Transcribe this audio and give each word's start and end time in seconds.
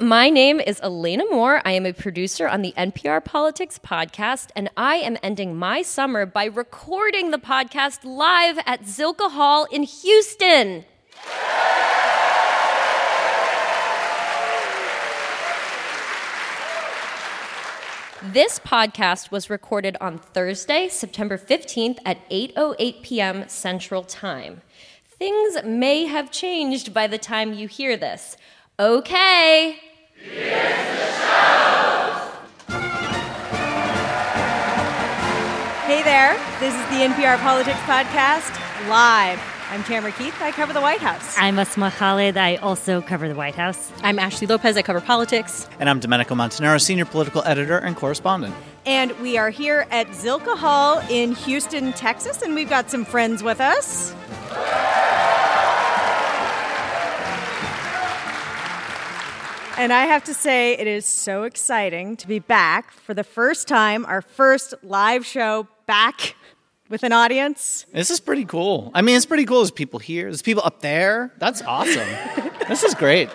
my 0.00 0.30
name 0.30 0.60
is 0.60 0.80
Elena 0.80 1.24
Moore. 1.30 1.60
I 1.64 1.72
am 1.72 1.84
a 1.84 1.92
producer 1.92 2.48
on 2.48 2.62
the 2.62 2.72
NPR 2.76 3.24
Politics 3.24 3.78
podcast, 3.78 4.48
and 4.56 4.70
I 4.76 4.96
am 4.96 5.18
ending 5.22 5.56
my 5.56 5.82
summer 5.82 6.24
by 6.24 6.46
recording 6.46 7.30
the 7.30 7.38
podcast 7.38 8.04
live 8.04 8.58
at 8.64 8.82
Zilkha 8.82 9.30
Hall 9.30 9.66
in 9.70 9.82
Houston. 9.82 10.84
This 18.22 18.60
podcast 18.60 19.30
was 19.30 19.50
recorded 19.50 19.96
on 20.00 20.18
Thursday, 20.18 20.88
September 20.88 21.36
15th 21.36 21.98
at 22.04 22.18
8:08 22.30 23.02
p.m. 23.02 23.48
Central 23.48 24.04
Time. 24.04 24.62
Things 25.06 25.62
may 25.64 26.06
have 26.06 26.30
changed 26.30 26.94
by 26.94 27.06
the 27.06 27.18
time 27.18 27.52
you 27.52 27.68
hear 27.68 27.96
this. 27.96 28.36
Okay. 28.78 29.78
Hey 35.86 36.02
there, 36.04 36.34
this 36.58 36.72
is 36.74 36.80
the 36.88 37.04
NPR 37.04 37.38
Politics 37.38 37.78
Podcast 37.80 38.88
live. 38.88 39.38
I'm 39.70 39.84
Tamara 39.84 40.12
Keith. 40.12 40.34
I 40.40 40.50
cover 40.52 40.72
the 40.72 40.80
White 40.80 41.00
House. 41.00 41.36
I'm 41.38 41.58
Asma 41.58 41.90
Khalid. 41.90 42.36
I 42.38 42.56
also 42.56 43.02
cover 43.02 43.28
the 43.28 43.34
White 43.34 43.54
House. 43.54 43.92
I'm 44.02 44.18
Ashley 44.18 44.46
Lopez. 44.46 44.76
I 44.76 44.82
cover 44.82 45.00
politics. 45.02 45.68
And 45.78 45.90
I'm 45.90 46.00
Domenico 46.00 46.34
Montanaro, 46.34 46.80
senior 46.80 47.04
political 47.04 47.42
editor 47.44 47.76
and 47.76 47.94
correspondent. 47.94 48.54
And 48.86 49.12
we 49.20 49.36
are 49.36 49.50
here 49.50 49.86
at 49.90 50.06
Zilkha 50.08 50.56
Hall 50.56 51.02
in 51.10 51.32
Houston, 51.32 51.92
Texas, 51.92 52.40
and 52.42 52.54
we've 52.54 52.70
got 52.70 52.90
some 52.90 53.04
friends 53.04 53.42
with 53.42 53.60
us. 53.60 54.14
And 59.82 59.92
I 59.92 60.04
have 60.04 60.22
to 60.24 60.32
say, 60.32 60.74
it 60.74 60.86
is 60.86 61.04
so 61.04 61.42
exciting 61.42 62.16
to 62.18 62.28
be 62.28 62.38
back 62.38 62.92
for 62.92 63.14
the 63.14 63.24
first 63.24 63.66
time, 63.66 64.06
our 64.06 64.22
first 64.22 64.74
live 64.84 65.26
show 65.26 65.66
back 65.86 66.36
with 66.88 67.02
an 67.02 67.10
audience. 67.10 67.84
This 67.92 68.08
is 68.08 68.20
pretty 68.20 68.44
cool. 68.44 68.92
I 68.94 69.02
mean, 69.02 69.16
it's 69.16 69.26
pretty 69.26 69.44
cool. 69.44 69.58
There's 69.58 69.72
people 69.72 69.98
here, 69.98 70.26
there's 70.26 70.40
people 70.40 70.62
up 70.64 70.82
there. 70.82 71.34
That's 71.38 71.62
awesome. 71.62 72.06
this 72.68 72.84
is 72.84 72.94
great. 72.94 73.28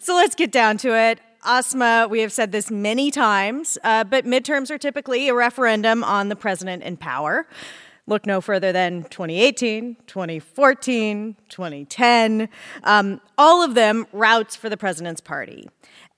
So 0.00 0.16
let's 0.16 0.34
get 0.34 0.50
down 0.50 0.78
to 0.78 0.96
it. 0.98 1.20
Asma, 1.44 2.08
we 2.10 2.22
have 2.22 2.32
said 2.32 2.50
this 2.50 2.72
many 2.72 3.12
times, 3.12 3.78
uh, 3.84 4.02
but 4.02 4.24
midterms 4.24 4.72
are 4.72 4.78
typically 4.78 5.28
a 5.28 5.34
referendum 5.34 6.02
on 6.02 6.28
the 6.28 6.34
president 6.34 6.82
in 6.82 6.96
power. 6.96 7.46
Look 8.08 8.24
no 8.24 8.40
further 8.40 8.72
than 8.72 9.02
2018, 9.04 9.98
2014, 10.06 11.36
2010. 11.50 12.48
Um, 12.82 13.20
all 13.36 13.62
of 13.62 13.74
them 13.74 14.06
routs 14.14 14.56
for 14.56 14.70
the 14.70 14.78
president's 14.78 15.20
party. 15.20 15.68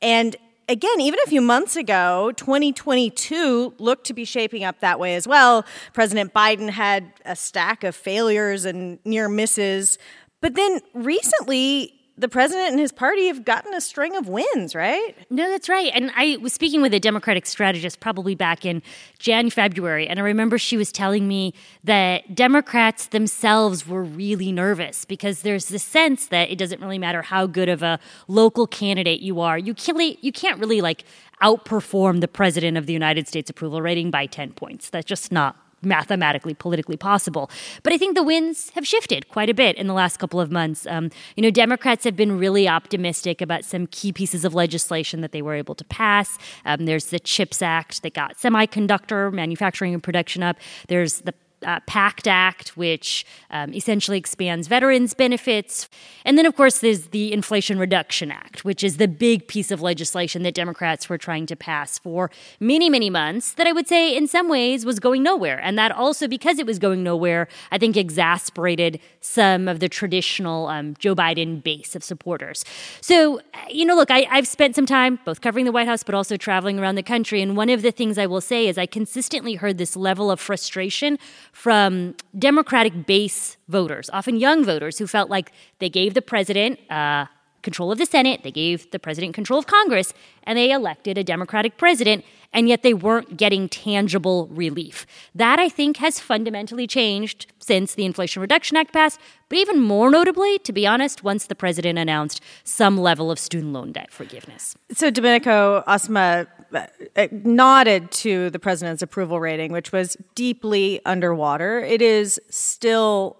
And 0.00 0.36
again, 0.68 1.00
even 1.00 1.18
a 1.26 1.28
few 1.28 1.40
months 1.40 1.74
ago, 1.74 2.30
2022 2.36 3.74
looked 3.78 4.06
to 4.06 4.14
be 4.14 4.24
shaping 4.24 4.62
up 4.62 4.78
that 4.78 5.00
way 5.00 5.16
as 5.16 5.26
well. 5.26 5.66
President 5.92 6.32
Biden 6.32 6.70
had 6.70 7.12
a 7.24 7.34
stack 7.34 7.82
of 7.82 7.96
failures 7.96 8.64
and 8.64 9.00
near 9.04 9.28
misses. 9.28 9.98
But 10.40 10.54
then 10.54 10.80
recently, 10.94 11.99
the 12.20 12.28
president 12.28 12.70
and 12.70 12.78
his 12.78 12.92
party 12.92 13.26
have 13.26 13.44
gotten 13.44 13.72
a 13.72 13.80
string 13.80 14.14
of 14.16 14.28
wins, 14.28 14.74
right? 14.74 15.16
No, 15.30 15.48
that's 15.48 15.68
right. 15.68 15.90
And 15.94 16.10
I 16.14 16.36
was 16.40 16.52
speaking 16.52 16.82
with 16.82 16.92
a 16.92 17.00
Democratic 17.00 17.46
strategist 17.46 18.00
probably 18.00 18.34
back 18.34 18.64
in 18.64 18.82
Jan, 19.18 19.50
February, 19.50 20.06
and 20.06 20.20
I 20.20 20.22
remember 20.22 20.58
she 20.58 20.76
was 20.76 20.92
telling 20.92 21.26
me 21.26 21.54
that 21.84 22.34
Democrats 22.34 23.06
themselves 23.06 23.86
were 23.86 24.04
really 24.04 24.52
nervous 24.52 25.04
because 25.04 25.42
there's 25.42 25.68
this 25.68 25.82
sense 25.82 26.26
that 26.26 26.50
it 26.50 26.58
doesn't 26.58 26.80
really 26.80 26.98
matter 26.98 27.22
how 27.22 27.46
good 27.46 27.68
of 27.68 27.82
a 27.82 27.98
local 28.28 28.66
candidate 28.66 29.20
you 29.20 29.40
are. 29.40 29.58
You 29.58 29.74
can't, 29.74 30.22
you 30.22 30.32
can't 30.32 30.60
really 30.60 30.80
like 30.80 31.04
outperform 31.42 32.20
the 32.20 32.28
president 32.28 32.76
of 32.76 32.86
the 32.86 32.92
United 32.92 33.26
States 33.26 33.48
approval 33.48 33.80
rating 33.80 34.10
by 34.10 34.26
10 34.26 34.52
points. 34.52 34.90
That's 34.90 35.06
just 35.06 35.32
not 35.32 35.56
mathematically, 35.82 36.54
politically 36.54 36.96
possible. 36.96 37.50
But 37.82 37.92
I 37.92 37.98
think 37.98 38.14
the 38.14 38.22
winds 38.22 38.70
have 38.74 38.86
shifted 38.86 39.28
quite 39.28 39.48
a 39.48 39.54
bit 39.54 39.76
in 39.76 39.86
the 39.86 39.94
last 39.94 40.18
couple 40.18 40.40
of 40.40 40.50
months. 40.50 40.86
Um, 40.86 41.10
you 41.36 41.42
know, 41.42 41.50
Democrats 41.50 42.04
have 42.04 42.16
been 42.16 42.38
really 42.38 42.68
optimistic 42.68 43.40
about 43.40 43.64
some 43.64 43.86
key 43.86 44.12
pieces 44.12 44.44
of 44.44 44.54
legislation 44.54 45.20
that 45.20 45.32
they 45.32 45.42
were 45.42 45.54
able 45.54 45.74
to 45.74 45.84
pass. 45.84 46.38
Um, 46.64 46.86
there's 46.86 47.06
the 47.06 47.18
CHIPS 47.18 47.62
Act 47.62 48.02
that 48.02 48.14
got 48.14 48.36
semiconductor 48.36 49.32
manufacturing 49.32 49.94
and 49.94 50.02
production 50.02 50.42
up. 50.42 50.56
There's 50.88 51.20
the 51.20 51.34
uh, 51.64 51.80
PACT 51.86 52.26
Act, 52.26 52.76
which 52.76 53.26
um, 53.50 53.74
essentially 53.74 54.18
expands 54.18 54.68
veterans' 54.68 55.14
benefits. 55.14 55.88
And 56.24 56.38
then, 56.38 56.46
of 56.46 56.56
course, 56.56 56.80
there's 56.80 57.08
the 57.08 57.32
Inflation 57.32 57.78
Reduction 57.78 58.30
Act, 58.30 58.64
which 58.64 58.82
is 58.82 58.96
the 58.96 59.08
big 59.08 59.46
piece 59.46 59.70
of 59.70 59.80
legislation 59.80 60.42
that 60.42 60.54
Democrats 60.54 61.08
were 61.08 61.18
trying 61.18 61.46
to 61.46 61.56
pass 61.56 61.98
for 61.98 62.30
many, 62.58 62.90
many 62.90 63.10
months, 63.10 63.52
that 63.52 63.66
I 63.66 63.72
would 63.72 63.88
say 63.88 64.16
in 64.16 64.26
some 64.26 64.48
ways 64.48 64.84
was 64.84 65.00
going 65.00 65.22
nowhere. 65.22 65.60
And 65.60 65.78
that 65.78 65.92
also, 65.92 66.28
because 66.28 66.58
it 66.58 66.66
was 66.66 66.78
going 66.78 67.02
nowhere, 67.02 67.48
I 67.70 67.78
think 67.78 67.96
exasperated 67.96 69.00
some 69.20 69.68
of 69.68 69.80
the 69.80 69.88
traditional 69.88 70.68
um, 70.68 70.94
Joe 70.98 71.14
Biden 71.14 71.62
base 71.62 71.94
of 71.94 72.02
supporters. 72.02 72.64
So, 73.00 73.40
you 73.68 73.84
know, 73.84 73.94
look, 73.94 74.10
I, 74.10 74.26
I've 74.30 74.48
spent 74.48 74.74
some 74.74 74.86
time 74.86 75.18
both 75.24 75.40
covering 75.40 75.64
the 75.64 75.72
White 75.72 75.88
House, 75.88 76.02
but 76.02 76.14
also 76.14 76.36
traveling 76.36 76.78
around 76.78 76.94
the 76.94 77.02
country. 77.02 77.42
And 77.42 77.56
one 77.56 77.70
of 77.70 77.82
the 77.82 77.90
things 77.90 78.18
I 78.18 78.26
will 78.26 78.40
say 78.40 78.68
is 78.68 78.78
I 78.78 78.86
consistently 78.86 79.54
heard 79.54 79.78
this 79.78 79.96
level 79.96 80.30
of 80.30 80.40
frustration 80.40 81.18
from 81.52 82.14
Democratic 82.38 83.06
base 83.06 83.56
voters, 83.68 84.08
often 84.12 84.36
young 84.36 84.64
voters, 84.64 84.98
who 84.98 85.06
felt 85.06 85.30
like 85.30 85.52
they 85.78 85.88
gave 85.88 86.14
the 86.14 86.22
president 86.22 86.78
uh, 86.90 87.26
control 87.62 87.92
of 87.92 87.98
the 87.98 88.06
Senate, 88.06 88.42
they 88.42 88.50
gave 88.50 88.90
the 88.90 88.98
president 88.98 89.34
control 89.34 89.58
of 89.58 89.66
Congress, 89.66 90.14
and 90.44 90.56
they 90.56 90.70
elected 90.70 91.18
a 91.18 91.24
Democratic 91.24 91.76
president, 91.76 92.24
and 92.52 92.68
yet 92.68 92.82
they 92.82 92.94
weren't 92.94 93.36
getting 93.36 93.68
tangible 93.68 94.48
relief. 94.48 95.06
That, 95.34 95.58
I 95.58 95.68
think, 95.68 95.98
has 95.98 96.18
fundamentally 96.18 96.86
changed 96.86 97.46
since 97.58 97.94
the 97.94 98.04
Inflation 98.04 98.40
Reduction 98.42 98.76
Act 98.76 98.92
passed, 98.92 99.20
but 99.48 99.58
even 99.58 99.80
more 99.80 100.10
notably, 100.10 100.58
to 100.60 100.72
be 100.72 100.86
honest, 100.86 101.22
once 101.22 101.46
the 101.46 101.54
president 101.54 101.98
announced 101.98 102.40
some 102.64 102.98
level 102.98 103.30
of 103.30 103.38
student 103.38 103.72
loan 103.72 103.92
debt 103.92 104.10
forgiveness. 104.12 104.74
So, 104.92 105.10
Domenico 105.10 105.84
Asma 105.86 106.46
uh, 106.72 107.26
nodded 107.30 108.10
to 108.12 108.50
the 108.50 108.58
president's 108.58 109.02
approval 109.02 109.40
rating, 109.40 109.72
which 109.72 109.92
was 109.92 110.16
deeply 110.34 111.00
underwater. 111.04 111.80
It 111.80 112.02
is 112.02 112.40
still 112.48 113.36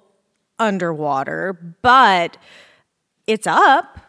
underwater, 0.59 1.77
but 1.83 2.37
it's 3.27 3.47
up. 3.47 4.01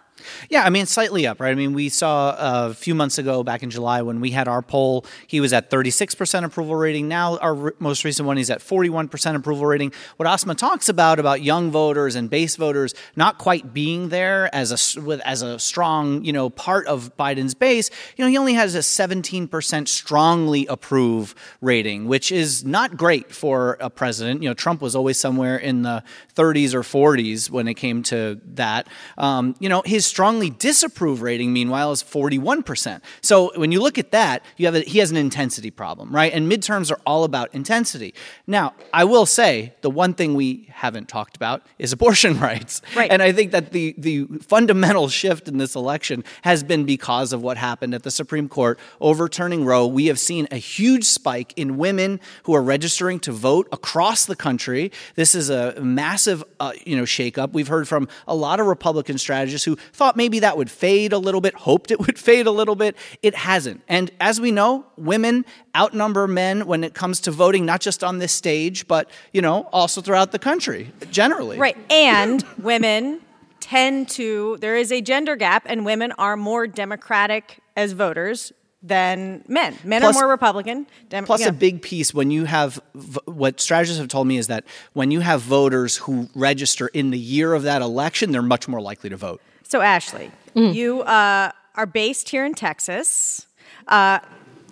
Yeah, 0.50 0.64
I 0.64 0.70
mean, 0.70 0.86
slightly 0.86 1.28
up, 1.28 1.40
right? 1.40 1.52
I 1.52 1.56
mean, 1.56 1.74
we 1.74 1.90
saw 1.90 2.30
uh, 2.30 2.68
a 2.72 2.74
few 2.74 2.96
months 2.96 3.18
ago, 3.18 3.44
back 3.44 3.64
in 3.64 3.70
July, 3.70 4.02
when 4.02 4.20
we 4.22 4.32
had 4.32 4.48
our 4.48 4.62
poll, 4.62 5.06
he 5.28 5.40
was 5.40 5.54
at 5.54 5.70
36% 5.70 6.44
approval 6.44 6.76
rating. 6.76 7.08
Now, 7.08 7.38
our 7.38 7.74
most 7.80 8.04
recent 8.04 8.28
one, 8.28 8.38
he's 8.38 8.50
at 8.50 8.60
41% 8.60 9.36
approval 9.36 9.66
rating. 9.66 9.94
What 10.18 10.28
Asma 10.28 10.56
talks 10.56 10.90
about, 10.90 11.20
about 11.20 11.42
young 11.42 11.72
voters 11.72 12.16
and 12.16 12.30
base 12.30 12.56
voters 12.56 12.94
not 13.16 13.38
quite 13.38 13.74
being 13.74 14.10
there 14.10 14.54
as 14.54 14.72
a, 14.98 15.02
with, 15.02 15.22
as 15.22 15.42
a 15.42 15.60
strong, 15.60 16.24
you 16.24 16.34
know, 16.34 16.50
part 16.50 16.88
of 16.88 17.16
Biden's 17.18 17.54
base, 17.54 17.90
you 18.16 18.24
know, 18.24 18.30
he 18.30 18.38
only 18.38 18.54
has 18.54 18.76
a 18.76 18.80
17% 18.80 19.88
strongly 19.88 20.66
approve 20.68 21.36
rating, 21.62 22.08
which 22.08 22.32
is 22.32 22.64
not 22.66 22.98
great 22.98 23.32
for 23.34 23.78
a 23.80 23.90
president. 23.90 24.44
You 24.44 24.50
know, 24.50 24.54
Trump 24.54 24.82
was 24.82 24.96
always 24.96 25.18
somewhere 25.18 25.58
in 25.58 25.84
the 25.84 26.04
30s 26.36 26.74
or 26.74 26.82
40s 26.82 27.50
when 27.50 27.68
it 27.68 27.76
came 27.76 28.04
to 28.04 28.40
that. 28.54 28.88
Um, 29.18 29.56
you 29.60 29.70
know, 29.70 29.82
his 29.86 30.11
strongly 30.12 30.50
disapprove 30.50 31.22
rating, 31.22 31.54
meanwhile, 31.54 31.94
is 31.94 32.04
41%. 32.04 33.00
So 33.22 33.52
when 33.56 33.72
you 33.72 33.82
look 33.82 33.98
at 33.98 34.12
that, 34.12 34.44
you 34.58 34.66
have 34.66 34.76
a, 34.76 34.82
he 34.82 35.00
has 35.00 35.10
an 35.10 35.16
intensity 35.16 35.72
problem, 35.72 36.14
right? 36.14 36.34
And 36.34 36.52
midterms 36.52 36.92
are 36.92 37.00
all 37.06 37.24
about 37.24 37.48
intensity. 37.54 38.14
Now, 38.46 38.74
I 38.94 39.06
will 39.06 39.26
say 39.26 39.74
the 39.80 39.90
one 39.90 40.14
thing 40.14 40.36
we 40.36 40.68
haven't 40.70 41.08
talked 41.08 41.38
about 41.38 41.66
is 41.80 41.94
abortion 41.94 42.38
rights. 42.50 42.82
Right. 42.94 43.10
And 43.10 43.22
I 43.22 43.32
think 43.32 43.52
that 43.52 43.72
the, 43.72 43.96
the 43.98 44.26
fundamental 44.42 45.08
shift 45.08 45.48
in 45.48 45.58
this 45.60 45.76
election 45.76 46.26
has 46.42 46.62
been 46.62 46.84
because 46.84 47.32
of 47.32 47.42
what 47.42 47.56
happened 47.56 47.94
at 47.94 48.04
the 48.04 48.12
Supreme 48.12 48.50
Court 48.50 48.78
overturning 49.00 49.64
Roe. 49.64 49.88
We 49.88 50.08
have 50.08 50.20
seen 50.20 50.46
a 50.52 50.58
huge 50.58 51.06
spike 51.06 51.54
in 51.56 51.78
women 51.78 52.20
who 52.44 52.54
are 52.54 52.62
registering 52.62 53.22
to 53.22 53.32
vote 53.32 53.70
across 53.72 54.26
the 54.26 54.36
country. 54.36 54.92
This 55.16 55.36
is 55.36 55.50
a 55.50 55.80
massive, 55.80 56.44
uh, 56.60 56.74
you 56.86 56.98
know, 56.98 57.04
shakeup. 57.04 57.54
We've 57.54 57.70
heard 57.70 57.88
from 57.88 58.10
a 58.28 58.36
lot 58.36 58.60
of 58.60 58.68
Republican 58.68 59.18
strategists 59.18 59.64
who 59.64 59.78
thought 60.02 60.18
maybe 60.18 60.40
that 60.40 60.58
would 60.58 60.72
fade 60.72 61.14
a 61.14 61.20
little 61.20 61.42
bit, 61.42 61.54
hoped 61.54 61.92
it 61.92 62.00
would 62.08 62.18
fade 62.18 62.48
a 62.48 62.52
little 62.52 62.74
bit. 62.74 62.96
It 63.22 63.36
hasn't. 63.36 63.84
And 63.88 64.10
as 64.20 64.42
we 64.42 64.50
know, 64.50 64.84
women 64.98 65.46
outnumber 65.78 66.28
men 66.28 66.66
when 66.66 66.84
it 66.84 66.96
comes 66.96 67.22
to 67.22 67.32
voting, 67.32 67.68
not 67.68 67.82
just 67.82 68.04
on 68.04 68.18
this 68.18 68.32
stage, 68.32 68.88
but, 68.88 69.08
you 69.32 69.44
know, 69.44 69.70
also 69.72 70.02
throughout 70.02 70.32
the 70.32 70.40
country, 70.40 70.92
generally. 71.12 71.60
Right. 71.60 71.78
And 71.92 72.44
women 72.58 73.22
tend 73.60 74.10
to, 74.10 74.58
there 74.60 74.76
is 74.76 74.92
a 74.92 75.02
gender 75.02 75.36
gap, 75.36 75.68
and 75.68 75.86
women 75.86 76.14
are 76.14 76.36
more 76.36 76.66
Democratic 76.66 77.60
as 77.76 77.92
voters 77.92 78.52
than 78.82 79.44
men. 79.48 79.78
Men 79.84 80.02
Plus- 80.02 80.16
are 80.16 80.22
more 80.24 80.32
Republican. 80.32 80.88
Dem- 81.10 81.26
Plus, 81.26 81.42
yeah. 81.42 81.50
a 81.50 81.52
big 81.52 81.84
piece 81.84 82.12
when 82.12 82.32
you 82.32 82.46
have 82.46 82.82
what 83.26 83.60
strategists 83.62 84.00
have 84.00 84.08
told 84.08 84.26
me 84.26 84.38
is 84.40 84.48
that 84.48 84.64
when 84.94 85.12
you 85.12 85.20
have 85.20 85.42
voters 85.42 85.98
who 85.98 86.28
register 86.34 86.88
in 86.88 87.12
the 87.12 87.20
year 87.20 87.54
of 87.54 87.62
that 87.64 87.84
election, 87.84 88.32
they're 88.32 88.42
much 88.42 88.68
more 88.68 88.82
likely 88.82 89.12
to 89.12 89.18
vote. 89.18 89.40
So, 89.72 89.80
Ashley, 89.80 90.30
you 90.74 91.02
uh, 91.04 91.50
are 91.76 91.86
based 91.86 92.28
here 92.28 92.46
in 92.46 92.54
Texas, 92.54 93.46
uh, 93.88 94.20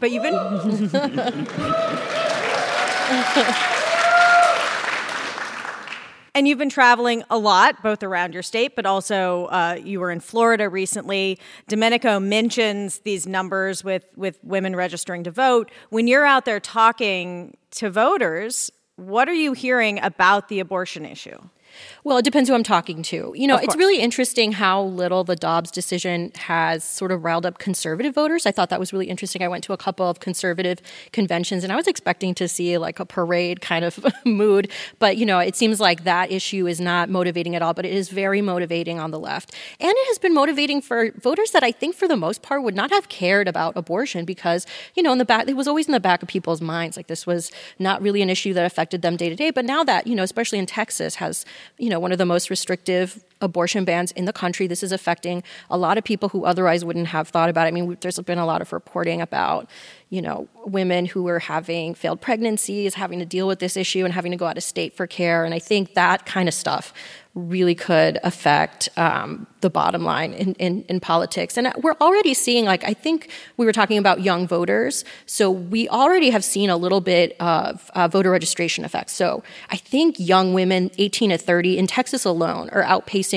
but 0.02 0.12
you've 0.12 0.24
been. 0.24 0.34
And 6.36 6.50
you've 6.50 6.58
been 6.58 6.70
traveling 6.70 7.24
a 7.30 7.38
lot, 7.38 7.82
both 7.82 8.04
around 8.04 8.34
your 8.34 8.44
state, 8.44 8.76
but 8.76 8.86
also 8.86 9.46
uh, 9.46 9.78
you 9.82 10.02
were 10.02 10.12
in 10.12 10.20
Florida 10.20 10.68
recently. 10.68 11.40
Domenico 11.70 12.20
mentions 12.20 13.00
these 13.00 13.26
numbers 13.26 13.86
with, 13.86 14.04
with 14.18 14.38
women 14.44 14.76
registering 14.76 15.24
to 15.24 15.32
vote. 15.32 15.72
When 15.92 16.08
you're 16.08 16.26
out 16.26 16.44
there 16.44 16.60
talking 16.60 17.56
to 17.72 17.90
voters, 17.90 18.70
what 18.98 19.30
are 19.30 19.34
you 19.34 19.54
hearing 19.54 19.98
about 20.02 20.50
the 20.50 20.60
abortion 20.60 21.06
issue? 21.06 21.40
Well, 22.04 22.18
it 22.18 22.26
depends 22.26 22.50
who 22.50 22.56
I'm 22.56 22.64
talking 22.64 23.04
to. 23.04 23.34
You 23.36 23.48
know, 23.48 23.58
it's 23.58 23.76
really 23.76 24.00
interesting 24.00 24.54
how 24.54 24.84
little 24.84 25.24
the 25.24 25.36
Dobbs 25.36 25.72
decision 25.72 26.32
has 26.36 26.84
sort 26.84 27.12
of 27.12 27.24
riled 27.24 27.46
up 27.46 27.60
conservative 27.60 28.16
voters. 28.16 28.46
I 28.46 28.52
thought 28.52 28.70
that 28.70 28.80
was 28.80 28.94
really 28.94 29.08
interesting. 29.08 29.44
I 29.44 29.48
went 29.48 29.64
to 29.66 29.74
a 29.74 29.78
couple 29.78 30.10
of 30.10 30.20
conservative 30.20 30.82
conventions 31.12 31.64
and 31.64 31.74
I 31.74 31.76
was 31.76 31.88
expecting 31.88 32.34
to 32.36 32.48
see 32.48 32.78
like 32.78 33.00
a 33.00 33.06
parade 33.06 33.62
kind 33.62 33.86
of 33.86 34.00
mood, 34.26 34.72
but 35.00 35.18
you 35.18 35.26
know, 35.26 35.40
it 35.40 35.56
seems 35.56 35.80
like 35.80 36.04
that 36.04 36.32
issue 36.32 36.68
is 36.68 36.80
not 36.80 37.10
motivating 37.10 37.56
at 37.56 37.62
all, 37.62 37.74
but 37.74 37.86
it 37.86 37.94
is 37.94 38.10
very 38.10 38.42
motivating 38.42 39.00
on 39.00 39.12
the 39.12 39.20
left. 39.20 39.54
And 39.80 39.92
it 39.92 40.08
has 40.08 40.18
been 40.18 40.34
motivating 40.34 40.82
for 40.82 41.12
voters 41.12 41.52
that 41.52 41.64
I 41.64 41.72
think 41.72 41.96
for 41.96 42.08
the 42.08 42.18
most 42.18 42.42
part 42.42 42.64
would 42.64 42.76
not 42.76 42.92
have 42.92 43.10
cared 43.10 43.48
about 43.48 43.76
abortion 43.76 44.26
because, 44.26 44.66
you 44.96 45.04
know, 45.04 45.12
in 45.12 45.18
the 45.18 45.26
back 45.26 45.48
it 45.48 45.56
was 45.56 45.68
always 45.68 45.88
in 45.88 45.94
the 45.94 46.00
back 46.00 46.22
of 46.22 46.30
people's 46.30 46.62
minds 46.62 46.98
like 46.98 47.08
this 47.08 47.26
was 47.26 47.52
not 47.78 48.02
really 48.02 48.22
an 48.22 48.30
issue 48.30 48.54
that 48.54 48.66
affected 48.66 49.02
them 49.02 49.16
day 49.16 49.30
to 49.30 49.36
day, 49.36 49.52
but 49.52 49.66
now 49.66 49.84
that, 49.84 50.08
you 50.08 50.16
know, 50.16 50.24
especially 50.24 50.60
in 50.60 50.66
Texas 50.66 51.16
has 51.16 51.46
you 51.78 51.90
know, 51.90 52.00
one 52.00 52.12
of 52.12 52.18
the 52.18 52.26
most 52.26 52.50
restrictive 52.50 53.24
abortion 53.42 53.86
bans 53.86 54.12
in 54.12 54.26
the 54.26 54.34
country. 54.34 54.68
This 54.68 54.84
is 54.84 54.92
affecting 54.92 55.44
a 55.70 55.78
lot 55.78 55.98
of 55.98 56.04
people 56.04 56.30
who 56.30 56.46
otherwise 56.46 56.84
wouldn't 56.84 57.08
have 57.08 57.30
thought 57.30 57.50
about 57.50 57.66
it. 57.66 57.70
I 57.70 57.72
mean, 57.72 57.98
there's 58.02 58.20
been 58.20 58.38
a 58.38 58.46
lot 58.46 58.62
of 58.62 58.74
reporting 58.74 59.22
about, 59.22 59.70
you 60.10 60.22
know, 60.22 60.48
women 60.66 61.06
who 61.06 61.28
are 61.28 61.40
having 61.40 61.94
failed 61.94 62.22
pregnancies, 62.22 62.96
having 62.96 63.20
to 63.20 63.26
deal 63.26 63.48
with 63.48 63.60
this 63.60 63.78
issue 63.78 64.06
and 64.06 64.14
having 64.14 64.32
to 64.32 64.38
go 64.38 64.46
out 64.46 64.58
of 64.58 64.64
state 64.64 64.96
for 64.96 65.08
care. 65.08 65.46
And 65.46 65.54
I 65.54 65.60
think 65.60 65.94
that 65.94 66.26
kind 66.26 66.48
of 66.48 66.54
stuff 66.54 66.94
really 67.36 67.76
could 67.76 68.18
affect 68.24 68.90
um, 68.98 69.46
the 69.62 69.70
bottom 69.70 70.04
line 70.04 70.34
in, 70.34 70.54
in, 70.56 70.84
in, 70.84 71.00
politics. 71.00 71.58
And 71.58 71.72
we're 71.82 71.96
already 72.02 72.34
seeing, 72.34 72.66
like, 72.66 72.84
I 72.84 72.94
think 72.94 73.30
we 73.56 73.66
were 73.66 73.72
talking 73.72 73.98
about 73.98 74.22
young 74.22 74.48
voters. 74.48 75.06
So 75.26 75.52
we 75.52 75.88
already 75.90 76.32
have 76.32 76.44
seen 76.44 76.70
a 76.70 76.78
little 76.78 77.02
bit 77.02 77.36
of 77.40 77.90
uh, 77.94 78.08
voter 78.08 78.32
registration 78.32 78.84
effects. 78.84 79.14
So 79.14 79.44
I 79.70 79.78
think 79.78 80.16
young 80.20 80.54
women, 80.54 80.90
18 80.98 81.30
to 81.30 81.38
30, 81.38 81.78
in 81.78 81.88
Texas 81.88 82.26
alone, 82.26 82.70
are 82.72 82.84
outpacing 82.84 83.29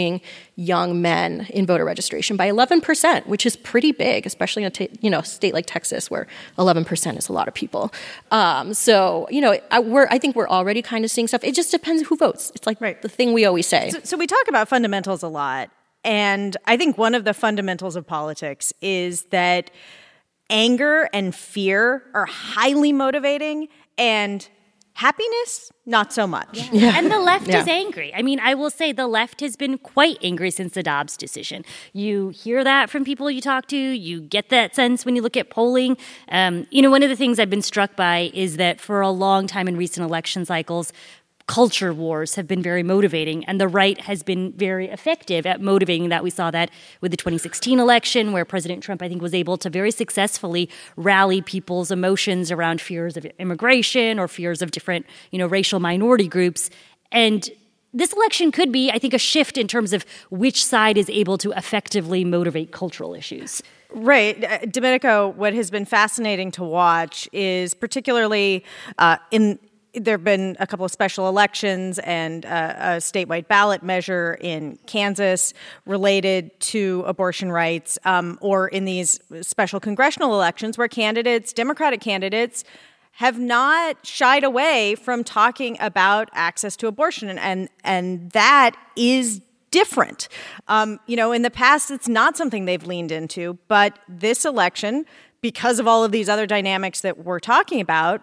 young 0.57 1.01
men 1.01 1.47
in 1.51 1.67
voter 1.67 1.85
registration 1.85 2.37
by 2.37 2.51
11%, 2.51 3.27
which 3.27 3.47
is 3.47 3.57
pretty 3.57 3.93
big, 3.93 4.27
especially 4.27 4.63
in 4.63 4.67
a 4.67 4.71
t- 4.71 4.91
you 5.01 5.11
know, 5.11 5.23
state 5.23 5.55
like 5.55 5.67
Texas 5.67 6.11
where 6.11 6.27
11% 6.59 7.19
is 7.19 7.29
a 7.29 7.33
lot 7.33 7.49
of 7.49 7.55
people. 7.55 7.93
Um, 8.31 8.75
so, 8.75 9.27
you 9.31 9.41
know, 9.41 9.59
I, 9.71 9.81
we're, 9.81 10.07
I 10.11 10.19
think 10.19 10.37
we're 10.37 10.49
already 10.49 10.83
kind 10.83 11.05
of 11.05 11.11
seeing 11.11 11.29
stuff. 11.29 11.45
It 11.45 11.55
just 11.55 11.71
depends 11.71 12.07
who 12.07 12.17
votes. 12.17 12.53
It's 12.55 12.67
like 12.67 12.81
right. 12.81 13.01
the 13.01 13.09
thing 13.09 13.33
we 13.33 13.45
always 13.45 13.67
say. 13.67 13.91
So, 13.91 14.01
so 14.03 14.17
we 14.17 14.27
talk 14.27 14.49
about 14.49 14.69
fundamentals 14.69 15.23
a 15.23 15.29
lot. 15.29 15.71
And 16.05 16.57
I 16.67 16.77
think 16.77 16.99
one 16.99 17.15
of 17.15 17.25
the 17.25 17.35
fundamentals 17.35 17.97
of 17.97 18.07
politics 18.07 18.73
is 18.81 19.25
that 19.27 19.71
anger 20.51 21.09
and 21.13 21.35
fear 21.35 22.03
are 22.15 22.27
highly 22.27 22.93
motivating 22.93 23.69
and 23.97 24.49
Happiness, 24.95 25.73
not 25.87 26.13
so 26.13 26.27
much. 26.27 26.69
Yeah. 26.71 26.83
Yeah. 26.83 26.99
And 26.99 27.11
the 27.11 27.19
left 27.19 27.49
yeah. 27.49 27.61
is 27.61 27.69
angry. 27.69 28.13
I 28.15 28.23
mean, 28.23 28.39
I 28.41 28.55
will 28.55 28.71
say 28.71 28.93
the 28.93 29.07
left 29.07 29.41
has 29.41 29.57
been 29.57 29.79
quite 29.79 30.19
angry 30.23 30.51
since 30.51 30.75
the 30.75 30.83
Dobbs 30.83 31.17
decision. 31.17 31.65
You 31.93 32.31
hear 32.31 32.63
that 32.63 32.91
from 32.91 33.05
people 33.05 33.31
you 33.31 33.41
talk 33.41 33.67
to. 33.69 33.77
You 33.77 34.21
get 34.21 34.49
that 34.51 34.75
sense 34.75 35.05
when 35.05 35.17
you 35.17 35.23
look 35.23 35.37
at 35.37 35.49
polling. 35.49 35.97
Um, 36.29 36.67
you 36.71 36.83
know, 36.83 36.91
one 36.91 37.03
of 37.03 37.09
the 37.09 37.17
things 37.17 37.39
I've 37.39 37.51
been 37.51 37.63
struck 37.63 37.97
by 37.97 38.31
is 38.35 38.57
that 38.59 38.81
for 38.81 39.01
a 39.01 39.11
long 39.11 39.47
time 39.47 39.67
in 39.67 39.77
recent 39.77 40.05
election 40.05 40.45
cycles, 40.45 40.93
culture 41.47 41.93
wars 41.93 42.35
have 42.37 42.47
been 42.47 42.63
very 42.63 42.83
motivating, 42.83 43.45
and 43.45 43.61
the 43.61 43.69
right 43.69 44.01
has 44.03 44.23
been 44.23 44.53
very 44.53 44.89
effective 44.89 45.47
at 45.47 45.61
motivating 45.61 46.09
that. 46.11 46.23
We 46.23 46.31
saw 46.31 46.51
that 46.51 46.71
with 47.01 47.11
the 47.11 47.17
2016 47.17 47.79
election, 47.79 48.33
where 48.33 48.45
President 48.45 48.83
Trump, 48.83 49.03
I 49.03 49.09
think, 49.09 49.23
was 49.23 49.35
able 49.35 49.57
to 49.59 49.71
very 49.71 49.91
successfully 49.91 50.69
rally 50.97 51.43
people's 51.43 51.91
emotions 51.91 52.51
around 52.51 52.81
fears 52.81 53.17
of 53.17 53.25
immigration 53.39 54.19
or 54.19 54.29
fears 54.29 54.63
of 54.63 54.71
different, 54.71 55.07
you 55.31 55.39
know, 55.39 55.47
racial 55.47 55.81
minority 55.81 56.29
groups. 56.29 56.71
And 57.11 57.49
this 57.95 58.13
election 58.13 58.53
could 58.53 58.73
be, 58.73 58.91
I 58.91 58.99
think, 58.99 59.13
a 59.13 59.19
shift 59.19 59.59
in 59.59 59.69
terms 59.69 59.93
of 59.93 60.07
which 60.31 60.65
side 60.65 60.97
is 60.97 61.11
able 61.11 61.37
to 61.39 61.53
effectively 61.53 62.25
motivate 62.25 62.73
cultural 62.73 63.15
issues. 63.15 63.63
Right. 63.95 64.43
Uh, 64.43 64.59
Domenico, 64.71 65.29
what 65.29 65.53
has 65.53 65.71
been 65.71 65.85
fascinating 65.85 66.51
to 66.53 66.65
watch 66.65 67.29
is 67.33 67.75
particularly 67.75 68.65
uh, 68.99 69.19
in 69.31 69.59
there 69.95 70.15
have 70.15 70.25
been 70.25 70.57
a 70.59 70.67
couple 70.67 70.85
of 70.85 70.91
special 70.91 71.29
elections 71.29 71.99
and 72.01 72.47
uh, 72.47 72.75
a 72.79 72.89
statewide 72.97 73.47
ballot 73.47 73.83
measure 73.83 74.39
in 74.41 74.79
Kansas 74.87 75.53
related 75.87 76.59
to 76.61 77.05
abortion 77.07 77.53
rights, 77.53 77.99
um, 78.05 78.39
or 78.41 78.69
in 78.69 78.85
these 78.85 79.21
special 79.43 79.81
congressional 79.81 80.33
elections 80.35 80.79
where 80.79 80.89
candidates, 80.89 81.53
Democratic 81.53 82.01
candidates, 82.01 82.65
have 83.17 83.39
not 83.39 84.07
shied 84.07 84.45
away 84.45 84.95
from 84.95 85.23
talking 85.23 85.77
about 85.81 86.31
access 86.33 86.77
to 86.77 86.87
abortion, 86.87 87.29
and 87.29 87.39
and, 87.39 87.69
and 87.85 88.31
that 88.31 88.75
is 88.97 89.43
different. 89.71 90.29
Um, 90.69 91.01
you 91.07 91.17
know, 91.17 91.33
in 91.33 91.43
the 91.43 91.51
past, 91.51 91.91
it's 91.91 92.09
not 92.09 92.37
something 92.37 92.65
they've 92.65 92.87
leaned 92.87 93.13
into, 93.13 93.59
but 93.69 93.99
this 94.09 94.45
election, 94.45 95.05
because 95.43 95.79
of 95.79 95.87
all 95.87 96.05
of 96.05 96.13
these 96.13 96.29
other 96.29 96.47
dynamics 96.47 97.03
that 97.03 97.19
we're 97.19 97.41
talking 97.41 97.81
about, 97.81 98.23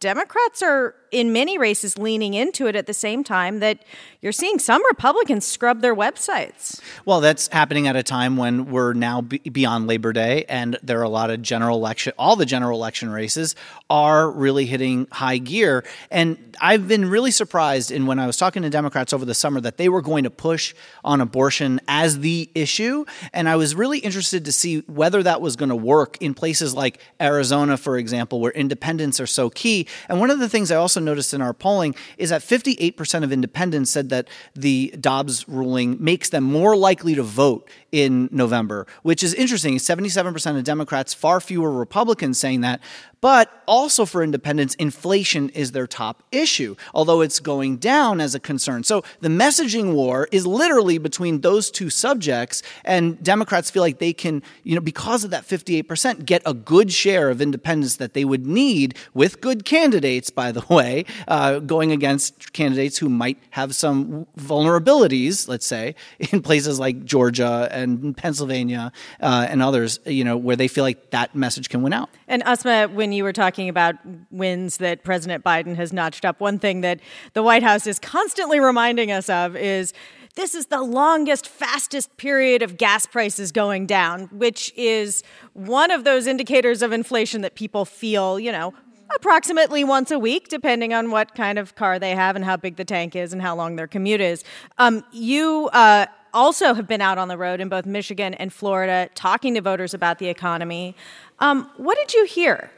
Democrats 0.00 0.62
are 0.62 0.94
in 1.10 1.32
many 1.32 1.58
races 1.58 1.98
leaning 1.98 2.34
into 2.34 2.66
it 2.66 2.76
at 2.76 2.86
the 2.86 2.94
same 2.94 3.24
time 3.24 3.60
that 3.60 3.82
you're 4.20 4.32
seeing 4.32 4.58
some 4.58 4.82
Republicans 4.86 5.46
scrub 5.46 5.80
their 5.80 5.94
websites. 5.94 6.80
Well, 7.04 7.20
that's 7.20 7.48
happening 7.48 7.86
at 7.86 7.96
a 7.96 8.02
time 8.02 8.36
when 8.36 8.70
we're 8.70 8.92
now 8.92 9.20
beyond 9.20 9.86
Labor 9.86 10.12
Day 10.12 10.44
and 10.48 10.78
there 10.82 10.98
are 10.98 11.04
a 11.04 11.08
lot 11.08 11.30
of 11.30 11.40
general 11.40 11.76
election, 11.76 12.12
all 12.18 12.36
the 12.36 12.46
general 12.46 12.78
election 12.78 13.10
races 13.10 13.54
are 13.88 14.30
really 14.30 14.66
hitting 14.66 15.06
high 15.12 15.38
gear. 15.38 15.84
And 16.10 16.56
I've 16.60 16.88
been 16.88 17.08
really 17.08 17.30
surprised 17.30 17.90
in 17.90 18.06
when 18.06 18.18
I 18.18 18.26
was 18.26 18.36
talking 18.36 18.62
to 18.62 18.70
Democrats 18.70 19.12
over 19.12 19.24
the 19.24 19.34
summer 19.34 19.60
that 19.60 19.76
they 19.76 19.88
were 19.88 20.02
going 20.02 20.24
to 20.24 20.30
push 20.30 20.74
on 21.04 21.20
abortion 21.20 21.80
as 21.86 22.20
the 22.20 22.50
issue. 22.54 23.04
And 23.32 23.48
I 23.48 23.56
was 23.56 23.74
really 23.74 23.98
interested 23.98 24.44
to 24.44 24.52
see 24.52 24.80
whether 24.80 25.22
that 25.22 25.40
was 25.40 25.56
going 25.56 25.68
to 25.68 25.76
work 25.76 26.16
in 26.20 26.34
places 26.34 26.74
like 26.74 27.00
Arizona, 27.20 27.76
for 27.76 27.96
example, 27.96 28.40
where 28.40 28.52
independents 28.52 29.20
are 29.20 29.26
so 29.26 29.50
key. 29.50 29.86
And 30.08 30.18
one 30.20 30.30
of 30.30 30.38
the 30.38 30.48
things 30.48 30.70
I 30.70 30.76
also 30.76 30.97
also 30.98 31.04
noticed 31.04 31.32
in 31.32 31.40
our 31.40 31.52
polling 31.52 31.94
is 32.16 32.30
that 32.30 32.42
58% 32.42 33.22
of 33.22 33.32
independents 33.32 33.90
said 33.90 34.08
that 34.08 34.28
the 34.54 34.92
Dobbs 35.00 35.48
ruling 35.48 35.96
makes 36.02 36.30
them 36.30 36.44
more 36.44 36.76
likely 36.76 37.14
to 37.14 37.22
vote 37.22 37.68
in 37.92 38.28
November, 38.32 38.86
which 39.02 39.22
is 39.22 39.32
interesting. 39.34 39.76
77% 39.76 40.58
of 40.58 40.64
Democrats, 40.64 41.14
far 41.14 41.40
fewer 41.40 41.70
Republicans 41.70 42.38
saying 42.38 42.62
that. 42.62 42.80
But 43.20 43.50
also 43.66 44.04
for 44.04 44.22
independents, 44.22 44.74
inflation 44.76 45.48
is 45.50 45.72
their 45.72 45.88
top 45.88 46.22
issue, 46.30 46.76
although 46.94 47.20
it's 47.20 47.40
going 47.40 47.78
down 47.78 48.20
as 48.20 48.34
a 48.34 48.40
concern. 48.40 48.84
So 48.84 49.02
the 49.20 49.28
messaging 49.28 49.92
war 49.92 50.28
is 50.30 50.46
literally 50.46 50.98
between 50.98 51.40
those 51.40 51.70
two 51.70 51.90
subjects, 51.90 52.62
and 52.84 53.20
Democrats 53.22 53.70
feel 53.70 53.82
like 53.82 53.98
they 53.98 54.12
can, 54.12 54.42
you 54.62 54.76
know, 54.76 54.80
because 54.80 55.24
of 55.24 55.30
that 55.30 55.44
58%, 55.44 56.26
get 56.26 56.42
a 56.46 56.54
good 56.54 56.92
share 56.92 57.28
of 57.28 57.42
independents 57.42 57.96
that 57.96 58.14
they 58.14 58.24
would 58.24 58.46
need 58.46 58.96
with 59.14 59.40
good 59.40 59.64
candidates, 59.64 60.30
by 60.30 60.52
the 60.52 60.64
way, 60.72 60.87
uh, 61.26 61.58
going 61.60 61.92
against 61.92 62.52
candidates 62.52 62.98
who 62.98 63.08
might 63.08 63.38
have 63.50 63.74
some 63.74 64.26
vulnerabilities, 64.36 65.48
let's 65.48 65.66
say, 65.66 65.94
in 66.32 66.42
places 66.42 66.78
like 66.78 67.04
Georgia 67.04 67.68
and 67.70 68.16
Pennsylvania 68.16 68.92
uh, 69.20 69.46
and 69.48 69.62
others, 69.62 70.00
you 70.06 70.24
know, 70.24 70.36
where 70.36 70.56
they 70.56 70.68
feel 70.68 70.84
like 70.84 71.10
that 71.10 71.34
message 71.34 71.68
can 71.68 71.82
win 71.82 71.92
out. 71.92 72.10
And 72.26 72.42
Asma, 72.44 72.88
when 72.88 73.12
you 73.12 73.24
were 73.24 73.32
talking 73.32 73.68
about 73.68 73.94
wins 74.30 74.78
that 74.78 75.04
President 75.04 75.44
Biden 75.44 75.76
has 75.76 75.92
notched 75.92 76.24
up, 76.24 76.40
one 76.40 76.58
thing 76.58 76.80
that 76.82 77.00
the 77.32 77.42
White 77.42 77.62
House 77.62 77.86
is 77.86 77.98
constantly 77.98 78.60
reminding 78.60 79.10
us 79.10 79.28
of 79.28 79.56
is 79.56 79.92
this 80.38 80.54
is 80.54 80.66
the 80.66 80.82
longest, 80.82 81.48
fastest 81.48 82.16
period 82.16 82.62
of 82.62 82.76
gas 82.76 83.06
prices 83.06 83.50
going 83.50 83.86
down, 83.86 84.26
which 84.26 84.72
is 84.76 85.24
one 85.52 85.90
of 85.90 86.04
those 86.04 86.28
indicators 86.28 86.80
of 86.80 86.92
inflation 86.92 87.40
that 87.40 87.56
people 87.56 87.84
feel, 87.84 88.38
you 88.38 88.52
know, 88.52 88.72
approximately 89.14 89.84
once 89.84 90.10
a 90.10 90.18
week, 90.18 90.48
depending 90.48 90.92
on 90.92 91.10
what 91.10 91.34
kind 91.34 91.58
of 91.58 91.74
car 91.74 91.98
they 91.98 92.14
have 92.14 92.36
and 92.36 92.44
how 92.44 92.56
big 92.56 92.76
the 92.76 92.84
tank 92.84 93.16
is 93.16 93.32
and 93.32 93.42
how 93.42 93.54
long 93.56 93.76
their 93.76 93.86
commute 93.86 94.20
is. 94.20 94.44
Um, 94.78 95.04
you 95.12 95.68
uh, 95.72 96.06
also 96.34 96.74
have 96.74 96.86
been 96.86 97.00
out 97.00 97.18
on 97.18 97.28
the 97.28 97.38
road 97.38 97.60
in 97.60 97.68
both 97.68 97.86
Michigan 97.86 98.34
and 98.34 98.52
Florida 98.52 99.08
talking 99.14 99.54
to 99.54 99.60
voters 99.60 99.94
about 99.94 100.18
the 100.18 100.28
economy. 100.28 100.94
Um, 101.38 101.70
what 101.76 101.96
did 101.96 102.14
you 102.14 102.24
hear? 102.24 102.70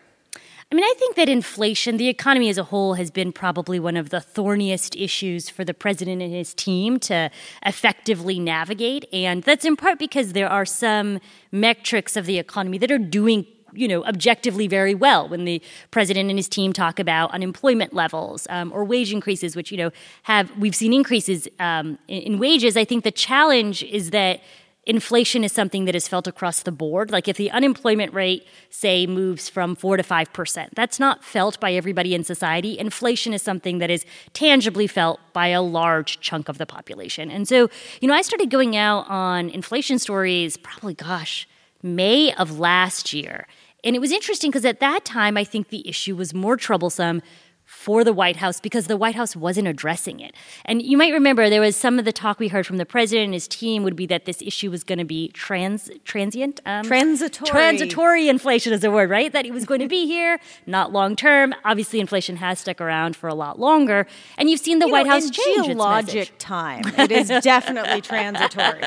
I 0.72 0.76
mean, 0.76 0.84
I 0.84 0.94
think 0.98 1.16
that 1.16 1.28
inflation, 1.28 1.96
the 1.96 2.06
economy 2.06 2.48
as 2.48 2.56
a 2.56 2.62
whole, 2.62 2.94
has 2.94 3.10
been 3.10 3.32
probably 3.32 3.80
one 3.80 3.96
of 3.96 4.10
the 4.10 4.20
thorniest 4.20 4.94
issues 4.94 5.50
for 5.50 5.64
the 5.64 5.74
president 5.74 6.22
and 6.22 6.32
his 6.32 6.54
team 6.54 7.00
to 7.00 7.28
effectively 7.66 8.38
navigate. 8.38 9.04
And 9.12 9.42
that's 9.42 9.64
in 9.64 9.74
part 9.74 9.98
because 9.98 10.32
there 10.32 10.48
are 10.48 10.64
some 10.64 11.18
metrics 11.50 12.16
of 12.16 12.24
the 12.24 12.38
economy 12.38 12.78
that 12.78 12.92
are 12.92 12.98
doing 12.98 13.48
you 13.72 13.88
know, 13.88 14.04
objectively 14.04 14.66
very 14.66 14.94
well 14.94 15.28
when 15.28 15.44
the 15.44 15.62
president 15.90 16.30
and 16.30 16.38
his 16.38 16.48
team 16.48 16.72
talk 16.72 16.98
about 16.98 17.30
unemployment 17.32 17.92
levels 17.92 18.46
um, 18.50 18.72
or 18.72 18.84
wage 18.84 19.12
increases, 19.12 19.56
which, 19.56 19.70
you 19.70 19.78
know, 19.78 19.90
have, 20.24 20.50
we've 20.58 20.74
seen 20.74 20.92
increases 20.92 21.48
um, 21.58 21.98
in, 22.08 22.22
in 22.22 22.38
wages. 22.38 22.76
I 22.76 22.84
think 22.84 23.04
the 23.04 23.10
challenge 23.10 23.82
is 23.82 24.10
that 24.10 24.40
inflation 24.86 25.44
is 25.44 25.52
something 25.52 25.84
that 25.84 25.94
is 25.94 26.08
felt 26.08 26.26
across 26.26 26.62
the 26.62 26.72
board. 26.72 27.10
Like 27.10 27.28
if 27.28 27.36
the 27.36 27.50
unemployment 27.50 28.14
rate, 28.14 28.46
say, 28.70 29.06
moves 29.06 29.48
from 29.48 29.76
4 29.76 29.98
to 29.98 30.02
5%, 30.02 30.68
that's 30.74 30.98
not 30.98 31.22
felt 31.22 31.60
by 31.60 31.72
everybody 31.72 32.14
in 32.14 32.24
society. 32.24 32.78
Inflation 32.78 33.32
is 33.32 33.42
something 33.42 33.78
that 33.78 33.90
is 33.90 34.04
tangibly 34.32 34.86
felt 34.86 35.20
by 35.32 35.48
a 35.48 35.62
large 35.62 36.20
chunk 36.20 36.48
of 36.48 36.58
the 36.58 36.66
population. 36.66 37.30
And 37.30 37.46
so, 37.46 37.68
you 38.00 38.08
know, 38.08 38.14
I 38.14 38.22
started 38.22 38.50
going 38.50 38.76
out 38.76 39.08
on 39.08 39.50
inflation 39.50 39.98
stories 39.98 40.56
probably, 40.56 40.94
gosh, 40.94 41.46
May 41.82 42.32
of 42.34 42.58
last 42.58 43.12
year. 43.12 43.46
And 43.84 43.96
it 43.96 43.98
was 43.98 44.12
interesting 44.12 44.50
because 44.50 44.64
at 44.64 44.80
that 44.80 45.04
time, 45.04 45.36
I 45.36 45.44
think 45.44 45.68
the 45.68 45.88
issue 45.88 46.16
was 46.16 46.34
more 46.34 46.56
troublesome 46.56 47.22
for 47.70 48.02
the 48.02 48.12
White 48.12 48.36
House 48.36 48.60
because 48.60 48.88
the 48.88 48.96
White 48.96 49.14
House 49.14 49.36
wasn't 49.36 49.68
addressing 49.68 50.18
it. 50.18 50.34
And 50.64 50.82
you 50.82 50.98
might 50.98 51.12
remember 51.12 51.48
there 51.48 51.60
was 51.60 51.76
some 51.76 52.00
of 52.00 52.04
the 52.04 52.12
talk 52.12 52.40
we 52.40 52.48
heard 52.48 52.66
from 52.66 52.78
the 52.78 52.84
president 52.84 53.26
and 53.26 53.32
his 53.32 53.46
team 53.46 53.84
would 53.84 53.94
be 53.94 54.06
that 54.06 54.24
this 54.24 54.42
issue 54.42 54.72
was 54.72 54.82
going 54.82 54.98
to 54.98 55.04
be 55.04 55.28
trans 55.28 55.88
transient, 56.04 56.60
um, 56.66 56.84
transitory. 56.84 57.48
Transitory 57.48 58.28
inflation 58.28 58.72
is 58.72 58.82
a 58.82 58.90
word, 58.90 59.08
right? 59.08 59.32
That 59.32 59.46
it 59.46 59.52
was 59.52 59.64
going 59.64 59.80
to 59.80 59.86
be 59.86 60.04
here, 60.14 60.40
not 60.66 60.92
long 60.92 61.14
term. 61.14 61.54
Obviously, 61.64 62.00
inflation 62.00 62.36
has 62.36 62.58
stuck 62.58 62.80
around 62.80 63.14
for 63.14 63.28
a 63.28 63.34
lot 63.34 63.60
longer, 63.60 64.04
and 64.36 64.50
you've 64.50 64.60
seen 64.60 64.80
the 64.80 64.86
you 64.86 64.92
White 64.92 65.06
know, 65.06 65.12
House 65.12 65.30
change 65.30 65.66
geologic 65.66 66.32
time. 66.38 66.82
It 66.98 67.12
is 67.12 67.28
definitely 67.28 68.00
transitory. 68.12 68.82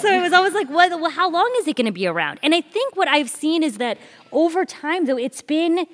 So 0.00 0.08
it 0.08 0.22
was 0.22 0.32
always 0.32 0.54
like, 0.54 0.70
well, 0.70 1.10
how 1.10 1.30
long 1.30 1.52
is 1.58 1.68
it 1.68 1.76
going 1.76 1.86
to 1.86 1.92
be 1.92 2.06
around? 2.06 2.40
And 2.42 2.54
I 2.54 2.62
think 2.62 2.96
what 2.96 3.06
I've 3.06 3.28
seen 3.28 3.62
is 3.62 3.76
that 3.76 3.98
over 4.32 4.64
time, 4.64 5.04
though, 5.04 5.18
it's 5.18 5.42
been 5.42 5.86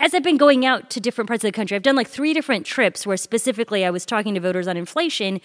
as 0.00 0.14
I've 0.14 0.22
been 0.22 0.38
going 0.38 0.64
out 0.64 0.90
to 0.90 1.00
different 1.00 1.28
parts 1.28 1.44
of 1.44 1.48
the 1.48 1.52
country, 1.52 1.74
I've 1.74 1.82
done 1.82 1.96
like 1.96 2.08
three 2.08 2.32
different 2.32 2.64
trips 2.64 3.06
where 3.06 3.16
specifically 3.16 3.84
I 3.84 3.90
was 3.90 4.06
talking 4.06 4.34
to 4.34 4.40
voters 4.40 4.66
on 4.66 4.76
inflation. 4.76 5.40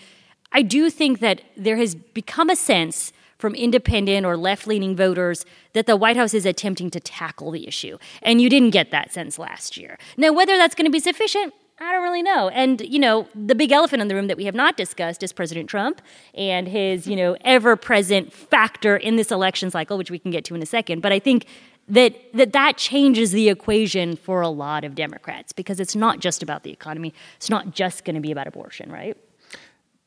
I 0.51 0.61
do 0.61 0.89
think 0.89 1.19
that 1.19 1.41
there 1.57 1.77
has 1.77 1.95
become 1.95 2.50
a 2.50 2.55
sense 2.55 3.11
from 3.38 3.55
independent 3.55 4.25
or 4.25 4.38
left 4.38 4.67
leaning 4.67 4.95
voters 4.95 5.45
that 5.73 5.88
the 5.88 5.97
White 5.97 6.15
House 6.15 6.33
is 6.33 6.45
attempting 6.45 6.91
to 6.91 7.00
tackle 7.00 7.51
the 7.51 7.67
issue. 7.67 7.97
And 8.21 8.39
you 8.39 8.50
didn't 8.50 8.69
get 8.69 8.91
that 8.91 9.11
sense 9.11 9.39
last 9.39 9.77
year. 9.77 9.97
Now, 10.15 10.31
whether 10.31 10.57
that's 10.57 10.75
going 10.75 10.85
to 10.85 10.91
be 10.91 11.00
sufficient, 11.00 11.53
I 11.79 11.91
don't 11.91 12.03
really 12.03 12.21
know. 12.21 12.50
And, 12.50 12.79
you 12.81 13.00
know, 13.00 13.27
the 13.33 13.55
big 13.55 13.71
elephant 13.71 14.03
in 14.03 14.07
the 14.07 14.13
room 14.13 14.27
that 14.27 14.38
we 14.38 14.45
have 14.45 14.53
not 14.53 14.77
discussed 14.77 15.23
is 15.23 15.33
President 15.33 15.67
Trump 15.67 16.00
and 16.35 16.67
his, 16.67 17.07
you 17.07 17.15
know, 17.15 17.35
ever 17.41 17.75
present 17.75 18.31
factor 18.31 18.95
in 18.95 19.15
this 19.15 19.31
election 19.31 19.71
cycle, 19.71 19.97
which 19.97 20.11
we 20.11 20.19
can 20.19 20.29
get 20.29 20.45
to 20.45 20.55
in 20.55 20.61
a 20.61 20.65
second. 20.67 21.01
But 21.01 21.11
I 21.11 21.17
think 21.17 21.47
that 21.91 22.15
that 22.33 22.53
that 22.53 22.77
changes 22.77 23.31
the 23.31 23.50
equation 23.50 24.15
for 24.15 24.41
a 24.41 24.50
lot 24.50 24.83
of 24.83 24.95
Democrats 24.95 25.53
because 25.53 25.79
it's 25.79 25.95
not 25.95 26.19
just 26.19 26.41
about 26.41 26.63
the 26.63 26.71
economy. 26.71 27.13
It's 27.36 27.50
not 27.50 27.71
just 27.71 28.05
going 28.05 28.15
to 28.15 28.21
be 28.21 28.31
about 28.31 28.48
abortion, 28.48 28.91
right? 28.91 29.15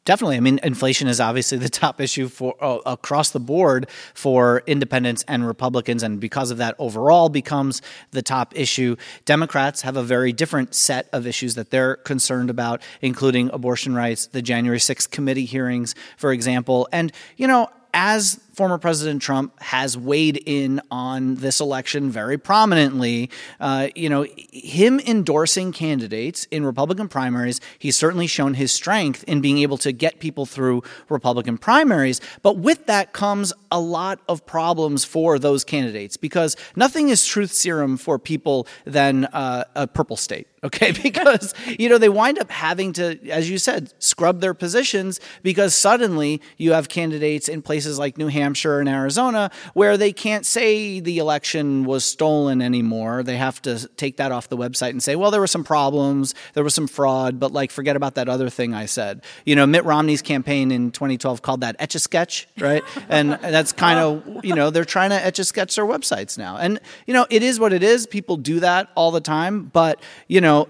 Definitely. 0.06 0.36
I 0.36 0.40
mean, 0.40 0.60
inflation 0.62 1.08
is 1.08 1.18
obviously 1.18 1.56
the 1.56 1.68
top 1.84 2.00
issue 2.00 2.28
for 2.28 2.54
uh, 2.62 2.78
across 2.84 3.30
the 3.30 3.40
board 3.40 3.88
for 4.12 4.62
independents 4.66 5.24
and 5.28 5.46
Republicans, 5.46 6.02
and 6.02 6.20
because 6.20 6.50
of 6.50 6.58
that, 6.58 6.74
overall 6.78 7.28
becomes 7.28 7.80
the 8.10 8.22
top 8.22 8.56
issue. 8.56 8.96
Democrats 9.24 9.82
have 9.82 9.96
a 9.96 10.02
very 10.02 10.32
different 10.32 10.74
set 10.74 11.08
of 11.12 11.26
issues 11.26 11.54
that 11.54 11.70
they're 11.70 11.96
concerned 11.96 12.50
about, 12.50 12.82
including 13.00 13.50
abortion 13.50 13.94
rights, 13.94 14.26
the 14.26 14.42
January 14.42 14.78
6th 14.78 15.10
committee 15.10 15.46
hearings, 15.46 15.94
for 16.16 16.32
example. 16.32 16.88
And 16.92 17.12
you 17.36 17.46
know, 17.46 17.68
as 17.94 18.40
former 18.54 18.78
President 18.78 19.20
Trump 19.20 19.60
has 19.60 19.98
weighed 19.98 20.42
in 20.46 20.80
on 20.90 21.34
this 21.36 21.60
election 21.60 22.10
very 22.10 22.38
prominently. 22.38 23.30
Uh, 23.60 23.88
you 23.94 24.08
know, 24.08 24.26
him 24.52 25.00
endorsing 25.00 25.72
candidates 25.72 26.46
in 26.50 26.64
Republican 26.64 27.08
primaries, 27.08 27.60
he's 27.78 27.96
certainly 27.96 28.26
shown 28.26 28.54
his 28.54 28.72
strength 28.72 29.24
in 29.24 29.40
being 29.40 29.58
able 29.58 29.76
to 29.78 29.92
get 29.92 30.20
people 30.20 30.46
through 30.46 30.82
Republican 31.08 31.58
primaries. 31.58 32.20
But 32.42 32.56
with 32.56 32.86
that 32.86 33.12
comes 33.12 33.52
a 33.70 33.80
lot 33.80 34.20
of 34.28 34.46
problems 34.46 35.04
for 35.04 35.38
those 35.38 35.64
candidates 35.64 36.16
because 36.16 36.56
nothing 36.76 37.08
is 37.08 37.26
truth 37.26 37.52
serum 37.52 37.96
for 37.96 38.18
people 38.18 38.66
than 38.84 39.24
uh, 39.26 39.64
a 39.74 39.86
purple 39.86 40.16
state 40.16 40.46
okay? 40.64 40.92
Because, 40.92 41.52
you 41.78 41.90
know, 41.90 41.98
they 41.98 42.08
wind 42.08 42.38
up 42.38 42.50
having 42.50 42.94
to, 42.94 43.18
as 43.30 43.50
you 43.50 43.58
said, 43.58 43.92
scrub 43.98 44.40
their 44.40 44.54
positions 44.54 45.20
because 45.42 45.74
suddenly 45.74 46.40
you 46.56 46.72
have 46.72 46.88
candidates 46.88 47.48
in 47.48 47.60
places 47.60 47.98
like 47.98 48.16
New 48.16 48.28
Hampshire 48.28 48.43
Hampshire 48.44 48.78
and 48.78 48.88
Arizona, 48.88 49.50
where 49.72 49.96
they 49.96 50.12
can't 50.12 50.44
say 50.44 51.00
the 51.00 51.18
election 51.18 51.84
was 51.84 52.04
stolen 52.04 52.60
anymore. 52.60 53.22
They 53.22 53.38
have 53.38 53.60
to 53.62 53.88
take 53.96 54.18
that 54.18 54.32
off 54.32 54.48
the 54.48 54.56
website 54.56 54.90
and 54.90 55.02
say, 55.02 55.16
well, 55.16 55.30
there 55.30 55.40
were 55.40 55.46
some 55.46 55.64
problems, 55.64 56.34
there 56.52 56.62
was 56.62 56.74
some 56.74 56.86
fraud, 56.86 57.40
but 57.40 57.52
like 57.52 57.70
forget 57.70 57.96
about 57.96 58.16
that 58.16 58.28
other 58.28 58.50
thing 58.50 58.74
I 58.74 58.84
said. 58.84 59.24
You 59.46 59.56
know, 59.56 59.66
Mitt 59.66 59.84
Romney's 59.84 60.20
campaign 60.22 60.70
in 60.70 60.90
2012 60.90 61.40
called 61.40 61.62
that 61.62 61.76
etch 61.78 61.94
a 61.94 61.98
sketch, 61.98 62.46
right? 62.58 62.84
and 63.08 63.32
that's 63.32 63.72
kind 63.72 63.98
of, 63.98 64.44
you 64.44 64.54
know, 64.54 64.68
they're 64.70 64.84
trying 64.84 65.10
to 65.10 65.16
etch 65.24 65.38
a 65.38 65.44
sketch 65.44 65.74
their 65.76 65.86
websites 65.86 66.36
now. 66.36 66.58
And, 66.58 66.80
you 67.06 67.14
know, 67.14 67.26
it 67.30 67.42
is 67.42 67.58
what 67.58 67.72
it 67.72 67.82
is. 67.82 68.06
People 68.06 68.36
do 68.36 68.60
that 68.60 68.90
all 68.94 69.10
the 69.10 69.20
time. 69.22 69.64
But, 69.64 70.00
you 70.28 70.40
know, 70.42 70.68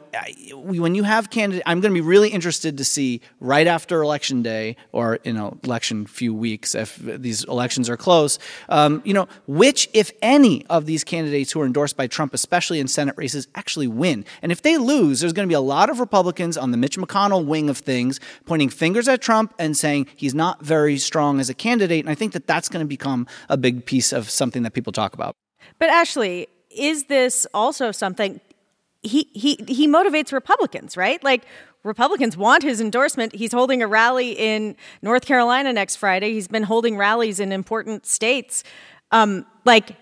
when 0.53 0.95
you 0.95 1.03
have 1.03 1.31
candidates, 1.31 1.65
I'm 1.67 1.81
going 1.81 1.93
to 1.93 2.01
be 2.01 2.07
really 2.07 2.29
interested 2.29 2.79
to 2.79 2.85
see 2.85 3.21
right 3.41 3.67
after 3.67 4.03
election 4.03 4.43
day 4.43 4.77
or, 4.93 5.19
you 5.25 5.33
know, 5.33 5.59
election 5.65 6.07
few 6.07 6.33
weeks 6.33 6.75
if 6.75 6.97
these 6.97 7.43
elections 7.45 7.64
elections 7.65 7.89
are 7.89 7.97
close, 7.97 8.39
um, 8.69 9.01
you 9.07 9.15
know, 9.15 9.27
which, 9.47 9.89
if 9.95 10.13
any, 10.21 10.67
of 10.67 10.85
these 10.85 11.03
candidates 11.03 11.51
who 11.51 11.63
are 11.63 11.65
endorsed 11.65 11.97
by 11.97 12.07
Trump, 12.07 12.35
especially 12.35 12.79
in 12.79 12.87
Senate 12.87 13.15
races, 13.17 13.49
actually 13.55 13.87
win. 13.87 14.23
And 14.43 14.53
if 14.53 14.61
they 14.61 14.77
lose, 14.77 15.21
there's 15.21 15.33
going 15.33 15.49
to 15.49 15.51
be 15.51 15.55
a 15.55 15.61
lot 15.61 15.89
of 15.89 15.99
Republicans 15.99 16.59
on 16.59 16.73
the 16.73 16.77
Mitch 16.77 16.99
McConnell 16.99 17.47
wing 17.47 17.71
of 17.71 17.79
things 17.79 18.21
pointing 18.45 18.69
fingers 18.69 19.09
at 19.09 19.23
Trump 19.23 19.55
and 19.59 19.75
saying 19.75 20.09
he's 20.15 20.35
not 20.35 20.63
very 20.63 20.99
strong 20.99 21.41
as 21.41 21.49
a 21.49 21.55
candidate. 21.55 22.05
And 22.05 22.11
I 22.11 22.15
think 22.15 22.35
that 22.35 22.47
that's 22.47 22.69
going 22.69 22.85
to 22.85 22.89
become 22.89 23.27
a 23.49 23.57
big 23.57 23.87
piece 23.87 24.13
of 24.13 24.29
something 24.29 24.63
that 24.65 24.75
people 24.75 24.93
talk 24.93 25.15
about. 25.15 25.35
But 25.79 25.89
Ashley, 25.89 26.49
is 26.71 27.05
this 27.05 27.47
also 27.55 27.93
something 27.93 28.41
he 29.05 29.31
he 29.35 29.57
he 29.69 29.87
motivates 29.87 30.33
Republicans, 30.33 30.97
right? 30.97 31.23
Like 31.23 31.45
Republicans 31.83 32.37
want 32.37 32.63
his 32.63 32.81
endorsement. 32.81 33.35
He's 33.35 33.53
holding 33.53 33.83
a 33.83 33.87
rally 33.87 34.33
in 34.33 34.77
North 35.03 35.27
Carolina 35.27 35.73
next 35.73 35.97
Friday. 35.97 36.33
He's 36.33 36.49
been 36.49 36.63
holding 36.63 36.97
rallies 36.97 37.39
in 37.41 37.53
important 37.53 38.07
states. 38.07 38.65
Um, 39.11 39.47
like 39.65 39.97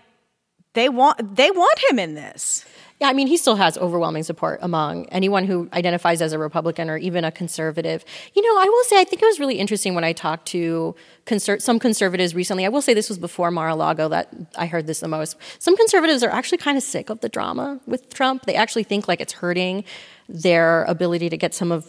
they 0.73 0.89
want 0.89 1.35
they 1.35 1.51
want 1.51 1.79
him 1.89 1.99
in 1.99 2.15
this. 2.15 2.65
Yeah, 2.99 3.09
I 3.09 3.13
mean, 3.13 3.27
he 3.27 3.37
still 3.37 3.55
has 3.55 3.77
overwhelming 3.77 4.23
support 4.23 4.59
among 4.61 5.07
anyone 5.07 5.45
who 5.45 5.67
identifies 5.73 6.21
as 6.21 6.31
a 6.31 6.39
Republican 6.39 6.89
or 6.89 6.97
even 6.97 7.25
a 7.25 7.31
conservative. 7.31 8.05
You 8.33 8.41
know, 8.41 8.61
I 8.61 8.65
will 8.65 8.83
say, 8.85 8.99
I 8.99 9.03
think 9.03 9.21
it 9.21 9.25
was 9.25 9.39
really 9.39 9.59
interesting 9.59 9.95
when 9.95 10.03
I 10.03 10.13
talked 10.13 10.45
to 10.49 10.95
conser- 11.25 11.61
some 11.61 11.79
conservatives 11.79 12.33
recently. 12.33 12.65
I 12.65 12.69
will 12.69 12.81
say 12.81 12.93
this 12.93 13.09
was 13.09 13.17
before 13.17 13.51
Mar 13.51 13.69
a 13.69 13.75
Lago 13.75 14.07
that 14.09 14.33
I 14.57 14.67
heard 14.67 14.87
this 14.87 15.01
the 15.01 15.07
most. 15.07 15.37
Some 15.59 15.75
conservatives 15.75 16.23
are 16.23 16.29
actually 16.29 16.59
kind 16.59 16.77
of 16.77 16.83
sick 16.83 17.09
of 17.09 17.19
the 17.19 17.29
drama 17.29 17.79
with 17.87 18.13
Trump. 18.13 18.45
They 18.45 18.55
actually 18.55 18.83
think 18.83 19.07
like 19.07 19.19
it's 19.19 19.33
hurting 19.33 19.83
their 20.29 20.83
ability 20.85 21.29
to 21.29 21.37
get 21.37 21.53
some 21.53 21.71
of 21.71 21.85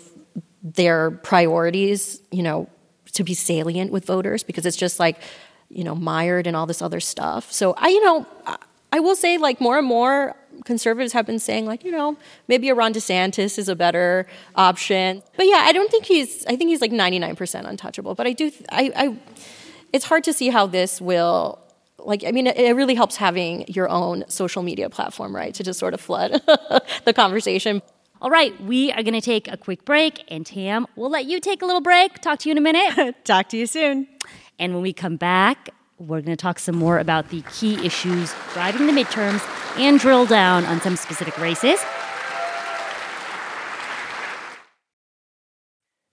their 0.62 1.10
priorities, 1.10 2.22
you 2.32 2.42
know, 2.42 2.68
to 3.12 3.22
be 3.22 3.34
salient 3.34 3.92
with 3.92 4.06
voters 4.06 4.42
because 4.42 4.66
it's 4.66 4.76
just 4.76 4.98
like, 4.98 5.20
you 5.68 5.84
know, 5.84 5.94
mired 5.94 6.46
in 6.46 6.54
all 6.54 6.66
this 6.66 6.82
other 6.82 7.00
stuff. 7.00 7.52
So 7.52 7.74
I, 7.76 7.88
you 7.88 8.02
know, 8.04 8.26
I 8.92 9.00
will 9.00 9.16
say 9.16 9.38
like 9.38 9.60
more 9.60 9.78
and 9.78 9.86
more 9.86 10.36
conservatives 10.64 11.12
have 11.12 11.26
been 11.26 11.38
saying 11.38 11.66
like, 11.66 11.84
you 11.84 11.90
know, 11.90 12.16
maybe 12.48 12.68
a 12.68 12.74
Ron 12.74 12.92
DeSantis 12.92 13.58
is 13.58 13.68
a 13.68 13.76
better 13.76 14.26
option. 14.54 15.22
But 15.36 15.46
yeah, 15.46 15.62
I 15.64 15.72
don't 15.72 15.90
think 15.90 16.04
he's, 16.04 16.44
I 16.46 16.56
think 16.56 16.70
he's 16.70 16.80
like 16.80 16.92
99% 16.92 17.68
untouchable. 17.68 18.14
But 18.14 18.26
I 18.26 18.32
do, 18.32 18.50
I, 18.70 18.92
I 18.94 19.18
it's 19.92 20.04
hard 20.04 20.24
to 20.24 20.32
see 20.32 20.48
how 20.48 20.66
this 20.66 21.00
will 21.00 21.60
like 21.98 22.24
i 22.26 22.32
mean 22.32 22.46
it, 22.48 22.72
really 22.74 22.94
helps 22.94 23.16
having 23.16 23.64
your 23.68 23.88
own 23.88 24.24
social 24.28 24.62
media 24.62 24.90
platform 24.90 25.34
right 25.34 25.54
to 25.54 25.62
just 25.62 25.78
sort 25.78 25.94
of 25.94 26.00
flood 26.00 26.32
the 27.04 27.12
conversation 27.14 27.80
all 28.24 28.30
right, 28.30 28.58
we 28.62 28.90
are 28.92 29.02
going 29.02 29.12
to 29.12 29.20
take 29.20 29.48
a 29.48 29.56
quick 29.58 29.84
break, 29.84 30.24
and 30.28 30.46
Tam, 30.46 30.86
we'll 30.96 31.10
let 31.10 31.26
you 31.26 31.40
take 31.40 31.60
a 31.60 31.66
little 31.66 31.82
break. 31.82 32.20
Talk 32.20 32.38
to 32.38 32.48
you 32.48 32.52
in 32.52 32.58
a 32.58 32.60
minute. 32.62 33.16
Talk 33.26 33.50
to 33.50 33.58
you 33.58 33.66
soon. 33.66 34.08
And 34.58 34.72
when 34.72 34.82
we 34.82 34.94
come 34.94 35.16
back, 35.16 35.68
we're 35.98 36.22
going 36.22 36.34
to 36.34 36.40
talk 36.40 36.58
some 36.58 36.76
more 36.76 36.98
about 36.98 37.28
the 37.28 37.42
key 37.52 37.74
issues 37.84 38.32
driving 38.54 38.86
the 38.86 38.92
midterms 38.92 39.40
and 39.76 39.98
drill 39.98 40.26
down 40.26 40.64
on 40.64 40.80
some 40.80 40.96
specific 40.96 41.36
races. 41.38 41.80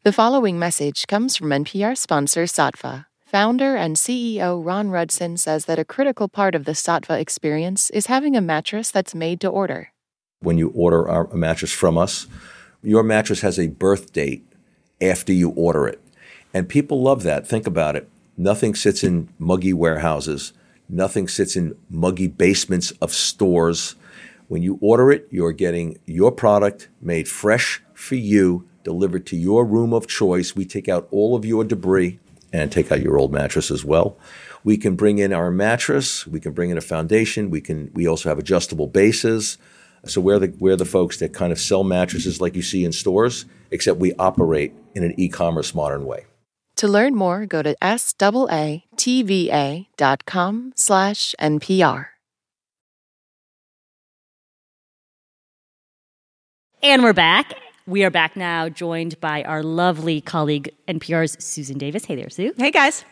The 0.03 0.11
following 0.11 0.57
message 0.57 1.05
comes 1.07 1.37
from 1.37 1.49
NPR 1.49 1.95
sponsor 1.97 2.43
Saatva. 2.45 3.05
Founder 3.25 3.75
and 3.75 3.95
CEO 3.95 4.63
Ron 4.65 4.89
Rudzin 4.89 5.37
says 5.37 5.65
that 5.65 5.79
a 5.79 5.85
critical 5.85 6.27
part 6.27 6.55
of 6.55 6.65
the 6.65 6.71
Saatva 6.73 7.19
experience 7.19 7.89
is 7.91 8.07
having 8.07 8.35
a 8.35 8.41
mattress 8.41 8.91
that's 8.91 9.15
made 9.15 9.39
to 9.41 9.47
order. 9.47 9.89
when 10.41 10.57
you 10.57 10.69
order 10.69 11.05
a 11.05 11.37
mattress 11.37 11.71
from 11.71 11.99
us. 11.99 12.25
Your 12.81 13.03
mattress 13.03 13.41
has 13.41 13.59
a 13.59 13.67
birth 13.67 14.11
date 14.11 14.43
after 14.99 15.31
you 15.31 15.51
order 15.51 15.87
it. 15.87 16.01
And 16.51 16.67
people 16.67 16.99
love 17.03 17.21
that. 17.23 17.45
Think 17.47 17.67
about 17.67 17.95
it. 17.95 18.09
Nothing 18.37 18.73
sits 18.73 19.03
in 19.03 19.29
muggy 19.37 19.71
warehouses. 19.71 20.51
Nothing 20.93 21.29
sits 21.29 21.55
in 21.55 21.77
muggy 21.89 22.27
basements 22.27 22.91
of 23.01 23.13
stores. 23.13 23.95
When 24.49 24.61
you 24.61 24.77
order 24.81 25.09
it, 25.09 25.25
you're 25.31 25.53
getting 25.53 25.97
your 26.05 26.33
product 26.33 26.89
made 27.01 27.29
fresh 27.29 27.81
for 27.93 28.15
you, 28.15 28.67
delivered 28.83 29.25
to 29.27 29.37
your 29.37 29.63
room 29.63 29.93
of 29.93 30.05
choice. 30.05 30.53
We 30.53 30.65
take 30.65 30.89
out 30.89 31.07
all 31.09 31.33
of 31.33 31.45
your 31.45 31.63
debris 31.63 32.19
and 32.51 32.69
take 32.69 32.91
out 32.91 33.01
your 33.01 33.17
old 33.17 33.31
mattress 33.31 33.71
as 33.71 33.85
well. 33.85 34.17
We 34.65 34.75
can 34.75 34.97
bring 34.97 35.19
in 35.19 35.31
our 35.31 35.49
mattress. 35.49 36.27
We 36.27 36.41
can 36.41 36.51
bring 36.51 36.71
in 36.71 36.77
a 36.77 36.81
foundation. 36.81 37.49
We 37.49 37.61
can. 37.61 37.89
We 37.93 38.05
also 38.05 38.27
have 38.27 38.37
adjustable 38.37 38.87
bases. 38.87 39.57
So 40.05 40.19
we're 40.19 40.39
the 40.39 40.53
we're 40.59 40.75
the 40.75 40.83
folks 40.83 41.19
that 41.19 41.31
kind 41.31 41.53
of 41.53 41.59
sell 41.59 41.85
mattresses 41.85 42.41
like 42.41 42.55
you 42.55 42.61
see 42.61 42.83
in 42.83 42.91
stores, 42.91 43.45
except 43.71 43.99
we 43.99 44.13
operate 44.15 44.73
in 44.93 45.05
an 45.05 45.17
e-commerce 45.17 45.73
modern 45.73 46.05
way. 46.05 46.25
To 46.81 46.87
learn 46.87 47.13
more, 47.13 47.45
go 47.45 47.61
to 47.61 47.75
saatva.com 47.79 48.73
slash 50.75 51.35
NPR. 51.39 52.05
And 56.81 57.03
we're 57.03 57.13
back. 57.13 57.53
We 57.85 58.03
are 58.03 58.09
back 58.09 58.35
now, 58.35 58.67
joined 58.67 59.21
by 59.21 59.43
our 59.43 59.61
lovely 59.61 60.21
colleague, 60.21 60.71
NPR's 60.87 61.37
Susan 61.45 61.77
Davis. 61.77 62.05
Hey 62.05 62.15
there, 62.15 62.31
Sue. 62.31 62.51
Hey, 62.57 62.71
guys. 62.71 63.05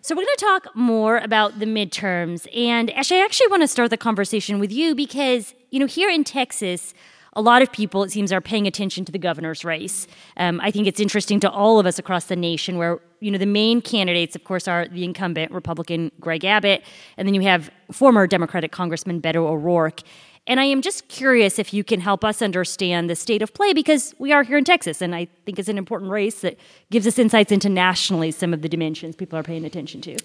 So, 0.00 0.14
we're 0.14 0.22
going 0.22 0.36
to 0.38 0.44
talk 0.46 0.74
more 0.74 1.18
about 1.18 1.58
the 1.58 1.66
midterms. 1.66 2.46
And 2.56 2.90
Ash, 2.92 3.12
I 3.12 3.22
actually 3.22 3.48
want 3.48 3.62
to 3.62 3.68
start 3.68 3.90
the 3.90 3.98
conversation 3.98 4.58
with 4.58 4.72
you 4.72 4.94
because, 4.94 5.52
you 5.68 5.78
know, 5.78 5.84
here 5.84 6.08
in 6.08 6.24
Texas, 6.24 6.94
a 7.34 7.42
lot 7.42 7.62
of 7.62 7.70
people, 7.70 8.02
it 8.02 8.10
seems, 8.10 8.32
are 8.32 8.40
paying 8.40 8.66
attention 8.66 9.04
to 9.04 9.12
the 9.12 9.18
governor's 9.18 9.64
race. 9.64 10.06
Um, 10.36 10.60
I 10.62 10.70
think 10.70 10.86
it's 10.86 11.00
interesting 11.00 11.38
to 11.40 11.50
all 11.50 11.78
of 11.78 11.86
us 11.86 11.98
across 11.98 12.24
the 12.24 12.36
nation 12.36 12.76
where, 12.76 13.00
you 13.20 13.30
know, 13.30 13.38
the 13.38 13.46
main 13.46 13.80
candidates, 13.80 14.34
of 14.34 14.44
course, 14.44 14.66
are 14.66 14.88
the 14.88 15.04
incumbent 15.04 15.52
Republican 15.52 16.10
Greg 16.18 16.44
Abbott, 16.44 16.82
and 17.16 17.28
then 17.28 17.34
you 17.34 17.42
have 17.42 17.70
former 17.92 18.26
Democratic 18.26 18.72
Congressman 18.72 19.20
Beto 19.20 19.46
O'Rourke. 19.46 20.02
And 20.50 20.58
I 20.58 20.64
am 20.64 20.82
just 20.82 21.06
curious 21.06 21.60
if 21.60 21.72
you 21.72 21.84
can 21.84 22.00
help 22.00 22.24
us 22.24 22.42
understand 22.42 23.08
the 23.08 23.14
state 23.14 23.40
of 23.40 23.54
play 23.54 23.72
because 23.72 24.16
we 24.18 24.32
are 24.32 24.42
here 24.42 24.58
in 24.58 24.64
Texas, 24.64 25.00
and 25.00 25.14
I 25.14 25.28
think 25.46 25.60
it's 25.60 25.68
an 25.68 25.78
important 25.78 26.10
race 26.10 26.40
that 26.40 26.58
gives 26.90 27.06
us 27.06 27.20
insights 27.20 27.52
into 27.52 27.68
nationally 27.68 28.32
some 28.32 28.52
of 28.52 28.60
the 28.60 28.68
dimensions 28.68 29.14
people 29.14 29.38
are 29.38 29.44
paying 29.44 29.64
attention 29.64 30.00
to. 30.00 30.16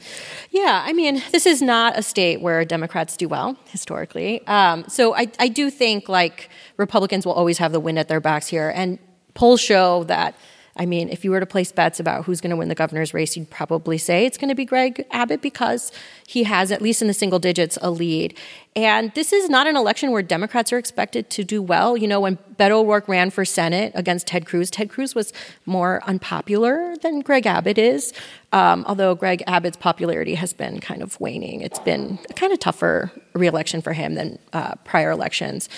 Yeah, 0.49 0.81
I 0.83 0.93
mean, 0.93 1.21
this 1.31 1.45
is 1.45 1.61
not 1.61 1.95
a 1.95 2.01
state 2.01 2.41
where 2.41 2.65
Democrats 2.65 3.15
do 3.15 3.27
well 3.27 3.55
historically. 3.67 4.45
Um, 4.47 4.85
so 4.87 5.15
I, 5.15 5.27
I 5.37 5.47
do 5.47 5.69
think 5.69 6.09
like 6.09 6.49
Republicans 6.77 7.23
will 7.23 7.33
always 7.33 7.59
have 7.59 7.71
the 7.71 7.79
wind 7.79 7.99
at 7.99 8.07
their 8.07 8.19
backs 8.19 8.47
here, 8.47 8.73
and 8.75 8.97
polls 9.35 9.61
show 9.61 10.05
that 10.05 10.33
I 10.77 10.85
mean, 10.85 11.07
if 11.09 11.23
you 11.23 11.31
were 11.31 11.39
to 11.39 11.45
place 11.45 11.71
bets 11.71 11.99
about 11.99 12.25
who's 12.25 12.41
going 12.41 12.49
to 12.49 12.57
win 12.57 12.67
the 12.67 12.75
governor's 12.75 13.13
race, 13.13 13.37
you'd 13.37 13.49
probably 13.49 13.97
say 13.97 14.25
it's 14.25 14.37
going 14.37 14.49
to 14.49 14.55
be 14.55 14.65
Greg 14.65 15.05
Abbott 15.09 15.41
because 15.41 15.91
he 16.27 16.43
has, 16.43 16.71
at 16.71 16.81
least 16.81 17.01
in 17.01 17.07
the 17.07 17.13
single 17.13 17.39
digits, 17.39 17.77
a 17.81 17.89
lead. 17.89 18.37
And 18.75 19.13
this 19.15 19.31
is 19.31 19.49
not 19.49 19.67
an 19.67 19.77
election 19.77 20.11
where 20.11 20.21
Democrats 20.21 20.73
are 20.73 20.77
expected 20.77 21.29
to 21.29 21.45
do 21.45 21.61
well. 21.61 21.95
You 21.95 22.09
know, 22.09 22.19
when 22.19 22.37
Beto 22.57 22.71
O'Rourke 22.71 23.07
ran 23.07 23.29
for 23.29 23.45
Senate 23.45 23.93
against 23.95 24.27
Ted 24.27 24.45
Cruz, 24.45 24.69
Ted 24.69 24.89
Cruz 24.89 25.15
was 25.15 25.31
more 25.65 26.01
unpopular 26.05 26.97
than 26.97 27.21
Greg 27.21 27.45
Abbott 27.45 27.77
is. 27.77 28.11
Um, 28.51 28.83
although 28.85 29.15
Greg 29.15 29.43
Abbott's 29.47 29.77
popularity 29.77 30.35
has 30.35 30.51
been 30.51 30.81
kind 30.81 31.01
of 31.01 31.17
waning, 31.21 31.61
it's 31.61 31.79
been 31.79 32.19
a 32.29 32.33
kind 32.33 32.51
of 32.51 32.59
tougher 32.59 33.11
reelection 33.33 33.81
for 33.81 33.93
him 33.93 34.15
than 34.15 34.39
uh, 34.51 34.75
prior 34.83 35.11
elections 35.11 35.69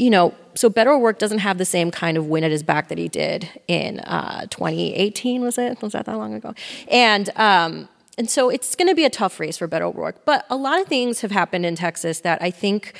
you 0.00 0.10
know, 0.10 0.34
so 0.54 0.70
Beto 0.70 0.98
O'Rourke 0.98 1.18
doesn't 1.18 1.38
have 1.38 1.58
the 1.58 1.64
same 1.64 1.90
kind 1.90 2.16
of 2.16 2.26
win 2.26 2.42
at 2.42 2.50
his 2.50 2.62
back 2.62 2.88
that 2.88 2.98
he 2.98 3.08
did 3.08 3.48
in 3.68 4.00
uh, 4.00 4.46
2018. 4.46 5.42
Was 5.42 5.58
it? 5.58 5.80
Was 5.82 5.92
that 5.92 6.06
that 6.06 6.16
long 6.16 6.34
ago? 6.34 6.54
And 6.88 7.30
um, 7.36 7.88
and 8.16 8.28
so 8.28 8.48
it's 8.48 8.74
going 8.74 8.88
to 8.88 8.94
be 8.94 9.04
a 9.04 9.10
tough 9.10 9.38
race 9.38 9.58
for 9.58 9.68
Beto 9.68 9.94
O'Rourke. 9.94 10.24
But 10.24 10.46
a 10.50 10.56
lot 10.56 10.80
of 10.80 10.88
things 10.88 11.20
have 11.20 11.30
happened 11.30 11.66
in 11.66 11.76
Texas 11.76 12.20
that 12.20 12.42
I 12.42 12.50
think. 12.50 12.98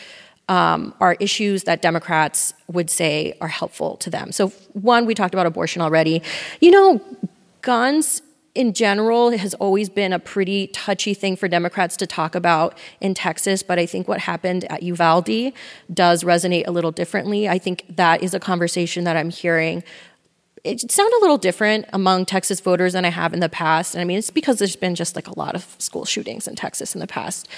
Um, 0.49 0.95
are 1.01 1.17
issues 1.21 1.63
that 1.63 1.81
Democrats 1.81 2.55
would 2.67 2.91
say 2.91 3.35
are 3.41 3.47
helpful 3.47 3.97
to 3.99 4.11
them. 4.11 4.33
So, 4.33 4.49
one, 4.73 5.07
we 5.07 5.15
talked 5.15 5.33
about 5.33 5.47
abortion 5.47 5.81
already. 5.81 6.23
You 6.61 6.73
know, 6.73 7.01
guns 7.63 8.21
in 8.55 8.73
general 8.73 9.29
it 9.29 9.41
has 9.41 9.55
always 9.55 9.89
been 9.89 10.13
a 10.13 10.19
pretty 10.19 10.67
touchy 10.69 11.15
thing 11.15 11.37
for 11.37 11.49
Democrats 11.49 11.97
to 11.99 12.07
talk 12.07 12.35
about 12.35 12.77
in 13.01 13.15
Texas, 13.15 13.63
but 13.63 13.79
I 13.79 13.87
think 13.87 14.09
what 14.09 14.21
happened 14.21 14.65
at 14.71 14.83
Uvalde 14.83 15.53
does 15.93 16.25
resonate 16.25 16.67
a 16.67 16.71
little 16.71 16.93
differently. 16.93 17.49
I 17.49 17.59
think 17.59 17.85
that 17.97 18.23
is 18.23 18.35
a 18.35 18.41
conversation 18.41 19.05
that 19.05 19.17
I'm 19.17 19.31
hearing 19.31 19.85
it 20.63 20.93
sound 20.93 21.13
a 21.15 21.21
little 21.21 21.39
different 21.39 21.87
among 21.93 22.27
Texas 22.27 22.61
voters 22.61 22.93
than 22.93 23.05
I 23.05 23.09
have 23.09 23.33
in 23.33 23.41
the 23.41 23.49
past. 23.49 23.95
And 23.95 24.03
I 24.03 24.05
mean, 24.05 24.19
it's 24.19 24.31
because 24.31 24.59
there's 24.59 24.77
been 24.77 24.95
just 24.95 25.17
like 25.17 25.27
a 25.27 25.39
lot 25.39 25.55
of 25.55 25.75
school 25.79 26.05
shootings 26.05 26.47
in 26.47 26.55
Texas 26.55 26.95
in 26.95 27.01
the 27.01 27.07
past 27.07 27.49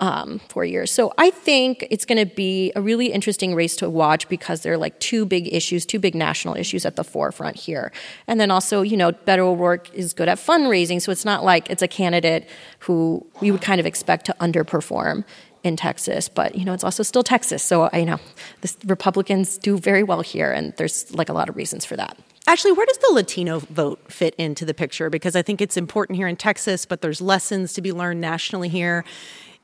um, 0.00 0.40
four 0.48 0.64
years. 0.64 0.90
So 0.90 1.12
I 1.18 1.30
think 1.30 1.86
it's 1.90 2.04
going 2.04 2.18
to 2.18 2.34
be 2.34 2.72
a 2.74 2.80
really 2.80 3.12
interesting 3.12 3.54
race 3.54 3.76
to 3.76 3.88
watch 3.88 4.28
because 4.28 4.62
there 4.62 4.72
are 4.72 4.78
like 4.78 4.98
two 4.98 5.24
big 5.24 5.52
issues, 5.52 5.86
two 5.86 6.00
big 6.00 6.16
national 6.16 6.56
issues 6.56 6.84
at 6.84 6.96
the 6.96 7.04
forefront 7.04 7.56
here. 7.56 7.92
And 8.26 8.40
then 8.40 8.50
also, 8.50 8.82
you 8.82 8.96
know, 8.96 9.12
Beto 9.12 9.40
O'Rourke 9.40 9.94
is 9.94 10.12
good 10.12 10.28
at 10.28 10.38
fundraising. 10.38 11.00
So 11.00 11.12
it's 11.12 11.24
not 11.24 11.44
like 11.44 11.70
it's 11.70 11.82
a 11.82 11.88
candidate 11.88 12.48
who 12.80 13.24
we 13.40 13.52
would 13.52 13.62
kind 13.62 13.78
of 13.78 13.86
expect 13.86 14.26
to 14.26 14.36
underperform 14.40 15.24
in 15.64 15.76
Texas, 15.76 16.28
but 16.28 16.54
you 16.54 16.64
know 16.64 16.72
it's 16.72 16.84
also 16.84 17.02
still 17.02 17.24
Texas. 17.24 17.62
So 17.62 17.90
I 17.92 17.98
you 17.98 18.06
know 18.06 18.20
the 18.60 18.74
Republicans 18.86 19.58
do 19.58 19.76
very 19.76 20.02
well 20.04 20.20
here, 20.20 20.52
and 20.52 20.72
there's 20.76 21.12
like 21.12 21.28
a 21.28 21.32
lot 21.32 21.48
of 21.48 21.56
reasons 21.56 21.84
for 21.84 21.96
that. 21.96 22.16
Actually, 22.48 22.72
where 22.72 22.86
does 22.86 22.96
the 22.96 23.10
Latino 23.12 23.58
vote 23.58 24.00
fit 24.10 24.34
into 24.36 24.64
the 24.64 24.72
picture? 24.72 25.10
Because 25.10 25.36
I 25.36 25.42
think 25.42 25.60
it's 25.60 25.76
important 25.76 26.16
here 26.16 26.26
in 26.26 26.34
Texas, 26.34 26.86
but 26.86 27.02
there's 27.02 27.20
lessons 27.20 27.74
to 27.74 27.82
be 27.82 27.92
learned 27.92 28.22
nationally 28.22 28.70
here. 28.70 29.04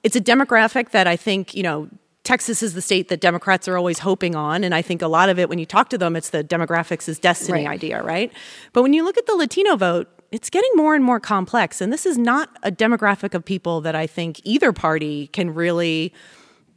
It's 0.02 0.14
a 0.14 0.20
demographic 0.20 0.90
that 0.90 1.06
I 1.06 1.16
think, 1.16 1.54
you 1.54 1.62
know, 1.62 1.88
Texas 2.24 2.62
is 2.62 2.74
the 2.74 2.82
state 2.82 3.08
that 3.08 3.22
Democrats 3.22 3.68
are 3.68 3.78
always 3.78 4.00
hoping 4.00 4.36
on. 4.36 4.64
And 4.64 4.74
I 4.74 4.82
think 4.82 5.00
a 5.00 5.08
lot 5.08 5.30
of 5.30 5.38
it, 5.38 5.48
when 5.48 5.58
you 5.58 5.64
talk 5.64 5.88
to 5.90 5.98
them, 5.98 6.14
it's 6.14 6.28
the 6.28 6.44
demographics 6.44 7.08
is 7.08 7.18
destiny 7.18 7.64
right. 7.64 7.72
idea, 7.72 8.02
right? 8.02 8.30
But 8.74 8.82
when 8.82 8.92
you 8.92 9.02
look 9.02 9.16
at 9.16 9.24
the 9.24 9.34
Latino 9.34 9.76
vote, 9.76 10.08
it's 10.30 10.50
getting 10.50 10.70
more 10.74 10.94
and 10.94 11.02
more 11.02 11.20
complex. 11.20 11.80
And 11.80 11.90
this 11.90 12.04
is 12.04 12.18
not 12.18 12.50
a 12.62 12.70
demographic 12.70 13.32
of 13.32 13.46
people 13.46 13.80
that 13.80 13.94
I 13.94 14.06
think 14.06 14.42
either 14.44 14.74
party 14.74 15.28
can 15.28 15.54
really 15.54 16.12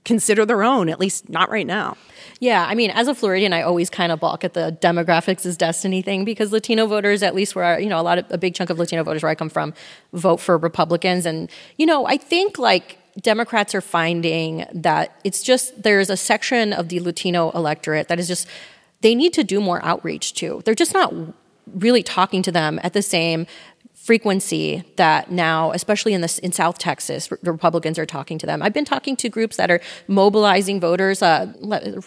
consider 0.08 0.46
their 0.46 0.64
own, 0.64 0.88
at 0.90 1.00
least 1.00 1.30
not 1.30 1.52
right 1.52 1.68
now. 1.68 1.98
Yeah, 2.40 2.66
I 2.68 2.76
mean, 2.76 2.92
as 2.92 3.08
a 3.08 3.14
Floridian, 3.14 3.52
I 3.52 3.62
always 3.62 3.90
kind 3.90 4.12
of 4.12 4.20
balk 4.20 4.44
at 4.44 4.54
the 4.54 4.76
demographics 4.82 5.46
is 5.46 5.58
destiny 5.58 6.02
thing 6.02 6.24
because 6.24 6.52
Latino 6.52 6.88
voters, 6.88 7.22
at 7.22 7.36
least 7.36 7.56
where 7.56 7.80
you 7.80 7.90
know 7.90 8.00
a 8.00 8.02
lot 8.02 8.18
of 8.18 8.26
a 8.30 8.38
big 8.38 8.56
chunk 8.56 8.70
of 8.70 8.80
Latino 8.80 9.04
voters 9.04 9.22
where 9.22 9.30
I 9.30 9.36
come 9.36 9.50
from, 9.50 9.74
vote 10.14 10.38
for 10.38 10.58
Republicans, 10.58 11.26
and 11.26 11.52
you 11.78 11.86
know, 11.86 12.08
I 12.08 12.18
think 12.18 12.58
like 12.58 12.98
Democrats 13.22 13.76
are 13.76 13.82
finding 13.82 14.66
that 14.74 15.20
it's 15.24 15.44
just 15.44 15.84
there's 15.84 16.10
a 16.10 16.18
section 16.18 16.72
of 16.72 16.88
the 16.88 17.02
Latino 17.02 17.52
electorate 17.52 18.08
that 18.08 18.20
is 18.20 18.28
just 18.28 18.48
they 19.02 19.14
need 19.14 19.34
to 19.34 19.44
do 19.44 19.60
more 19.60 19.84
outreach 19.84 20.34
to. 20.36 20.62
They're 20.64 20.74
just 20.74 20.94
not 20.94 21.14
really 21.74 22.02
talking 22.02 22.42
to 22.44 22.52
them 22.52 22.80
at 22.82 22.94
the 22.94 23.02
same 23.02 23.46
frequency 24.08 24.86
that 24.96 25.30
now, 25.30 25.70
especially 25.74 26.14
in 26.14 26.22
the 26.22 26.40
in 26.42 26.54
South 26.54 26.78
Texas, 26.78 27.30
Republicans 27.44 28.00
are 28.00 28.06
talking 28.06 28.38
to 28.38 28.46
them. 28.46 28.64
I've 28.64 28.72
been 28.72 28.86
talking 28.86 29.18
to 29.18 29.28
groups 29.28 29.58
that 29.58 29.70
are 29.70 29.82
mobilizing 30.08 30.80
voters, 30.80 31.22
uh, 31.22 31.52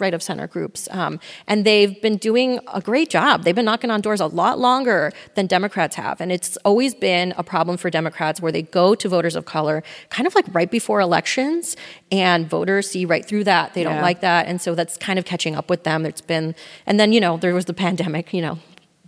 right 0.00 0.14
of 0.14 0.22
center 0.22 0.46
groups, 0.46 0.88
um, 0.92 1.20
and 1.46 1.66
they've 1.66 2.00
been 2.00 2.16
doing 2.16 2.58
a 2.72 2.80
great 2.80 3.10
job. 3.10 3.44
They've 3.44 3.54
been 3.54 3.66
knocking 3.66 3.90
on 3.90 4.00
doors 4.00 4.18
a 4.18 4.28
lot 4.28 4.58
longer 4.58 5.12
than 5.34 5.46
Democrats 5.46 5.94
have, 5.96 6.22
and 6.22 6.32
it's 6.32 6.56
always 6.64 6.94
been 6.94 7.34
a 7.36 7.42
problem 7.42 7.76
for 7.76 7.90
Democrats 7.90 8.40
where 8.40 8.50
they 8.50 8.62
go 8.62 8.94
to 8.94 9.06
voters 9.06 9.36
of 9.36 9.44
color 9.44 9.82
kind 10.08 10.26
of 10.26 10.34
like 10.34 10.46
right 10.54 10.70
before 10.70 11.00
elections, 11.02 11.76
and 12.10 12.48
voters 12.48 12.90
see 12.90 13.04
right 13.04 13.26
through 13.26 13.44
that. 13.44 13.74
They 13.74 13.84
don't 13.84 13.96
yeah. 13.96 14.10
like 14.10 14.22
that, 14.22 14.46
and 14.46 14.58
so 14.58 14.74
that's 14.74 14.96
kind 14.96 15.18
of 15.18 15.26
catching 15.26 15.54
up 15.54 15.68
with 15.68 15.84
them. 15.84 16.06
It's 16.06 16.22
been, 16.22 16.54
and 16.86 16.98
then 16.98 17.12
you 17.12 17.20
know 17.20 17.36
there 17.36 17.52
was 17.52 17.66
the 17.66 17.74
pandemic, 17.74 18.32
you 18.32 18.40
know 18.40 18.58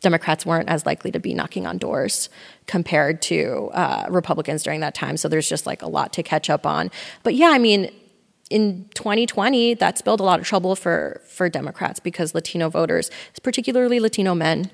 Democrats 0.02 0.44
weren't 0.44 0.68
as 0.68 0.84
likely 0.84 1.10
to 1.12 1.20
be 1.20 1.32
knocking 1.32 1.66
on 1.66 1.78
doors 1.78 2.28
compared 2.66 3.22
to 3.22 3.70
uh, 3.72 4.06
Republicans 4.10 4.62
during 4.62 4.80
that 4.80 4.94
time. 4.94 5.16
So 5.16 5.28
there's 5.28 5.48
just 5.48 5.66
like 5.66 5.82
a 5.82 5.88
lot 5.88 6.12
to 6.14 6.22
catch 6.22 6.50
up 6.50 6.66
on. 6.66 6.90
But 7.22 7.34
yeah, 7.34 7.50
I 7.50 7.58
mean, 7.58 7.90
in 8.50 8.86
2020, 8.94 9.74
that 9.74 9.96
spelled 9.96 10.20
a 10.20 10.24
lot 10.24 10.38
of 10.40 10.46
trouble 10.46 10.76
for 10.76 11.22
for 11.26 11.48
Democrats 11.48 12.00
because 12.00 12.34
Latino 12.34 12.68
voters, 12.68 13.10
particularly 13.42 13.98
Latino 14.00 14.34
men, 14.34 14.70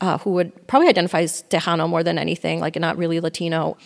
uh, 0.00 0.18
who 0.18 0.30
would 0.30 0.66
probably 0.66 0.88
identify 0.88 1.20
as 1.20 1.44
Tejano 1.48 1.88
more 1.88 2.02
than 2.02 2.18
anything, 2.18 2.58
like 2.58 2.74
not 2.76 2.96
really 2.96 3.20
Latino, 3.20 3.76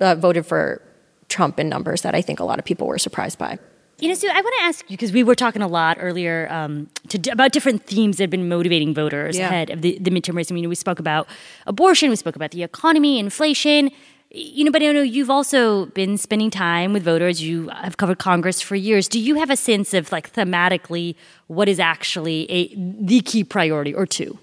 uh, 0.00 0.14
voted 0.14 0.46
for 0.46 0.82
Trump 1.28 1.60
in 1.60 1.68
numbers 1.68 2.02
that 2.02 2.14
I 2.14 2.22
think 2.22 2.40
a 2.40 2.44
lot 2.44 2.58
of 2.58 2.64
people 2.64 2.86
were 2.86 2.98
surprised 2.98 3.38
by. 3.38 3.58
You 4.00 4.08
know, 4.08 4.14
Sue, 4.14 4.28
I 4.28 4.40
want 4.40 4.54
to 4.58 4.64
ask 4.64 4.88
you 4.88 4.96
because 4.96 5.10
we 5.10 5.24
were 5.24 5.34
talking 5.34 5.60
a 5.60 5.66
lot 5.66 5.96
earlier 6.00 6.46
um, 6.50 6.88
to, 7.08 7.30
about 7.30 7.50
different 7.50 7.84
themes 7.84 8.18
that 8.18 8.24
have 8.24 8.30
been 8.30 8.48
motivating 8.48 8.94
voters 8.94 9.36
yeah. 9.36 9.46
ahead 9.46 9.70
of 9.70 9.82
the, 9.82 9.98
the 10.00 10.10
midterm 10.10 10.36
race. 10.36 10.52
I 10.52 10.54
mean, 10.54 10.68
we 10.68 10.76
spoke 10.76 11.00
about 11.00 11.26
abortion, 11.66 12.08
we 12.08 12.16
spoke 12.16 12.36
about 12.36 12.52
the 12.52 12.62
economy, 12.62 13.18
inflation. 13.18 13.90
you 14.30 14.64
know, 14.64 14.70
but 14.70 14.82
I 14.82 14.92
know 14.92 15.02
you've 15.02 15.30
also 15.30 15.86
been 15.86 16.16
spending 16.16 16.50
time 16.50 16.92
with 16.92 17.02
voters. 17.02 17.42
You 17.42 17.68
have 17.70 17.96
covered 17.96 18.18
Congress 18.18 18.60
for 18.60 18.76
years. 18.76 19.08
Do 19.08 19.18
you 19.18 19.36
have 19.36 19.50
a 19.50 19.56
sense 19.56 19.94
of 19.94 20.12
like 20.12 20.32
thematically 20.32 21.16
what 21.48 21.68
is 21.68 21.80
actually 21.80 22.50
a 22.50 22.74
the 22.76 23.20
key 23.20 23.42
priority 23.42 23.94
or 23.94 24.06
two? 24.06 24.38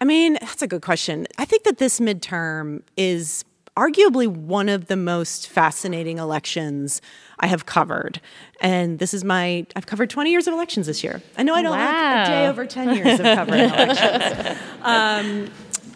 I 0.00 0.04
mean, 0.04 0.34
that's 0.40 0.62
a 0.62 0.68
good 0.68 0.82
question. 0.82 1.26
I 1.38 1.44
think 1.44 1.64
that 1.64 1.78
this 1.78 1.98
midterm 1.98 2.82
is 2.96 3.44
arguably 3.78 4.26
one 4.26 4.68
of 4.68 4.86
the 4.86 4.96
most 4.96 5.48
fascinating 5.48 6.18
elections 6.18 7.00
I 7.38 7.46
have 7.46 7.64
covered. 7.64 8.20
And 8.60 8.98
this 8.98 9.14
is 9.14 9.22
my, 9.22 9.66
I've 9.76 9.86
covered 9.86 10.10
20 10.10 10.32
years 10.32 10.48
of 10.48 10.54
elections 10.54 10.88
this 10.88 11.04
year. 11.04 11.22
I 11.36 11.44
know 11.44 11.54
I 11.54 11.62
don't 11.62 11.70
wow. 11.70 11.78
have 11.78 12.26
a 12.26 12.30
day 12.30 12.46
over 12.48 12.66
10 12.66 12.96
years 12.96 13.20
of 13.20 13.24
covering 13.24 13.60
elections. 13.70 14.58
Um, 14.82 15.50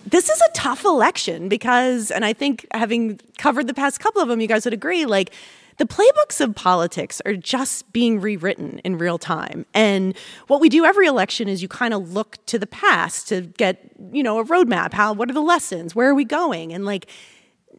this 0.07 0.29
is 0.29 0.41
a 0.41 0.53
tough 0.55 0.85
election 0.85 1.49
because, 1.49 2.13
and 2.13 2.25
I 2.25 2.33
think 2.33 2.67
having 2.73 3.19
covered 3.39 3.67
the 3.67 3.75
past 3.75 3.99
couple 3.99 4.23
of 4.23 4.29
them, 4.29 4.41
you 4.41 4.47
guys 4.47 4.65
would 4.65 4.75
agree, 4.75 5.05
like, 5.05 5.33
the 5.79 5.87
playbooks 5.87 6.41
of 6.41 6.55
politics 6.55 7.21
are 7.25 7.35
just 7.35 7.91
being 7.93 8.21
rewritten 8.21 8.79
in 8.81 8.99
real 8.99 9.19
time. 9.19 9.65
And 9.73 10.17
what 10.47 10.61
we 10.61 10.69
do 10.69 10.85
every 10.85 11.07
election 11.07 11.49
is 11.49 11.63
you 11.63 11.67
kind 11.67 11.95
of 11.95 12.13
look 12.13 12.37
to 12.47 12.59
the 12.59 12.67
past 12.67 13.27
to 13.29 13.41
get, 13.41 13.81
you 14.13 14.23
know, 14.23 14.39
a 14.39 14.45
roadmap. 14.45 14.93
How, 14.93 15.15
what 15.15 15.31
are 15.31 15.35
the 15.35 15.41
lessons? 15.41 15.95
Where 15.95 16.11
are 16.11 16.15
we 16.15 16.27
going? 16.27 16.75
And 16.75 16.85
like, 16.85 17.09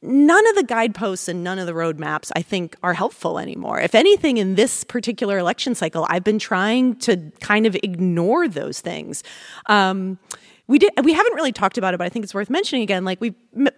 none 0.04 0.46
of 0.48 0.56
the 0.56 0.63
guideposts 0.63 1.28
and 1.28 1.44
none 1.44 1.58
of 1.58 1.66
the 1.66 1.74
roadmaps 1.74 2.32
I 2.36 2.42
think 2.42 2.76
are 2.84 2.94
helpful 2.94 3.39
anymore. 3.39 3.80
If 3.80 3.96
anything, 3.96 4.38
in 4.38 4.56
this 4.56 4.84
particular 4.84 5.38
election 5.38 5.74
cycle, 5.74 6.06
I've 6.10 6.24
been 6.24 6.39
trying 6.39 6.98
to 6.98 7.32
kind 7.39 7.66
of 7.66 7.76
ignore 7.82 8.48
those 8.48 8.82
things. 8.82 9.24
Um, 9.68 10.20
we 10.68 10.80
did 10.80 10.92
we 11.04 11.13
haven't 11.13 11.34
really 11.34 11.52
talked 11.52 11.78
about 11.78 11.94
it 11.94 11.98
but 11.98 12.06
i 12.06 12.10
think 12.10 12.24
it's 12.24 12.34
worth 12.34 12.50
mentioning 12.50 12.84
again 12.84 13.04
like 13.04 13.20
we 13.20 13.32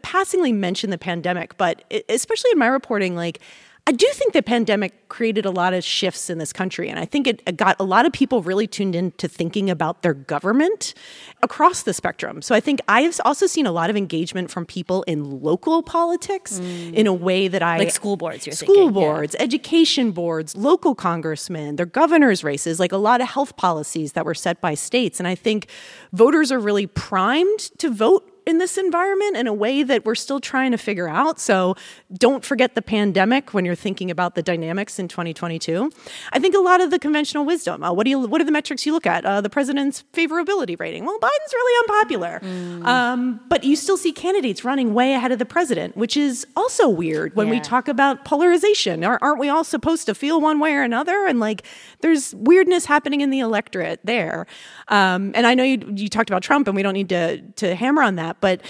passingly 0.03 0.51
mentioned 0.51 0.93
the 0.93 0.99
pandemic 0.99 1.57
but 1.57 1.83
especially 2.09 2.51
in 2.51 2.59
my 2.59 2.67
reporting 2.67 3.15
like 3.15 3.39
I 3.87 3.91
do 3.91 4.07
think 4.13 4.33
the 4.33 4.41
pandemic 4.41 5.09
created 5.09 5.45
a 5.45 5.51
lot 5.51 5.75
of 5.75 5.83
shifts 5.83 6.31
in 6.31 6.39
this 6.39 6.51
country. 6.51 6.89
And 6.89 6.97
I 6.97 7.05
think 7.05 7.27
it 7.27 7.55
got 7.55 7.75
a 7.79 7.83
lot 7.83 8.07
of 8.07 8.13
people 8.13 8.41
really 8.41 8.65
tuned 8.65 8.95
into 8.95 9.27
thinking 9.27 9.69
about 9.69 10.01
their 10.01 10.15
government 10.15 10.95
across 11.43 11.83
the 11.83 11.93
spectrum. 11.93 12.41
So 12.41 12.55
I 12.55 12.59
think 12.59 12.79
I've 12.87 13.19
also 13.23 13.45
seen 13.45 13.67
a 13.67 13.71
lot 13.71 13.91
of 13.91 13.95
engagement 13.95 14.49
from 14.49 14.65
people 14.65 15.03
in 15.03 15.39
local 15.41 15.83
politics 15.83 16.59
mm. 16.59 16.93
in 16.93 17.05
a 17.05 17.13
way 17.13 17.47
that 17.47 17.61
I. 17.61 17.77
Like 17.77 17.91
school 17.91 18.17
boards, 18.17 18.47
you're 18.47 18.55
School 18.55 18.75
thinking, 18.75 18.93
boards, 18.93 19.35
yeah. 19.37 19.43
education 19.43 20.11
boards, 20.11 20.57
local 20.57 20.95
congressmen, 20.95 21.75
their 21.75 21.85
governor's 21.85 22.43
races, 22.43 22.79
like 22.79 22.91
a 22.91 22.97
lot 22.97 23.21
of 23.21 23.27
health 23.29 23.55
policies 23.55 24.13
that 24.13 24.25
were 24.25 24.33
set 24.33 24.61
by 24.61 24.73
states. 24.73 25.19
And 25.19 25.27
I 25.27 25.35
think 25.35 25.67
voters 26.11 26.51
are 26.51 26.59
really 26.59 26.87
primed 26.87 27.59
to 27.77 27.91
vote 27.91 28.31
in 28.45 28.59
this 28.59 28.77
environment 28.77 29.37
in 29.37 29.47
a 29.47 29.53
way 29.53 29.83
that 29.83 30.05
we're 30.05 30.15
still 30.15 30.39
trying 30.39 30.71
to 30.71 30.77
figure 30.77 31.07
out. 31.07 31.39
So 31.39 31.75
don't 32.13 32.45
forget 32.45 32.75
the 32.75 32.81
pandemic 32.81 33.53
when 33.53 33.65
you're 33.65 33.75
thinking 33.75 34.11
about 34.11 34.35
the 34.35 34.43
dynamics 34.43 34.99
in 34.99 35.07
2022. 35.07 35.91
I 36.31 36.39
think 36.39 36.55
a 36.55 36.59
lot 36.59 36.81
of 36.81 36.91
the 36.91 36.99
conventional 36.99 37.45
wisdom. 37.45 37.83
Uh, 37.83 37.91
what 37.91 38.03
do 38.03 38.09
you? 38.09 38.19
What 38.19 38.41
are 38.41 38.45
the 38.45 38.51
metrics 38.51 38.85
you 38.85 38.93
look 38.93 39.07
at? 39.07 39.25
Uh, 39.25 39.41
the 39.41 39.49
president's 39.49 40.03
favorability 40.13 40.79
rating. 40.79 41.05
Well, 41.05 41.17
Biden's 41.19 41.53
really 41.53 41.79
unpopular, 41.83 42.39
mm. 42.41 42.85
um, 42.85 43.39
but 43.47 43.63
you 43.63 43.75
still 43.75 43.97
see 43.97 44.11
candidates 44.11 44.63
running 44.63 44.93
way 44.93 45.13
ahead 45.13 45.31
of 45.31 45.39
the 45.39 45.45
president, 45.45 45.97
which 45.97 46.15
is 46.15 46.45
also 46.55 46.87
weird 46.87 47.35
when 47.35 47.47
yeah. 47.47 47.53
we 47.53 47.59
talk 47.59 47.87
about 47.87 48.25
polarization. 48.25 49.03
Aren't 49.03 49.39
we 49.39 49.49
all 49.49 49.63
supposed 49.63 50.05
to 50.05 50.15
feel 50.15 50.39
one 50.39 50.59
way 50.59 50.73
or 50.73 50.83
another? 50.83 51.25
And 51.25 51.39
like, 51.39 51.63
there's 52.01 52.35
weirdness 52.35 52.85
happening 52.85 53.21
in 53.21 53.29
the 53.29 53.39
electorate 53.39 53.99
there. 54.03 54.45
Um, 54.89 55.31
and 55.35 55.47
I 55.47 55.55
know 55.55 55.63
you, 55.63 55.93
you 55.95 56.09
talked 56.09 56.29
about 56.29 56.43
Trump, 56.43 56.67
and 56.67 56.75
we 56.75 56.83
don't 56.83 56.93
need 56.93 57.09
to 57.09 57.41
to 57.55 57.75
hammer 57.75 58.01
on 58.01 58.15
that, 58.15 58.34
but 58.41 58.61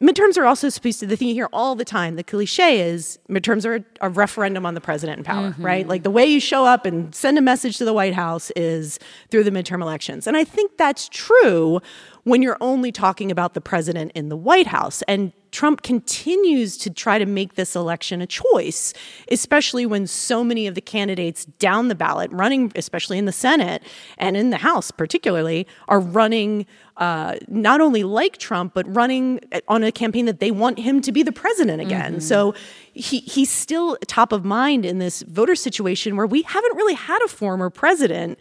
midterms 0.00 0.38
are 0.38 0.44
also 0.44 0.68
supposed 0.68 1.00
to 1.00 1.06
the 1.06 1.16
thing 1.16 1.28
you 1.28 1.34
hear 1.34 1.48
all 1.52 1.74
the 1.74 1.84
time 1.84 2.14
the 2.16 2.22
cliche 2.22 2.80
is 2.80 3.18
midterms 3.28 3.64
are 3.64 3.84
a 4.00 4.08
referendum 4.08 4.64
on 4.64 4.74
the 4.74 4.80
president 4.80 5.18
in 5.18 5.24
power 5.24 5.50
mm-hmm. 5.50 5.64
right 5.64 5.88
like 5.88 6.04
the 6.04 6.10
way 6.10 6.24
you 6.24 6.38
show 6.38 6.64
up 6.64 6.86
and 6.86 7.14
send 7.14 7.36
a 7.36 7.42
message 7.42 7.78
to 7.78 7.84
the 7.84 7.92
white 7.92 8.14
house 8.14 8.52
is 8.54 8.98
through 9.30 9.42
the 9.42 9.50
midterm 9.50 9.82
elections 9.82 10.26
and 10.26 10.36
i 10.36 10.44
think 10.44 10.76
that's 10.76 11.08
true 11.08 11.80
when 12.28 12.42
you're 12.42 12.58
only 12.60 12.92
talking 12.92 13.30
about 13.30 13.54
the 13.54 13.60
president 13.60 14.12
in 14.14 14.28
the 14.28 14.36
White 14.36 14.66
House. 14.66 15.02
And 15.08 15.32
Trump 15.50 15.82
continues 15.82 16.76
to 16.76 16.90
try 16.90 17.18
to 17.18 17.24
make 17.24 17.54
this 17.54 17.74
election 17.74 18.20
a 18.20 18.26
choice, 18.26 18.92
especially 19.30 19.86
when 19.86 20.06
so 20.06 20.44
many 20.44 20.66
of 20.66 20.74
the 20.74 20.80
candidates 20.82 21.46
down 21.58 21.88
the 21.88 21.94
ballot, 21.94 22.30
running, 22.30 22.70
especially 22.76 23.16
in 23.16 23.24
the 23.24 23.32
Senate 23.32 23.82
and 24.18 24.36
in 24.36 24.50
the 24.50 24.58
House 24.58 24.90
particularly, 24.90 25.66
are 25.88 26.00
running 26.00 26.66
uh, 26.98 27.36
not 27.46 27.80
only 27.80 28.02
like 28.02 28.38
Trump, 28.38 28.74
but 28.74 28.92
running 28.92 29.40
on 29.68 29.84
a 29.84 29.92
campaign 29.92 30.26
that 30.26 30.40
they 30.40 30.50
want 30.50 30.78
him 30.80 31.00
to 31.00 31.12
be 31.12 31.22
the 31.22 31.32
president 31.32 31.80
again. 31.80 32.14
Mm-hmm. 32.14 32.20
So 32.20 32.54
he, 32.92 33.20
he's 33.20 33.50
still 33.50 33.96
top 34.06 34.32
of 34.32 34.44
mind 34.44 34.84
in 34.84 34.98
this 34.98 35.22
voter 35.22 35.54
situation 35.54 36.16
where 36.16 36.26
we 36.26 36.42
haven't 36.42 36.76
really 36.76 36.94
had 36.94 37.20
a 37.24 37.28
former 37.28 37.70
president, 37.70 38.36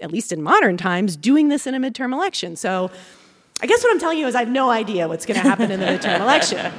at 0.00 0.12
least 0.12 0.30
in 0.30 0.42
modern 0.42 0.76
times, 0.76 1.16
doing 1.16 1.48
this 1.48 1.66
in 1.66 1.74
a 1.74 1.80
midterm 1.80 2.12
election. 2.12 2.54
So 2.54 2.90
I 3.62 3.66
guess 3.66 3.82
what 3.82 3.92
I'm 3.92 3.98
telling 3.98 4.18
you 4.18 4.26
is 4.26 4.34
I 4.34 4.40
have 4.40 4.50
no 4.50 4.68
idea 4.68 5.08
what's 5.08 5.24
going 5.24 5.40
to 5.40 5.48
happen 5.48 5.70
in 5.70 5.80
the 5.80 5.86
midterm 5.86 6.20
election. 6.20 6.70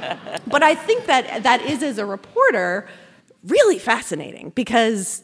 But 0.46 0.62
I 0.62 0.76
think 0.76 1.06
that 1.06 1.42
that 1.42 1.62
is, 1.62 1.82
as 1.82 1.98
a 1.98 2.06
reporter, 2.06 2.86
really 3.44 3.78
fascinating 3.78 4.50
because 4.54 5.22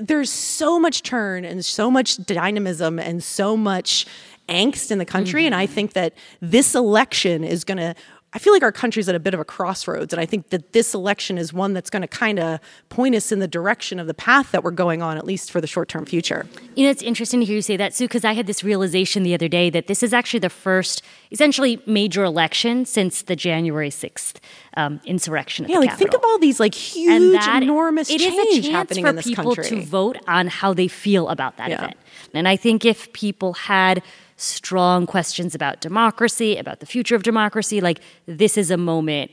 there's 0.00 0.30
so 0.30 0.78
much 0.78 1.02
turn 1.02 1.44
and 1.44 1.64
so 1.64 1.90
much 1.90 2.16
dynamism 2.24 2.98
and 2.98 3.24
so 3.24 3.56
much 3.56 4.06
angst 4.48 4.90
in 4.90 4.98
the 4.98 5.04
country. 5.04 5.42
Mm-hmm. 5.42 5.46
And 5.46 5.54
I 5.54 5.66
think 5.66 5.92
that 5.94 6.14
this 6.40 6.74
election 6.74 7.44
is 7.44 7.64
going 7.64 7.78
to 7.78 7.94
I 8.36 8.38
feel 8.38 8.52
like 8.52 8.62
our 8.62 8.72
country's 8.72 9.08
at 9.08 9.14
a 9.14 9.18
bit 9.18 9.32
of 9.32 9.40
a 9.40 9.46
crossroads. 9.46 10.12
And 10.12 10.20
I 10.20 10.26
think 10.26 10.50
that 10.50 10.74
this 10.74 10.92
election 10.92 11.38
is 11.38 11.54
one 11.54 11.72
that's 11.72 11.88
going 11.88 12.02
to 12.02 12.08
kind 12.08 12.38
of 12.38 12.60
point 12.90 13.14
us 13.14 13.32
in 13.32 13.38
the 13.38 13.48
direction 13.48 13.98
of 13.98 14.08
the 14.08 14.12
path 14.12 14.50
that 14.52 14.62
we're 14.62 14.72
going 14.72 15.00
on, 15.00 15.16
at 15.16 15.24
least 15.24 15.50
for 15.50 15.58
the 15.62 15.66
short 15.66 15.88
term 15.88 16.04
future. 16.04 16.44
You 16.74 16.84
know, 16.84 16.90
it's 16.90 17.02
interesting 17.02 17.40
to 17.40 17.46
hear 17.46 17.54
you 17.54 17.62
say 17.62 17.78
that, 17.78 17.94
Sue, 17.94 18.04
because 18.04 18.26
I 18.26 18.34
had 18.34 18.46
this 18.46 18.62
realization 18.62 19.22
the 19.22 19.32
other 19.32 19.48
day 19.48 19.70
that 19.70 19.86
this 19.86 20.02
is 20.02 20.12
actually 20.12 20.40
the 20.40 20.50
first, 20.50 21.00
essentially, 21.32 21.80
major 21.86 22.24
election 22.24 22.84
since 22.84 23.22
the 23.22 23.36
January 23.36 23.88
6th 23.88 24.34
um, 24.76 25.00
insurrection. 25.06 25.66
yeah, 25.66 25.78
like 25.78 25.88
Capitol. 25.90 26.10
think 26.10 26.22
of 26.22 26.28
all 26.28 26.38
these 26.38 26.60
like 26.60 26.74
huge, 26.74 27.10
and 27.10 27.32
that, 27.32 27.62
enormous 27.62 28.10
it 28.10 28.20
change 28.20 28.34
is 28.34 28.58
a 28.58 28.62
chance 28.62 28.68
happening 28.68 29.04
for 29.04 29.10
in 29.10 29.16
this 29.16 29.26
people 29.26 29.54
country. 29.54 29.80
to 29.80 29.86
vote 29.86 30.18
on 30.28 30.48
how 30.48 30.74
they 30.74 30.88
feel 30.88 31.28
about 31.28 31.56
that 31.56 31.70
Yeah. 31.70 31.76
event. 31.76 31.96
And 32.34 32.46
I 32.46 32.56
think 32.56 32.84
if 32.84 33.10
people 33.14 33.54
had 33.54 34.02
strong 34.36 35.06
questions 35.06 35.54
about 35.54 35.80
democracy, 35.80 36.56
about 36.56 36.80
the 36.80 36.86
future 36.86 37.16
of 37.16 37.22
democracy, 37.22 37.80
like 37.80 38.00
this 38.26 38.58
is 38.58 38.70
a 38.70 38.76
moment 38.76 39.30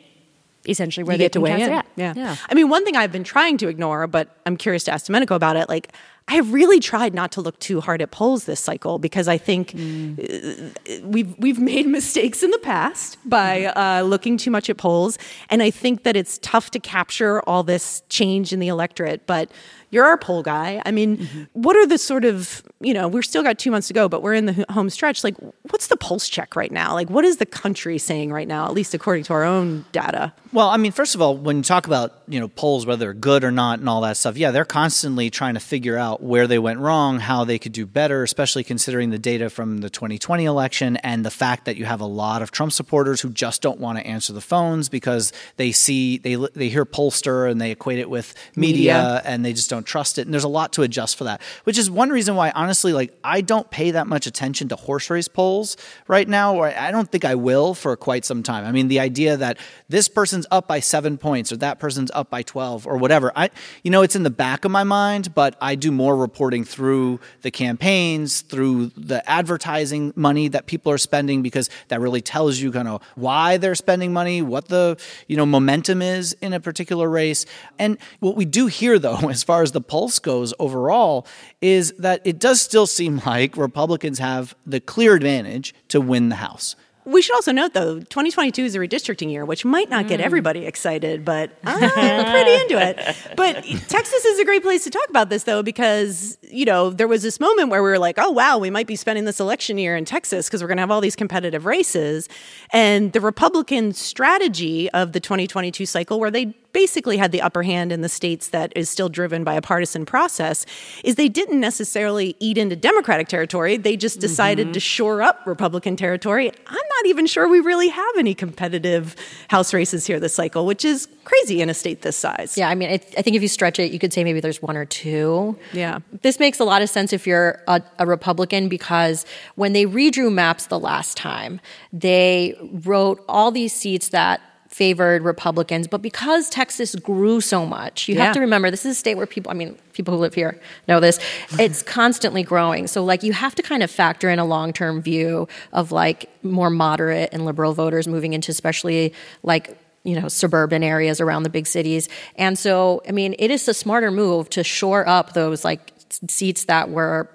essentially 0.67 1.03
where 1.03 1.15
you 1.15 1.17
they 1.17 1.25
get 1.25 1.33
to 1.33 1.41
weigh 1.41 1.61
in. 1.61 1.69
Yeah. 1.69 2.13
yeah. 2.15 2.35
I 2.49 2.53
mean, 2.53 2.69
one 2.69 2.85
thing 2.85 2.95
I've 2.95 3.11
been 3.11 3.23
trying 3.23 3.57
to 3.57 3.67
ignore, 3.67 4.07
but 4.07 4.29
I'm 4.45 4.57
curious 4.57 4.83
to 4.85 4.93
ask 4.93 5.05
Domenico 5.07 5.35
about 5.35 5.57
it. 5.57 5.67
Like, 5.67 5.93
I 6.27 6.35
have 6.35 6.53
really 6.53 6.79
tried 6.79 7.13
not 7.13 7.31
to 7.33 7.41
look 7.41 7.59
too 7.59 7.81
hard 7.81 8.01
at 8.01 8.11
polls 8.11 8.45
this 8.45 8.59
cycle 8.59 8.97
because 8.97 9.27
I 9.27 9.37
think 9.37 9.75
uh, 9.75 10.99
we've 11.03 11.37
we've 11.37 11.59
made 11.59 11.87
mistakes 11.99 12.43
in 12.43 12.51
the 12.51 12.59
past 12.59 13.17
by 13.25 13.65
uh, 13.65 14.03
looking 14.03 14.37
too 14.37 14.51
much 14.51 14.69
at 14.69 14.77
polls, 14.77 15.17
and 15.49 15.61
I 15.61 15.69
think 15.69 16.03
that 16.03 16.15
it's 16.15 16.39
tough 16.39 16.71
to 16.71 16.79
capture 16.79 17.41
all 17.41 17.63
this 17.63 18.03
change 18.09 18.53
in 18.53 18.59
the 18.59 18.69
electorate. 18.69 19.27
But 19.27 19.51
you're 19.93 20.05
our 20.05 20.17
poll 20.17 20.41
guy. 20.41 20.81
I 20.87 20.91
mean, 20.91 21.47
what 21.53 21.75
are 21.75 21.85
the 21.85 21.99
sort 21.99 22.25
of 22.25 22.63
you 22.79 22.93
know 22.93 23.07
we're 23.07 23.21
still 23.21 23.43
got 23.43 23.59
two 23.59 23.69
months 23.69 23.87
to 23.89 23.93
go, 23.93 24.09
but 24.09 24.23
we're 24.23 24.33
in 24.33 24.47
the 24.47 24.65
home 24.69 24.89
stretch. 24.89 25.23
Like, 25.23 25.35
what's 25.69 25.87
the 25.87 25.97
pulse 25.97 26.27
check 26.27 26.55
right 26.55 26.71
now? 26.71 26.93
Like, 26.93 27.09
what 27.09 27.25
is 27.25 27.37
the 27.37 27.45
country 27.45 27.97
saying 27.97 28.31
right 28.31 28.47
now? 28.47 28.65
At 28.65 28.73
least 28.73 28.93
according 28.93 29.25
to 29.25 29.33
our 29.33 29.43
own 29.43 29.85
data. 29.91 30.33
Well, 30.51 30.69
I 30.69 30.77
mean, 30.77 30.91
first 30.91 31.15
of 31.15 31.21
all, 31.21 31.37
when 31.37 31.57
you 31.57 31.63
talk 31.63 31.85
about 31.85 32.23
you 32.27 32.39
know 32.39 32.47
polls, 32.47 32.85
whether 32.85 32.99
they're 32.99 33.13
good 33.13 33.43
or 33.43 33.51
not, 33.51 33.79
and 33.79 33.87
all 33.87 34.01
that 34.01 34.17
stuff, 34.17 34.35
yeah, 34.37 34.51
they're 34.51 34.65
constantly 34.65 35.29
trying 35.29 35.53
to 35.53 35.59
figure 35.59 35.97
out 35.97 36.12
where 36.21 36.47
they 36.47 36.59
went 36.59 36.79
wrong, 36.79 37.19
how 37.19 37.43
they 37.43 37.57
could 37.57 37.71
do 37.71 37.85
better, 37.85 38.23
especially 38.23 38.63
considering 38.63 39.09
the 39.09 39.17
data 39.17 39.49
from 39.49 39.79
the 39.79 39.89
2020 39.89 40.45
election 40.45 40.97
and 40.97 41.25
the 41.25 41.31
fact 41.31 41.65
that 41.65 41.77
you 41.77 41.85
have 41.85 42.01
a 42.01 42.05
lot 42.05 42.41
of 42.41 42.51
Trump 42.51 42.71
supporters 42.71 43.21
who 43.21 43.29
just 43.29 43.61
don't 43.61 43.79
want 43.79 43.97
to 43.97 44.05
answer 44.05 44.33
the 44.33 44.41
phones 44.41 44.89
because 44.89 45.31
they 45.57 45.71
see 45.71 46.17
they 46.17 46.35
they 46.35 46.69
hear 46.69 46.85
pollster 46.85 47.49
and 47.49 47.61
they 47.61 47.71
equate 47.71 47.99
it 47.99 48.09
with 48.09 48.33
media, 48.55 48.93
Media. 48.93 49.21
and 49.25 49.45
they 49.45 49.53
just 49.53 49.69
don't 49.69 49.85
trust 49.85 50.17
it. 50.17 50.23
And 50.23 50.33
there's 50.33 50.43
a 50.43 50.49
lot 50.49 50.73
to 50.73 50.81
adjust 50.81 51.17
for 51.17 51.23
that, 51.23 51.41
which 51.63 51.77
is 51.77 51.89
one 51.89 52.09
reason 52.09 52.35
why, 52.35 52.51
honestly, 52.51 52.93
like 52.93 53.17
I 53.23 53.41
don't 53.41 53.69
pay 53.71 53.91
that 53.91 54.07
much 54.07 54.27
attention 54.27 54.67
to 54.69 54.75
horse 54.75 55.09
race 55.09 55.27
polls 55.27 55.77
right 56.07 56.27
now, 56.27 56.55
or 56.55 56.67
I 56.67 56.91
don't 56.91 57.09
think 57.09 57.25
I 57.25 57.35
will 57.35 57.73
for 57.73 57.95
quite 57.95 58.25
some 58.25 58.43
time. 58.43 58.65
I 58.65 58.71
mean, 58.71 58.87
the 58.89 58.99
idea 58.99 59.37
that 59.37 59.57
this 59.87 60.09
person's 60.09 60.45
up 60.51 60.67
by 60.67 60.79
seven 60.79 61.17
points 61.17 61.51
or 61.51 61.57
that 61.57 61.79
person's 61.79 62.11
up 62.13 62.29
by 62.29 62.41
12 62.43 62.85
or 62.85 62.97
whatever, 62.97 63.31
I, 63.35 63.49
you 63.83 63.91
know, 63.91 64.01
it's 64.01 64.15
in 64.15 64.23
the 64.23 64.29
back 64.29 64.65
of 64.65 64.71
my 64.71 64.83
mind, 64.83 65.33
but 65.33 65.55
I 65.61 65.75
do 65.75 65.91
more 65.91 66.02
reporting 66.11 66.63
through 66.63 67.19
the 67.41 67.51
campaigns, 67.51 68.41
through 68.41 68.87
the 68.97 69.27
advertising 69.29 70.13
money 70.15 70.47
that 70.49 70.65
people 70.65 70.91
are 70.91 70.97
spending, 70.97 71.41
because 71.41 71.69
that 71.87 71.99
really 71.99 72.21
tells 72.21 72.59
you 72.59 72.71
kind 72.71 72.87
of 72.87 73.01
why 73.15 73.57
they're 73.57 73.75
spending 73.75 74.13
money, 74.13 74.41
what 74.41 74.67
the, 74.67 74.97
you 75.27 75.37
know, 75.37 75.45
momentum 75.45 76.01
is 76.01 76.33
in 76.41 76.53
a 76.53 76.59
particular 76.59 77.09
race. 77.09 77.45
And 77.79 77.97
what 78.19 78.35
we 78.35 78.45
do 78.45 78.67
here, 78.67 78.99
though, 78.99 79.17
as 79.29 79.43
far 79.43 79.61
as 79.61 79.71
the 79.71 79.81
pulse 79.81 80.19
goes 80.19 80.53
overall, 80.59 81.25
is 81.61 81.93
that 81.93 82.21
it 82.25 82.39
does 82.39 82.61
still 82.61 82.87
seem 82.87 83.21
like 83.25 83.55
Republicans 83.57 84.19
have 84.19 84.55
the 84.65 84.79
clear 84.79 85.15
advantage 85.15 85.73
to 85.89 86.01
win 86.01 86.29
the 86.29 86.35
House. 86.35 86.75
We 87.05 87.21
should 87.21 87.35
also 87.35 87.51
note, 87.51 87.73
though, 87.73 87.99
2022 87.99 88.63
is 88.63 88.75
a 88.75 88.79
redistricting 88.79 89.31
year, 89.31 89.45
which 89.45 89.65
might 89.65 89.89
not 89.89 90.07
get 90.07 90.19
mm. 90.19 90.23
everybody 90.23 90.65
excited, 90.65 91.25
but 91.25 91.51
I'm 91.63 92.31
pretty 92.31 92.61
into 92.61 92.79
it. 92.79 93.17
But 93.35 93.63
Texas 93.63 94.25
is 94.25 94.39
a 94.39 94.45
great 94.45 94.63
place 94.63 94.83
to 94.85 94.89
talk 94.89 95.07
about 95.09 95.29
this, 95.29 95.43
though, 95.43 95.63
because, 95.63 96.37
you 96.43 96.65
know, 96.65 96.89
there 96.89 97.07
was 97.07 97.23
this 97.23 97.39
moment 97.39 97.69
where 97.69 97.83
we 97.83 97.89
were 97.89 97.99
like, 97.99 98.15
oh, 98.17 98.31
wow, 98.31 98.57
we 98.57 98.69
might 98.69 98.87
be 98.87 98.95
spending 98.95 99.25
this 99.25 99.39
election 99.39 99.77
year 99.77 99.95
in 99.95 100.05
Texas 100.05 100.47
because 100.47 100.61
we're 100.61 100.67
going 100.67 100.77
to 100.77 100.81
have 100.81 100.91
all 100.91 101.01
these 101.01 101.15
competitive 101.15 101.65
races. 101.65 102.29
And 102.71 103.11
the 103.11 103.21
Republican 103.21 103.93
strategy 103.93 104.89
of 104.91 105.11
the 105.11 105.19
2022 105.19 105.85
cycle, 105.85 106.19
where 106.19 106.31
they 106.31 106.55
basically 106.73 107.17
had 107.17 107.31
the 107.31 107.41
upper 107.41 107.63
hand 107.63 107.91
in 107.91 108.01
the 108.01 108.09
states 108.09 108.49
that 108.49 108.73
is 108.75 108.89
still 108.89 109.07
driven 109.09 109.43
by 109.43 109.53
a 109.53 109.61
partisan 109.61 110.05
process 110.05 110.65
is 111.03 111.15
they 111.15 111.29
didn't 111.29 111.59
necessarily 111.59 112.35
eat 112.39 112.57
into 112.57 112.75
Democratic 112.75 113.27
territory. 113.27 113.77
They 113.77 113.95
just 113.95 114.19
decided 114.19 114.67
Mm-hmm. 114.67 114.73
to 114.73 114.79
shore 114.79 115.21
up 115.21 115.41
Republican 115.45 115.95
territory. 115.95 116.49
I'm 116.67 116.73
not 116.75 117.05
even 117.05 117.25
sure 117.27 117.47
we 117.47 117.59
really 117.59 117.87
have 117.89 118.15
any 118.17 118.33
competitive 118.33 119.15
House 119.49 119.73
races 119.73 120.05
here 120.07 120.19
this 120.19 120.33
cycle, 120.33 120.65
which 120.65 120.83
is 120.83 121.07
crazy 121.23 121.61
in 121.61 121.69
a 121.69 121.73
state 121.73 122.01
this 122.01 122.15
size. 122.17 122.57
Yeah, 122.57 122.69
I 122.69 122.75
mean, 122.75 122.89
I, 122.89 122.93
I 123.17 123.21
think 123.21 123.35
if 123.35 123.41
you 123.41 123.47
stretch 123.47 123.79
it, 123.79 123.91
you 123.91 123.99
could 123.99 124.11
say 124.13 124.23
maybe 124.23 124.39
there's 124.39 124.61
one 124.61 124.75
or 124.77 124.85
two. 124.85 125.57
Yeah. 125.73 125.99
This 126.21 126.39
makes 126.39 126.59
a 126.59 126.63
lot 126.65 126.81
of 126.81 126.89
sense 126.89 127.13
if 127.13 127.25
you're 127.27 127.61
a, 127.67 127.81
a 127.99 128.05
Republican 128.05 128.67
because 128.69 129.25
when 129.55 129.73
they 129.73 129.85
redrew 129.85 130.31
maps 130.33 130.67
the 130.67 130.79
last 130.79 131.17
time, 131.17 131.59
they 131.91 132.55
wrote 132.83 133.23
all 133.29 133.51
these 133.51 133.73
seats 133.73 134.09
that 134.09 134.41
favored 134.73 135.21
Republicans, 135.21 135.87
but 135.87 136.01
because 136.01 136.49
Texas 136.49 136.95
grew 136.95 137.39
so 137.39 137.63
much, 137.63 138.07
you 138.07 138.15
Yeah. 138.15 138.25
have 138.25 138.33
to 138.33 138.39
remember 138.39 138.71
this 138.71 138.85
is 138.85 138.93
a 138.93 138.99
state 138.99 139.15
where 139.15 139.27
people, 139.27 139.51
I 139.51 139.53
mean, 139.53 139.77
people 139.93 140.15
who 140.15 140.19
live 140.19 140.33
here 140.33 140.59
know 140.87 140.99
this, 140.99 141.19
it's 141.59 141.83
constantly 141.99 142.41
growing. 142.41 142.87
So, 142.87 143.03
like, 143.03 143.21
you 143.21 143.33
have 143.33 143.53
to 143.55 143.61
kind 143.61 143.83
of 143.83 143.91
factor 143.91 144.29
in 144.31 144.39
a 144.39 144.45
long 144.45 144.73
term 144.73 144.99
view 145.01 145.47
of 145.73 145.91
like 145.91 146.27
more 146.43 146.71
moderate 146.71 147.29
and 147.31 147.45
liberal 147.45 147.73
voters 147.73 148.07
moving 148.07 148.33
into, 148.33 148.49
especially 148.51 149.13
like, 149.43 149.77
you 150.03 150.19
know, 150.19 150.27
suburban 150.27 150.81
areas 150.83 151.21
around 151.21 151.43
the 151.43 151.51
big 151.51 151.67
cities. 151.67 152.09
And 152.35 152.57
so, 152.57 153.03
I 153.07 153.11
mean, 153.11 153.35
it 153.37 153.51
is 153.51 153.67
a 153.67 153.75
smarter 153.75 154.09
move 154.09 154.49
to 154.49 154.63
shore 154.63 155.07
up 155.07 155.33
those 155.33 155.63
like 155.63 155.93
seats 156.27 156.65
that 156.65 156.89
were 156.89 157.29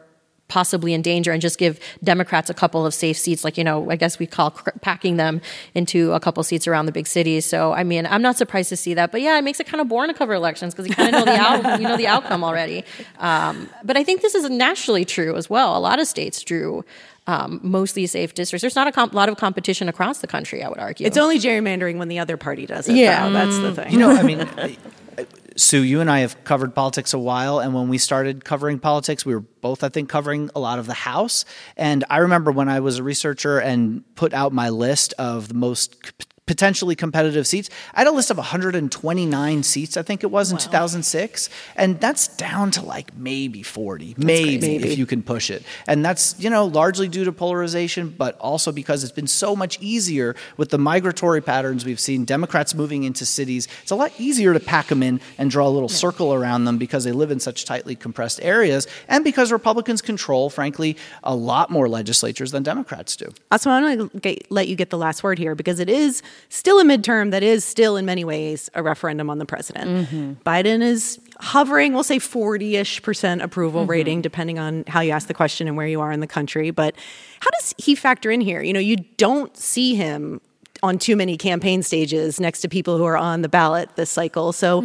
possibly 0.49 0.95
in 0.95 1.03
danger 1.03 1.31
and 1.31 1.41
just 1.41 1.59
give 1.59 1.79
Democrats 2.03 2.51
a 2.51 2.55
couple 2.55 2.85
of 2.87 2.95
safe 2.95 3.17
seats, 3.17 3.45
like, 3.45 3.57
you 3.59 3.65
know, 3.65 3.91
I 3.91 3.97
guess 3.97 4.19
we 4.19 4.27
call 4.27 4.51
cr- 4.51 4.71
packing 4.81 5.17
them 5.17 5.41
into 5.75 6.13
a 6.13 6.21
couple 6.21 6.43
seats 6.43 6.67
around 6.67 6.87
the 6.87 6.93
big 6.93 7.07
cities. 7.07 7.45
So, 7.45 7.73
I 7.73 7.85
mean, 7.85 8.07
I'm 8.07 8.23
not 8.23 8.37
surprised 8.37 8.71
to 8.71 8.77
see 8.77 8.95
that. 8.95 9.13
But 9.13 9.21
yeah, 9.21 9.39
it 9.39 9.43
makes 9.43 9.61
it 9.61 9.67
kind 9.67 9.81
of 9.81 9.89
boring 9.89 10.11
to 10.11 10.15
cover 10.15 10.33
elections 10.33 10.75
because 10.75 10.89
you 10.89 10.95
kind 10.95 11.15
of 11.15 11.25
know 11.25 11.33
the 11.33 11.39
out, 11.41 11.81
you 11.81 11.87
know 11.87 11.97
the 11.97 12.07
outcome 12.07 12.43
already. 12.43 12.85
Um, 13.19 13.69
but 13.85 13.97
I 13.97 14.05
think 14.05 14.23
this 14.23 14.35
is 14.35 14.49
nationally 14.49 15.05
true 15.05 15.37
as 15.37 15.51
well. 15.51 15.77
A 15.77 15.81
lot 15.81 16.01
of 16.01 16.09
states 16.09 16.43
drew 16.43 16.85
um, 17.27 17.61
mostly 17.63 18.07
safe 18.07 18.33
districts. 18.33 18.63
There's 18.63 18.75
not 18.75 18.87
a 18.87 18.93
comp- 18.93 19.13
lot 19.13 19.29
of 19.29 19.37
competition 19.37 19.89
across 19.89 20.21
the 20.21 20.27
country, 20.27 20.63
I 20.63 20.69
would 20.69 20.79
argue. 20.79 21.07
It's 21.07 21.19
only 21.19 21.39
gerrymandering 21.39 21.99
when 21.99 22.09
the 22.09 22.19
other 22.19 22.39
party 22.39 22.65
does 22.65 22.89
it. 22.89 22.97
Yeah. 22.97 23.27
though. 23.27 23.33
that's 23.35 23.59
the 23.59 23.75
thing. 23.75 23.93
You 23.93 23.99
know, 23.99 24.11
I 24.11 24.23
mean, 24.23 24.49
Sue, 25.59 25.83
you 25.83 26.01
and 26.01 26.09
I 26.09 26.21
have 26.21 26.45
covered 26.45 26.73
politics 26.73 27.13
a 27.13 27.19
while, 27.19 27.59
and 27.59 27.75
when 27.75 27.89
we 27.89 27.99
started 27.99 28.45
covering 28.45 28.79
politics, 28.79 29.27
we 29.27 29.35
were 29.35 29.41
both, 29.41 29.83
I 29.83 29.89
think, 29.89 30.09
covering 30.09 30.51
a 30.55 30.61
lot 30.61 30.79
of 30.79 30.87
the 30.87 30.95
House. 30.95 31.45
And 31.77 32.05
I 32.09 32.19
remember 32.19 32.53
when 32.53 32.69
I 32.69 32.79
was 32.79 32.99
a 32.99 33.03
researcher 33.03 33.59
and 33.59 34.05
put 34.15 34.33
out 34.33 34.53
my 34.53 34.69
list 34.69 35.15
of 35.19 35.49
the 35.49 35.55
most 35.55 35.97
potentially 36.49 36.97
competitive 36.97 37.47
seats, 37.47 37.71
I 37.95 38.01
had 38.01 38.09
a 38.09 38.11
list 38.11 38.31
of 38.31 38.39
129 38.39 39.63
seats, 39.63 39.97
I 39.97 40.03
think 40.03 40.25
it 40.25 40.31
was 40.31 40.51
in 40.51 40.57
2006, 40.57 41.51
and 41.77 42.01
that's 42.01 42.27
down 42.37 42.71
to 42.73 42.83
like 42.83 43.15
maybe 43.17 43.63
40, 43.63 44.15
maybe, 44.17 44.77
if 44.77 44.99
you 44.99 45.07
can 45.07 45.23
push 45.23 45.51
it. 45.51 45.63
And 45.87 46.05
that's, 46.05 46.35
you 46.41 46.49
know, 46.49 46.65
largely 46.65 47.07
due 47.07 47.25
to 47.25 47.33
polarization, 47.33 48.09
but 48.17 48.37
also 48.39 48.73
because 48.73 49.05
it's 49.05 49.13
been 49.13 49.27
so 49.27 49.55
much 49.55 49.79
easier 49.81 50.35
with 50.57 50.71
the 50.71 50.79
migratory 50.79 51.43
patterns 51.43 51.85
we've 51.85 52.01
seen, 52.01 52.25
Democrats 52.25 52.75
moving 52.75 53.05
into 53.05 53.27
cities. 53.27 53.69
It's 53.83 53.93
a 53.93 53.97
lot 53.97 54.11
easier 54.19 54.55
to 54.55 54.61
pack 54.61 54.87
them 54.87 55.03
in 55.03 55.21
and 55.37 55.51
draw 55.51 55.69
a 55.69 55.71
little 55.71 55.89
circle 55.89 56.33
around 56.33 56.65
them 56.65 56.79
because 56.79 57.05
they 57.05 57.13
live 57.13 57.31
in 57.31 57.41
such 57.41 57.67
tightly 57.67 57.95
compressed 57.95 58.41
areas, 58.43 58.87
and 59.07 59.23
because 59.23 59.53
Republicans 59.53 60.01
control, 60.01 60.49
frankly, 60.49 60.97
a 61.23 61.35
lot 61.35 61.69
more 61.71 61.91
legislatures 61.91 62.53
than 62.53 62.63
Democrats 62.63 63.17
do. 63.17 63.31
Also, 63.51 63.71
I 63.71 63.83
want 63.83 64.13
to 64.13 64.19
get, 64.21 64.51
let 64.51 64.67
you 64.67 64.77
get 64.77 64.89
the 64.89 64.97
last 64.97 65.23
word 65.23 65.39
here 65.39 65.55
because 65.55 65.79
it 65.79 65.91
is 65.91 66.23
still 66.49 66.81
a 66.81 66.85
midterm 66.85 67.31
that 67.31 67.43
is 67.43 67.65
still, 67.65 67.97
in 67.97 68.05
many 68.05 68.25
ways, 68.25 68.71
a 68.75 68.83
referendum 68.83 69.31
on 69.31 69.39
the 69.39 69.47
president. 69.47 70.09
Mm-hmm. 70.09 70.33
Biden 70.49 70.83
is 70.83 71.19
hovering, 71.41 71.93
we'll 71.93 72.03
say 72.03 72.19
40 72.19 72.77
ish 72.77 73.03
percent 73.03 73.43
approval 73.43 73.83
mm-hmm. 73.83 73.91
rating, 73.91 74.23
depending 74.23 74.59
on 74.59 74.85
how 74.87 75.01
you 75.01 75.13
ask 75.13 75.29
the 75.29 75.35
question 75.35 75.69
and 75.69 75.77
where 75.77 75.87
you 75.87 76.01
are 76.01 76.13
in 76.13 76.21
the 76.21 76.27
country. 76.27 76.71
But 76.71 76.95
how 77.41 77.51
does 77.59 77.75
he 77.79 77.95
factor 77.95 78.31
in 78.31 78.41
here? 78.41 78.63
You 78.63 78.73
know, 78.73 78.81
you 78.81 78.97
don't 78.97 79.57
see 79.57 79.95
him 79.95 80.41
on 80.83 80.99
too 80.99 81.17
many 81.17 81.37
campaign 81.37 81.83
stages 81.83 82.41
next 82.41 82.61
to 82.61 82.69
people 82.69 82.99
who 82.99 83.05
are 83.05 83.17
on 83.17 83.43
the 83.43 83.49
ballot 83.49 83.91
this 83.97 84.11
cycle. 84.11 84.53
So, 84.53 84.83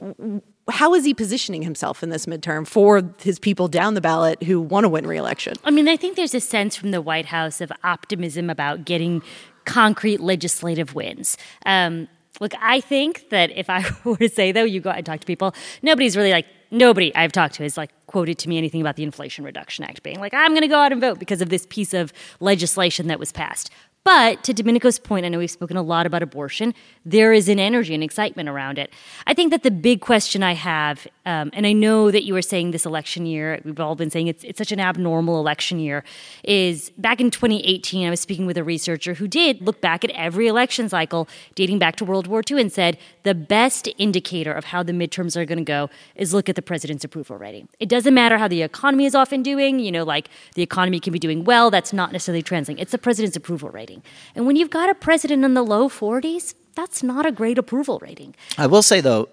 w- 0.00 0.42
how 0.68 0.94
is 0.94 1.04
he 1.04 1.14
positioning 1.14 1.62
himself 1.62 2.02
in 2.02 2.10
this 2.10 2.26
midterm 2.26 2.66
for 2.66 3.02
his 3.20 3.38
people 3.38 3.68
down 3.68 3.94
the 3.94 4.00
ballot 4.00 4.42
who 4.42 4.60
want 4.60 4.84
to 4.84 4.88
win 4.88 5.06
reelection? 5.06 5.54
I 5.64 5.70
mean, 5.70 5.88
I 5.88 5.96
think 5.96 6.16
there's 6.16 6.34
a 6.34 6.40
sense 6.40 6.74
from 6.74 6.90
the 6.90 7.00
White 7.00 7.26
House 7.26 7.60
of 7.60 7.70
optimism 7.84 8.50
about 8.50 8.84
getting 8.84 9.22
concrete 9.66 10.20
legislative 10.20 10.94
wins. 10.94 11.36
Um, 11.66 12.08
look, 12.40 12.52
I 12.60 12.80
think 12.80 13.28
that 13.30 13.50
if 13.50 13.68
I 13.68 13.84
were 14.04 14.16
to 14.16 14.28
say, 14.28 14.52
though, 14.52 14.64
you 14.64 14.80
go 14.80 14.90
out 14.90 14.96
and 14.96 15.06
talk 15.06 15.20
to 15.20 15.26
people, 15.26 15.54
nobody's 15.82 16.16
really 16.16 16.30
like, 16.30 16.46
nobody 16.70 17.14
I've 17.14 17.32
talked 17.32 17.54
to 17.54 17.62
has 17.62 17.76
like 17.76 17.90
quoted 18.06 18.38
to 18.38 18.48
me 18.48 18.58
anything 18.58 18.80
about 18.80 18.96
the 18.96 19.02
Inflation 19.02 19.44
Reduction 19.44 19.84
Act 19.84 20.02
being 20.02 20.18
like, 20.18 20.34
I'm 20.34 20.52
going 20.52 20.62
to 20.62 20.68
go 20.68 20.78
out 20.78 20.92
and 20.92 21.00
vote 21.00 21.18
because 21.18 21.40
of 21.40 21.48
this 21.48 21.66
piece 21.68 21.94
of 21.94 22.12
legislation 22.40 23.08
that 23.08 23.18
was 23.18 23.32
passed. 23.32 23.70
But 24.06 24.44
to 24.44 24.54
Domenico's 24.54 25.00
point, 25.00 25.26
I 25.26 25.28
know 25.28 25.38
we've 25.38 25.50
spoken 25.50 25.76
a 25.76 25.82
lot 25.82 26.06
about 26.06 26.22
abortion. 26.22 26.74
There 27.04 27.32
is 27.32 27.48
an 27.48 27.58
energy 27.58 27.92
and 27.92 28.04
excitement 28.04 28.48
around 28.48 28.78
it. 28.78 28.92
I 29.26 29.34
think 29.34 29.50
that 29.50 29.64
the 29.64 29.70
big 29.72 30.00
question 30.00 30.44
I 30.44 30.54
have, 30.54 31.08
um, 31.26 31.50
and 31.52 31.66
I 31.66 31.72
know 31.72 32.12
that 32.12 32.22
you 32.22 32.34
were 32.34 32.40
saying 32.42 32.70
this 32.70 32.86
election 32.86 33.26
year, 33.26 33.60
we've 33.64 33.80
all 33.80 33.96
been 33.96 34.10
saying 34.10 34.28
it's, 34.28 34.44
it's 34.44 34.58
such 34.58 34.70
an 34.70 34.78
abnormal 34.78 35.40
election 35.40 35.80
year, 35.80 36.04
is 36.44 36.90
back 36.90 37.20
in 37.20 37.32
2018, 37.32 38.06
I 38.06 38.10
was 38.10 38.20
speaking 38.20 38.46
with 38.46 38.56
a 38.56 38.62
researcher 38.62 39.14
who 39.14 39.26
did 39.26 39.60
look 39.60 39.80
back 39.80 40.04
at 40.04 40.10
every 40.12 40.46
election 40.46 40.88
cycle 40.88 41.28
dating 41.56 41.80
back 41.80 41.96
to 41.96 42.04
World 42.04 42.28
War 42.28 42.42
II 42.48 42.60
and 42.60 42.72
said 42.72 42.96
the 43.24 43.34
best 43.34 43.88
indicator 43.98 44.52
of 44.52 44.66
how 44.66 44.84
the 44.84 44.92
midterms 44.92 45.36
are 45.36 45.44
going 45.44 45.58
to 45.58 45.64
go 45.64 45.90
is 46.14 46.32
look 46.32 46.48
at 46.48 46.54
the 46.54 46.62
president's 46.62 47.04
approval 47.04 47.36
rating. 47.36 47.68
It 47.80 47.88
doesn't 47.88 48.14
matter 48.14 48.38
how 48.38 48.46
the 48.46 48.62
economy 48.62 49.04
is 49.04 49.16
often 49.16 49.42
doing, 49.42 49.80
you 49.80 49.90
know, 49.90 50.04
like 50.04 50.28
the 50.54 50.62
economy 50.62 51.00
can 51.00 51.12
be 51.12 51.18
doing 51.18 51.42
well, 51.42 51.72
that's 51.72 51.92
not 51.92 52.12
necessarily 52.12 52.42
translating. 52.42 52.80
It's 52.80 52.92
the 52.92 52.98
president's 52.98 53.36
approval 53.36 53.70
rating. 53.70 54.04
And 54.36 54.46
when 54.46 54.54
you've 54.54 54.70
got 54.70 54.88
a 54.88 54.94
president 54.94 55.44
in 55.44 55.54
the 55.54 55.64
low 55.64 55.88
40s, 55.88 56.54
that's 56.76 57.02
not 57.02 57.26
a 57.26 57.32
great 57.32 57.58
approval 57.58 57.98
rating. 58.00 58.34
I 58.56 58.66
will 58.66 58.82
say 58.82 59.00
though, 59.00 59.28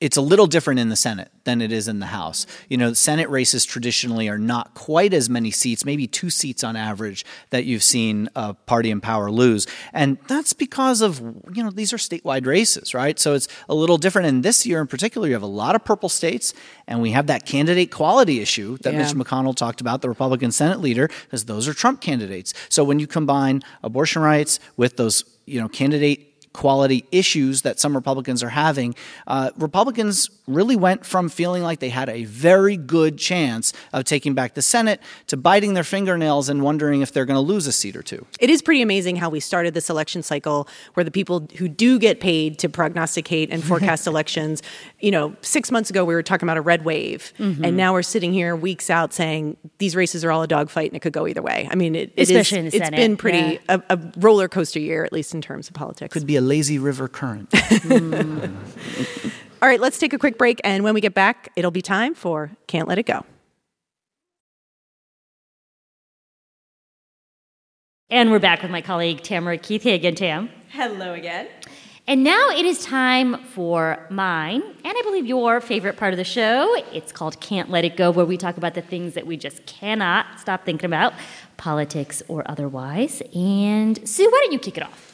it's 0.00 0.16
a 0.16 0.20
little 0.20 0.46
different 0.46 0.78
in 0.78 0.88
the 0.88 0.96
Senate 0.96 1.30
than 1.44 1.60
it 1.60 1.72
is 1.72 1.88
in 1.88 1.98
the 1.98 2.06
House. 2.06 2.46
You 2.68 2.76
know, 2.76 2.92
Senate 2.92 3.28
races 3.30 3.64
traditionally 3.64 4.28
are 4.28 4.38
not 4.38 4.74
quite 4.74 5.12
as 5.14 5.28
many 5.28 5.50
seats, 5.50 5.84
maybe 5.84 6.06
two 6.06 6.30
seats 6.30 6.62
on 6.62 6.76
average 6.76 7.24
that 7.50 7.64
you've 7.64 7.82
seen 7.82 8.28
a 8.36 8.54
party 8.54 8.90
in 8.90 9.00
power 9.00 9.30
lose, 9.30 9.66
and 9.92 10.18
that's 10.28 10.52
because 10.52 11.00
of 11.00 11.20
you 11.52 11.64
know 11.64 11.70
these 11.70 11.92
are 11.92 11.96
statewide 11.96 12.46
races, 12.46 12.94
right? 12.94 13.18
So 13.18 13.34
it's 13.34 13.48
a 13.68 13.74
little 13.74 13.98
different. 13.98 14.28
And 14.28 14.42
this 14.42 14.66
year 14.66 14.80
in 14.80 14.86
particular, 14.86 15.26
you 15.26 15.32
have 15.34 15.42
a 15.42 15.46
lot 15.46 15.74
of 15.74 15.84
purple 15.84 16.08
states, 16.08 16.54
and 16.86 17.00
we 17.00 17.10
have 17.12 17.26
that 17.26 17.46
candidate 17.46 17.90
quality 17.90 18.40
issue 18.40 18.76
that 18.78 18.92
Yeah. 18.92 19.00
Mitch 19.00 19.14
McConnell 19.14 19.56
talked 19.56 19.80
about, 19.80 20.02
the 20.02 20.08
Republican 20.08 20.52
Senate 20.52 20.80
leader, 20.80 21.08
because 21.24 21.46
those 21.46 21.66
are 21.66 21.74
Trump 21.74 22.00
candidates. 22.00 22.52
So 22.68 22.84
when 22.84 22.98
you 22.98 23.06
combine 23.06 23.62
abortion 23.82 24.22
rights 24.22 24.60
with 24.76 24.96
those 24.98 25.24
you 25.46 25.60
know 25.60 25.68
candidate 25.68 26.35
quality 26.56 27.04
issues 27.12 27.60
that 27.62 27.78
some 27.78 27.94
Republicans 27.94 28.42
are 28.42 28.48
having, 28.48 28.94
uh, 29.26 29.50
Republicans 29.58 30.30
really 30.46 30.74
went 30.74 31.04
from 31.04 31.28
feeling 31.28 31.62
like 31.62 31.80
they 31.80 31.90
had 31.90 32.08
a 32.08 32.24
very 32.24 32.78
good 32.78 33.18
chance 33.18 33.74
of 33.92 34.04
taking 34.04 34.32
back 34.32 34.54
the 34.54 34.62
Senate 34.62 35.00
to 35.26 35.36
biting 35.36 35.74
their 35.74 35.84
fingernails 35.84 36.48
and 36.48 36.62
wondering 36.62 37.02
if 37.02 37.12
they're 37.12 37.26
going 37.26 37.36
to 37.36 37.40
lose 37.52 37.66
a 37.66 37.72
seat 37.72 37.94
or 37.94 38.02
two. 38.02 38.24
It 38.40 38.48
is 38.48 38.62
pretty 38.62 38.80
amazing 38.80 39.16
how 39.16 39.28
we 39.28 39.38
started 39.38 39.74
this 39.74 39.90
election 39.90 40.22
cycle 40.22 40.66
where 40.94 41.04
the 41.04 41.10
people 41.10 41.46
who 41.58 41.68
do 41.68 41.98
get 41.98 42.20
paid 42.20 42.58
to 42.60 42.68
prognosticate 42.70 43.50
and 43.50 43.62
forecast 43.62 44.06
elections, 44.12 44.62
you 45.00 45.10
know, 45.10 45.36
six 45.42 45.70
months 45.70 45.90
ago 45.90 46.04
we 46.06 46.14
were 46.14 46.22
talking 46.22 46.46
about 46.48 46.56
a 46.56 46.62
red 46.62 46.84
wave, 46.86 47.34
and 47.38 47.76
now 47.76 47.92
we're 47.92 48.02
sitting 48.02 48.32
here 48.32 48.56
weeks 48.56 48.88
out 48.88 49.12
saying 49.12 49.58
these 49.78 49.94
races 49.94 50.24
are 50.24 50.32
all 50.32 50.42
a 50.42 50.46
dogfight 50.46 50.88
and 50.90 50.96
it 50.96 51.00
could 51.00 51.12
go 51.12 51.26
either 51.26 51.42
way. 51.42 51.68
I 51.70 51.74
mean, 51.74 51.94
it, 51.94 52.12
it 52.16 52.22
is- 52.22 52.30
Especially 52.30 52.58
in 52.60 52.64
the 52.66 52.76
it's 52.76 52.84
Senate, 52.86 52.96
been 52.96 53.16
pretty 53.18 53.60
yeah. 53.68 53.78
a, 53.90 53.96
a 53.96 54.12
roller 54.16 54.48
coaster 54.48 54.78
year, 54.80 55.04
at 55.04 55.12
least 55.12 55.34
in 55.34 55.42
terms 55.42 55.68
of 55.68 55.74
politics. 55.74 56.12
Could 56.14 56.26
be 56.26 56.36
a 56.36 56.40
lazy 56.46 56.78
river 56.78 57.08
current. 57.08 57.52
All 59.62 59.68
right, 59.68 59.80
let's 59.80 59.98
take 59.98 60.12
a 60.12 60.18
quick 60.18 60.38
break, 60.38 60.60
and 60.64 60.84
when 60.84 60.94
we 60.94 61.00
get 61.00 61.14
back, 61.14 61.50
it'll 61.56 61.70
be 61.70 61.82
time 61.82 62.14
for 62.14 62.50
Can't 62.66 62.86
Let 62.88 62.98
It 62.98 63.06
Go. 63.06 63.24
And 68.08 68.30
we're 68.30 68.38
back 68.38 68.62
with 68.62 68.70
my 68.70 68.82
colleague 68.82 69.22
Tamara 69.22 69.58
Keith. 69.58 69.82
Hey 69.82 69.94
again, 69.94 70.14
Tam. 70.14 70.48
Hello 70.68 71.12
again. 71.12 71.48
And 72.08 72.22
now 72.22 72.50
it 72.50 72.64
is 72.64 72.84
time 72.84 73.42
for 73.46 73.98
mine, 74.10 74.62
and 74.62 74.94
I 74.96 75.02
believe 75.02 75.26
your 75.26 75.60
favorite 75.60 75.96
part 75.96 76.12
of 76.12 76.18
the 76.18 76.22
show. 76.24 76.72
It's 76.92 77.10
called 77.10 77.40
Can't 77.40 77.68
Let 77.68 77.84
It 77.84 77.96
Go, 77.96 78.12
where 78.12 78.24
we 78.24 78.36
talk 78.36 78.56
about 78.56 78.74
the 78.74 78.82
things 78.82 79.14
that 79.14 79.26
we 79.26 79.36
just 79.36 79.66
cannot 79.66 80.38
stop 80.38 80.64
thinking 80.64 80.86
about. 80.86 81.14
politics 81.56 82.22
or 82.28 82.48
otherwise. 82.50 83.22
And 83.34 84.06
Sue, 84.08 84.30
why 84.30 84.40
don't 84.44 84.52
you 84.52 84.58
kick 84.58 84.76
it 84.76 84.82
off? 84.84 85.05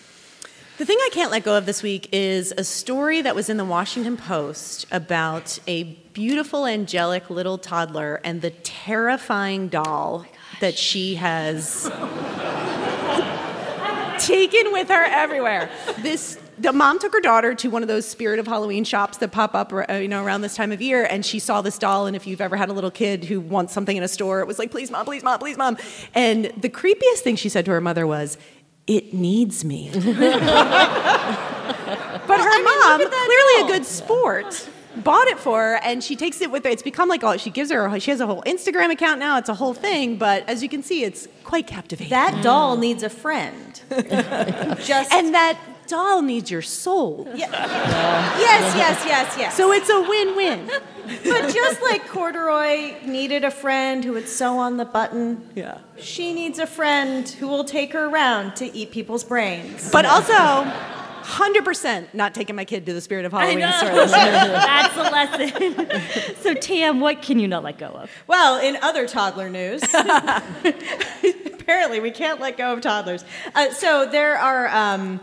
The 0.78 0.86
thing 0.86 0.96
I 1.00 1.10
can't 1.12 1.30
let 1.30 1.44
go 1.44 1.58
of 1.58 1.66
this 1.66 1.82
week 1.82 2.08
is 2.12 2.52
a 2.56 2.64
story 2.64 3.20
that 3.20 3.34
was 3.34 3.50
in 3.50 3.58
the 3.58 3.64
Washington 3.64 4.16
Post 4.16 4.86
about 4.90 5.58
a 5.66 5.82
beautiful, 6.14 6.66
angelic 6.66 7.28
little 7.28 7.58
toddler 7.58 8.22
and 8.24 8.40
the 8.40 8.50
terrifying 8.50 9.68
doll 9.68 10.24
that 10.60 10.78
she 10.78 11.16
has 11.16 11.90
taken 14.18 14.72
with 14.72 14.88
her 14.88 15.04
everywhere. 15.04 15.70
This 15.98 16.38
the 16.58 16.72
mom 16.72 16.98
took 16.98 17.12
her 17.12 17.20
daughter 17.20 17.54
to 17.56 17.68
one 17.68 17.82
of 17.82 17.88
those 17.88 18.06
spirit 18.06 18.38
of 18.38 18.46
Halloween 18.46 18.84
shops 18.84 19.18
that 19.18 19.32
pop 19.32 19.54
up, 19.54 19.72
uh, 19.72 19.94
you 19.94 20.06
know, 20.06 20.22
around 20.22 20.42
this 20.42 20.54
time 20.54 20.70
of 20.70 20.80
year, 20.80 21.04
and 21.04 21.24
she 21.26 21.38
saw 21.38 21.60
this 21.60 21.76
doll. 21.76 22.06
And 22.06 22.14
if 22.14 22.26
you've 22.26 22.40
ever 22.40 22.56
had 22.56 22.68
a 22.68 22.72
little 22.72 22.90
kid 22.90 23.24
who 23.24 23.40
wants 23.40 23.72
something 23.72 23.96
in 23.96 24.02
a 24.02 24.08
store, 24.08 24.40
it 24.40 24.46
was 24.46 24.58
like, 24.58 24.70
"Please, 24.70 24.90
mom! 24.90 25.04
Please, 25.04 25.22
mom! 25.22 25.38
Please, 25.38 25.56
mom!" 25.56 25.76
And 26.14 26.46
the 26.56 26.68
creepiest 26.68 27.20
thing 27.20 27.36
she 27.36 27.48
said 27.48 27.64
to 27.66 27.72
her 27.72 27.80
mother 27.80 28.06
was, 28.06 28.38
"It 28.86 29.14
needs 29.14 29.64
me." 29.64 29.90
but 29.94 30.02
her 30.02 30.10
I 32.28 32.56
mean, 32.56 32.64
mom, 32.64 33.10
clearly 33.10 33.64
a 33.64 33.78
good 33.78 33.86
sport 33.86 34.68
bought 34.96 35.26
it 35.28 35.38
for 35.38 35.60
her 35.60 35.80
and 35.82 36.02
she 36.02 36.16
takes 36.16 36.40
it 36.40 36.50
with 36.50 36.64
her. 36.64 36.70
It's 36.70 36.82
become 36.82 37.08
like 37.08 37.24
all 37.24 37.36
she 37.36 37.50
gives 37.50 37.70
her. 37.70 37.98
She 38.00 38.10
has 38.10 38.20
a 38.20 38.26
whole 38.26 38.42
Instagram 38.42 38.90
account 38.90 39.20
now. 39.20 39.38
It's 39.38 39.48
a 39.48 39.54
whole 39.54 39.74
thing. 39.74 40.16
But 40.16 40.48
as 40.48 40.62
you 40.62 40.68
can 40.68 40.82
see, 40.82 41.04
it's 41.04 41.28
quite 41.44 41.66
captivating. 41.66 42.10
That 42.10 42.42
doll 42.42 42.76
needs 42.76 43.02
a 43.02 43.10
friend. 43.10 43.80
Just 43.90 45.12
and 45.12 45.34
that 45.34 45.58
doll 45.92 46.22
needs 46.22 46.50
your 46.50 46.62
soul. 46.62 47.28
Yeah. 47.34 47.50
Yes, 47.50 48.74
yes, 48.74 49.04
yes, 49.04 49.34
yes. 49.36 49.56
So 49.56 49.72
it's 49.72 49.90
a 49.90 50.00
win-win. 50.00 50.66
but 51.24 51.54
just 51.54 51.82
like 51.82 52.08
corduroy 52.08 52.94
needed 53.04 53.44
a 53.44 53.50
friend 53.50 54.02
who 54.02 54.14
would 54.14 54.26
sew 54.26 54.56
on 54.56 54.78
the 54.78 54.86
button, 54.86 55.46
yeah, 55.54 55.78
she 55.98 56.32
needs 56.32 56.58
a 56.58 56.66
friend 56.66 57.28
who 57.28 57.46
will 57.46 57.64
take 57.64 57.92
her 57.92 58.06
around 58.06 58.56
to 58.56 58.74
eat 58.74 58.90
people's 58.90 59.22
brains. 59.22 59.90
But 59.90 60.06
also. 60.06 60.64
Hundred 61.24 61.64
percent 61.64 62.12
not 62.14 62.34
taking 62.34 62.56
my 62.56 62.64
kid 62.64 62.84
to 62.84 62.92
the 62.92 63.00
Spirit 63.00 63.24
of 63.24 63.30
Halloween 63.30 63.72
store. 63.74 63.92
That's 63.92 64.96
a 64.96 65.02
lesson. 65.02 66.34
so, 66.42 66.52
Tam, 66.52 66.98
what 66.98 67.22
can 67.22 67.38
you 67.38 67.46
not 67.46 67.62
let 67.62 67.78
go 67.78 67.86
of? 67.86 68.10
Well, 68.26 68.58
in 68.58 68.74
other 68.82 69.06
toddler 69.06 69.48
news, 69.48 69.82
apparently 69.94 72.00
we 72.00 72.10
can't 72.10 72.40
let 72.40 72.56
go 72.56 72.72
of 72.72 72.80
toddlers. 72.80 73.24
Uh, 73.54 73.72
so 73.72 74.08
there 74.10 74.36
are. 74.36 74.68
Um, 74.68 75.20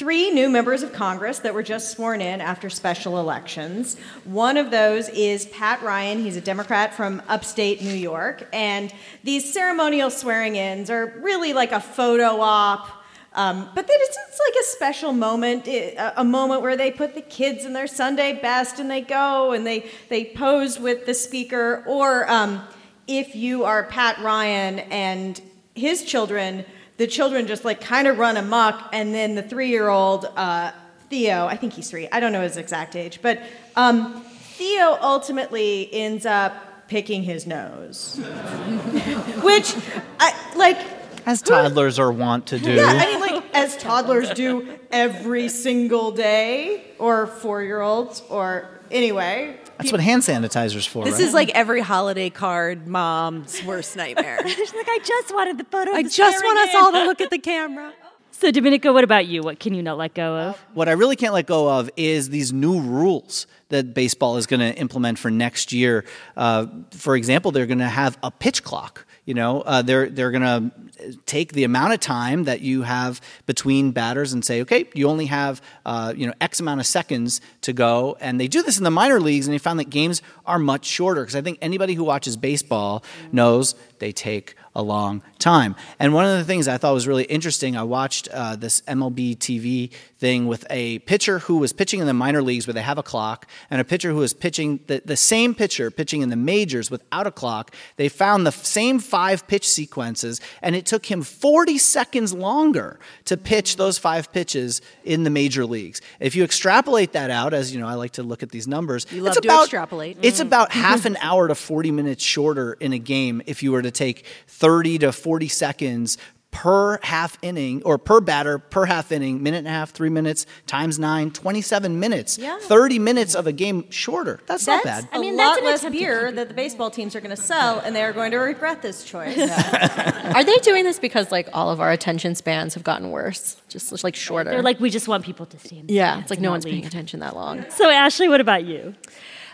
three 0.00 0.30
new 0.30 0.48
members 0.48 0.82
of 0.82 0.94
Congress 0.94 1.40
that 1.40 1.52
were 1.52 1.62
just 1.62 1.90
sworn 1.90 2.22
in 2.22 2.40
after 2.40 2.70
special 2.70 3.20
elections. 3.20 3.98
One 4.24 4.56
of 4.56 4.70
those 4.70 5.10
is 5.10 5.44
Pat 5.48 5.82
Ryan. 5.82 6.24
He's 6.24 6.38
a 6.38 6.40
Democrat 6.40 6.94
from 6.94 7.20
upstate 7.28 7.82
New 7.82 7.92
York. 7.92 8.48
And 8.50 8.94
these 9.24 9.52
ceremonial 9.52 10.08
swearing 10.08 10.56
ins 10.56 10.88
are 10.88 11.18
really 11.20 11.52
like 11.52 11.72
a 11.72 11.80
photo 11.80 12.40
op. 12.40 12.88
Um, 13.34 13.68
but 13.74 13.84
it's, 13.90 14.16
it's, 14.16 14.40
like 14.40 14.62
a 14.62 14.64
special 14.68 15.12
moment, 15.12 15.68
a, 15.68 16.24
moment 16.24 16.62
where 16.62 16.78
they 16.78 16.90
put 16.90 17.14
the 17.14 17.20
kids 17.20 17.66
in 17.66 17.74
their 17.74 17.86
Sunday 17.86 18.32
best 18.40 18.80
and 18.80 18.90
they 18.90 19.02
go 19.02 19.52
and 19.52 19.66
they, 19.66 19.90
they 20.08 20.24
pose 20.24 20.80
with 20.80 21.04
the 21.04 21.12
speaker. 21.12 21.84
Or 21.86 22.28
um, 22.32 22.66
if 23.06 23.36
you 23.36 23.64
are 23.64 23.84
Pat 23.84 24.18
Ryan 24.20 24.78
and 24.78 25.38
his 25.74 26.04
children, 26.04 26.64
the 27.00 27.06
children 27.06 27.46
just 27.46 27.64
like 27.64 27.80
kind 27.80 28.06
of 28.06 28.18
run 28.18 28.36
amok, 28.36 28.90
and 28.92 29.14
then 29.14 29.34
the 29.34 29.42
three 29.42 29.70
year 29.70 29.88
old 29.88 30.26
uh, 30.36 30.70
Theo, 31.08 31.46
I 31.46 31.56
think 31.56 31.72
he's 31.72 31.88
three, 31.88 32.06
I 32.12 32.20
don't 32.20 32.30
know 32.30 32.42
his 32.42 32.58
exact 32.58 32.94
age, 32.94 33.20
but 33.22 33.40
um, 33.74 34.22
Theo 34.22 34.98
ultimately 35.00 35.88
ends 35.94 36.26
up 36.26 36.88
picking 36.88 37.22
his 37.22 37.46
nose. 37.46 38.16
Which, 39.42 39.74
I, 40.20 40.52
like, 40.56 40.76
as 41.24 41.40
toddlers 41.40 41.98
are 41.98 42.12
wont 42.12 42.48
to 42.48 42.58
do. 42.58 42.74
Yeah, 42.74 42.84
I 42.84 43.06
mean, 43.06 43.20
like, 43.20 43.44
as 43.54 43.78
toddlers 43.78 44.28
do 44.34 44.68
every 44.90 45.48
single 45.48 46.10
day, 46.10 46.84
or 46.98 47.26
four 47.26 47.62
year 47.62 47.80
olds, 47.80 48.22
or 48.28 48.68
anyway. 48.90 49.56
That's 49.82 49.92
what 49.92 50.00
hand 50.00 50.22
sanitizer's 50.22 50.86
for. 50.86 51.04
This 51.04 51.14
right? 51.14 51.22
is 51.22 51.34
like 51.34 51.50
every 51.50 51.80
holiday 51.80 52.30
card 52.30 52.86
mom's 52.86 53.62
worst 53.64 53.96
nightmare. 53.96 54.38
She's 54.46 54.74
like, 54.74 54.88
I 54.88 54.98
just 55.02 55.34
wanted 55.34 55.58
the 55.58 55.64
photo. 55.64 55.92
I 55.92 56.02
just 56.02 56.44
want 56.44 56.68
us 56.68 56.74
all 56.74 56.92
to 56.92 57.04
look 57.04 57.20
at 57.20 57.30
the 57.30 57.38
camera. 57.38 57.92
So, 58.32 58.50
Domenico, 58.50 58.94
what 58.94 59.04
about 59.04 59.26
you? 59.26 59.42
What 59.42 59.60
can 59.60 59.74
you 59.74 59.82
not 59.82 59.98
let 59.98 60.14
go 60.14 60.34
of? 60.34 60.58
What 60.72 60.88
I 60.88 60.92
really 60.92 61.14
can't 61.14 61.34
let 61.34 61.44
go 61.44 61.68
of 61.68 61.90
is 61.98 62.30
these 62.30 62.54
new 62.54 62.80
rules 62.80 63.46
that 63.68 63.92
baseball 63.92 64.38
is 64.38 64.46
going 64.46 64.60
to 64.60 64.74
implement 64.78 65.18
for 65.18 65.30
next 65.30 65.74
year. 65.74 66.06
Uh, 66.38 66.66
for 66.90 67.16
example, 67.16 67.50
they're 67.50 67.66
going 67.66 67.80
to 67.80 67.84
have 67.84 68.16
a 68.22 68.30
pitch 68.30 68.64
clock. 68.64 69.04
You 69.24 69.34
know, 69.34 69.60
uh, 69.60 69.82
they're 69.82 70.08
they're 70.08 70.30
going 70.30 70.42
to 70.42 71.16
take 71.26 71.52
the 71.52 71.64
amount 71.64 71.92
of 71.92 72.00
time 72.00 72.44
that 72.44 72.60
you 72.60 72.82
have 72.82 73.20
between 73.46 73.92
batters 73.92 74.32
and 74.32 74.44
say, 74.44 74.62
okay, 74.62 74.88
you 74.94 75.08
only 75.08 75.26
have 75.26 75.62
uh, 75.84 76.14
you 76.16 76.26
know 76.26 76.32
X 76.40 76.60
amount 76.60 76.80
of 76.80 76.86
seconds 76.86 77.40
to 77.62 77.72
go. 77.72 78.16
And 78.20 78.40
they 78.40 78.48
do 78.48 78.62
this 78.62 78.78
in 78.78 78.84
the 78.84 78.90
minor 78.90 79.20
leagues, 79.20 79.46
and 79.46 79.54
they 79.54 79.58
found 79.58 79.78
that 79.78 79.90
games 79.90 80.22
are 80.46 80.58
much 80.58 80.84
shorter 80.84 81.22
because 81.22 81.36
I 81.36 81.42
think 81.42 81.58
anybody 81.60 81.94
who 81.94 82.04
watches 82.04 82.36
baseball 82.36 83.04
knows 83.32 83.74
they 83.98 84.12
take 84.12 84.56
a 84.74 84.82
long 84.82 85.22
time. 85.38 85.74
And 85.98 86.14
one 86.14 86.24
of 86.26 86.38
the 86.38 86.44
things 86.44 86.68
I 86.68 86.78
thought 86.78 86.94
was 86.94 87.08
really 87.08 87.24
interesting, 87.24 87.76
I 87.76 87.82
watched 87.82 88.28
uh, 88.28 88.54
this 88.56 88.82
MLB 88.82 89.36
TV 89.36 89.90
thing 90.18 90.46
with 90.46 90.64
a 90.70 91.00
pitcher 91.00 91.40
who 91.40 91.56
was 91.58 91.72
pitching 91.72 91.98
in 92.00 92.06
the 92.06 92.12
minor 92.14 92.42
leagues 92.42 92.66
where 92.66 92.74
they 92.74 92.82
have 92.82 92.98
a 92.98 93.02
clock, 93.02 93.46
and 93.70 93.80
a 93.80 93.84
pitcher 93.84 94.10
who 94.10 94.18
was 94.18 94.32
pitching 94.34 94.78
the, 94.86 95.02
the 95.04 95.16
same 95.16 95.54
pitcher 95.54 95.90
pitching 95.90 96.22
in 96.22 96.28
the 96.28 96.36
majors 96.36 96.90
without 96.90 97.26
a 97.26 97.30
clock. 97.30 97.74
They 97.96 98.08
found 98.08 98.46
the 98.46 98.52
same 98.52 98.98
five 99.00 99.46
pitch 99.48 99.66
sequences, 99.68 100.40
and 100.62 100.76
it 100.76 100.86
took 100.86 101.06
him 101.06 101.22
40 101.22 101.78
seconds 101.78 102.32
longer 102.32 103.00
to 103.24 103.36
pitch 103.36 103.76
those 103.76 103.98
five 103.98 104.32
pitches 104.32 104.82
in 105.04 105.24
the 105.24 105.30
major 105.30 105.64
leagues. 105.66 106.00
If 106.20 106.36
you 106.36 106.44
extrapolate 106.44 107.12
that 107.12 107.30
out, 107.30 107.54
as 107.54 107.72
you 107.74 107.80
know, 107.80 107.88
I 107.88 107.94
like 107.94 108.12
to 108.12 108.22
look 108.22 108.42
at 108.42 108.50
these 108.50 108.68
numbers. 108.68 109.06
You 109.10 109.22
love 109.22 109.32
it's 109.32 109.40
to 109.40 109.46
about, 109.48 109.62
extrapolate. 109.64 110.18
It's 110.22 110.38
Mm. 110.38 110.46
about 110.46 110.72
half 110.72 111.06
an 111.06 111.16
hour 111.20 111.48
to 111.48 111.54
40 111.54 111.90
minutes 111.90 112.22
shorter 112.22 112.74
in 112.74 112.92
a 112.92 112.98
game 112.98 113.42
if 113.46 113.62
you 113.62 113.72
were 113.72 113.82
to 113.82 113.90
take 113.90 114.24
30 114.60 114.98
to 114.98 115.12
40 115.12 115.48
seconds 115.48 116.18
per 116.50 116.98
half 117.02 117.38
inning 117.42 117.82
or 117.84 117.96
per 117.96 118.20
batter 118.20 118.58
per 118.58 118.84
half 118.84 119.12
inning, 119.12 119.42
minute 119.42 119.58
and 119.58 119.68
a 119.68 119.70
half, 119.70 119.90
three 119.90 120.10
minutes 120.10 120.46
times 120.66 120.98
nine, 120.98 121.30
27 121.30 121.98
minutes. 121.98 122.38
Yeah. 122.38 122.58
30 122.62 122.98
minutes 122.98 123.34
of 123.34 123.46
a 123.46 123.52
game 123.52 123.88
shorter. 123.90 124.40
That's, 124.46 124.66
not 124.66 124.84
bad. 124.84 125.08
I 125.12 125.18
mean, 125.18 125.36
lot 125.36 125.60
that's 125.62 125.82
an 125.84 125.92
less 125.92 125.98
beer 125.98 126.32
that 126.32 126.48
the 126.48 126.54
baseball 126.54 126.90
teams 126.90 127.14
are 127.14 127.20
going 127.20 127.34
to 127.34 127.40
sell, 127.40 127.78
and 127.78 127.94
they 127.94 128.02
are 128.02 128.12
going 128.12 128.32
to 128.32 128.38
regret 128.38 128.82
this 128.82 129.04
choice. 129.04 129.38
Are 130.34 130.44
they 130.44 130.56
doing 130.58 130.84
this 130.84 130.98
because 130.98 131.30
like 131.30 131.48
all 131.52 131.70
of 131.70 131.80
our 131.80 131.90
attention 131.90 132.34
spans 132.34 132.74
have 132.74 132.84
gotten 132.84 133.10
worse, 133.10 133.56
just, 133.68 133.90
just 133.90 134.04
like 134.04 134.16
shorter? 134.16 134.50
They're 134.50 134.62
like, 134.62 134.80
we 134.80 134.90
just 134.90 135.08
want 135.08 135.24
people 135.24 135.46
to 135.46 135.58
stand. 135.58 135.90
yeah, 135.90 136.20
it's 136.20 136.30
like 136.30 136.40
no 136.40 136.48
not 136.48 136.54
one's 136.54 136.64
paying 136.64 136.84
attention 136.84 137.20
that 137.20 137.34
long. 137.34 137.64
So, 137.70 137.88
Ashley, 137.88 138.28
what 138.28 138.40
about 138.40 138.64
you? 138.64 138.94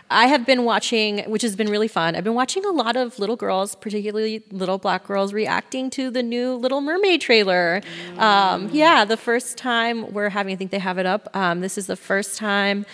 I 0.09 0.27
have 0.27 0.45
been 0.45 0.63
watching, 0.63 1.29
which 1.29 1.41
has 1.41 1.55
been 1.55 1.69
really 1.69 1.87
fun. 1.87 2.15
I've 2.15 2.23
been 2.23 2.33
watching 2.33 2.65
a 2.65 2.71
lot 2.71 2.95
of 2.95 3.19
little 3.19 3.35
girls, 3.35 3.75
particularly 3.75 4.43
little 4.51 4.77
black 4.77 5.05
girls, 5.05 5.33
reacting 5.33 5.89
to 5.91 6.09
the 6.09 6.23
new 6.23 6.55
Little 6.55 6.81
Mermaid 6.81 7.21
trailer. 7.21 7.81
Um, 8.17 8.69
yeah, 8.71 9.03
the 9.03 9.17
first 9.17 9.57
time 9.57 10.13
we're 10.13 10.29
having, 10.29 10.53
I 10.53 10.55
think 10.55 10.71
they 10.71 10.79
have 10.79 10.97
it 10.97 11.05
up. 11.05 11.27
Um, 11.35 11.59
this 11.59 11.77
is 11.77 11.87
the 11.87 11.97
first 11.97 12.37
time 12.37 12.85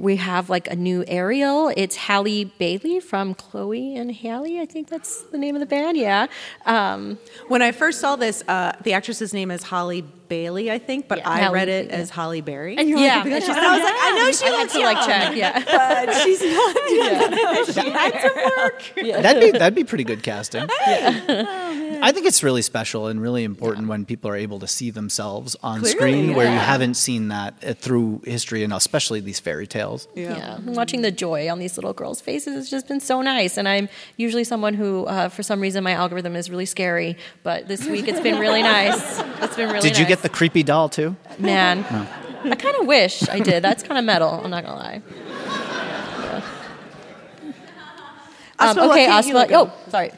we 0.00 0.16
have 0.16 0.48
like 0.48 0.66
a 0.70 0.74
new 0.76 1.04
Ariel. 1.06 1.70
It's 1.76 1.94
Halle 1.96 2.44
Bailey 2.44 3.00
from 3.00 3.34
Chloe 3.34 3.94
and 3.96 4.10
Halle. 4.10 4.58
I 4.60 4.64
think 4.64 4.88
that's 4.88 5.22
the 5.24 5.36
name 5.38 5.54
of 5.54 5.60
the 5.60 5.66
band. 5.66 5.96
Yeah. 5.98 6.26
Um, 6.64 7.18
When 7.48 7.60
I 7.60 7.72
first 7.72 8.00
saw 8.00 8.16
this, 8.16 8.42
uh, 8.48 8.72
the 8.82 8.94
actress's 8.94 9.34
name 9.34 9.50
is 9.50 9.62
Halle 9.62 10.00
Bailey, 10.28 10.70
I 10.70 10.78
think, 10.78 11.08
but 11.08 11.26
I 11.26 11.40
Halle 11.40 11.52
read 11.54 11.68
it 11.68 11.88
Bailey. 11.88 12.02
as 12.02 12.10
Halle 12.10 12.40
Berry. 12.40 12.76
And 12.78 12.88
you're 12.88 12.98
yeah, 12.98 13.16
like, 13.16 13.26
and 13.26 13.34
And 13.34 13.52
I 13.52 13.74
was 13.74 13.84
like, 13.84 13.94
I 13.98 14.10
know 14.18 14.32
she 14.32 14.44
I 14.44 14.48
had 14.48 14.58
looks 14.60 14.72
to 14.72 14.78
like 14.80 14.96
young, 14.96 15.06
check. 15.06 15.36
Yeah. 15.36 16.06
but 16.06 16.14
she's 16.22 16.40
not. 16.40 16.76
she 17.84 17.90
had 17.90 18.10
to 18.22 18.52
work. 18.56 19.22
That'd 19.22 19.42
be 19.52 19.58
that'd 19.58 19.74
be 19.74 19.84
pretty 19.84 20.04
good 20.04 20.22
casting. 20.22 20.66
I 22.02 22.12
think 22.12 22.26
it's 22.26 22.42
really 22.42 22.62
special 22.62 23.08
and 23.08 23.20
really 23.20 23.44
important 23.44 23.88
when 23.88 24.04
people 24.06 24.30
are 24.30 24.36
able 24.36 24.58
to 24.60 24.66
see 24.66 24.90
themselves 24.90 25.56
on 25.62 25.84
screen, 25.84 26.34
where 26.34 26.46
you 26.50 26.58
haven't 26.58 26.94
seen 26.94 27.28
that 27.28 27.54
uh, 27.66 27.74
through 27.74 28.22
history, 28.24 28.62
and 28.64 28.72
especially 28.72 29.20
these 29.20 29.40
fairy 29.40 29.66
tales. 29.66 29.89
Yeah. 30.14 30.56
And 30.56 30.76
Watching 30.76 31.02
the 31.02 31.10
joy 31.10 31.50
on 31.50 31.58
these 31.58 31.76
little 31.76 31.92
girls' 31.92 32.20
faces 32.20 32.54
has 32.54 32.70
just 32.70 32.88
been 32.88 33.00
so 33.00 33.22
nice. 33.22 33.56
And 33.56 33.68
I'm 33.68 33.88
usually 34.16 34.44
someone 34.44 34.74
who, 34.74 35.04
uh, 35.06 35.28
for 35.28 35.42
some 35.42 35.60
reason, 35.60 35.84
my 35.84 35.92
algorithm 35.92 36.36
is 36.36 36.50
really 36.50 36.66
scary. 36.66 37.16
But 37.42 37.68
this 37.68 37.86
week 37.86 38.08
it's 38.08 38.20
been 38.20 38.38
really 38.38 38.62
nice. 38.62 39.22
It's 39.40 39.56
been 39.56 39.70
really 39.70 39.88
Did 39.88 39.98
you 39.98 40.04
get 40.04 40.20
the 40.20 40.28
creepy 40.28 40.62
doll 40.62 40.90
too? 40.90 41.16
Man, 41.38 41.78
I 42.44 42.54
kind 42.56 42.76
of 42.76 42.86
wish 42.86 43.26
I 43.28 43.40
did. 43.40 43.62
That's 43.62 43.82
kind 43.82 43.98
of 43.98 44.04
metal. 44.04 44.28
I'm 44.44 44.50
not 44.50 44.64
going 44.64 44.76
to 44.76 44.82
lie. 44.82 45.02
Asma, 48.58 48.82
Um, 48.82 48.90
okay, 48.90 49.06
can't 49.06 49.26
you 49.26 49.38
Asma. 49.38 49.56
Oh, 49.56 49.72
sorry. 49.88 50.12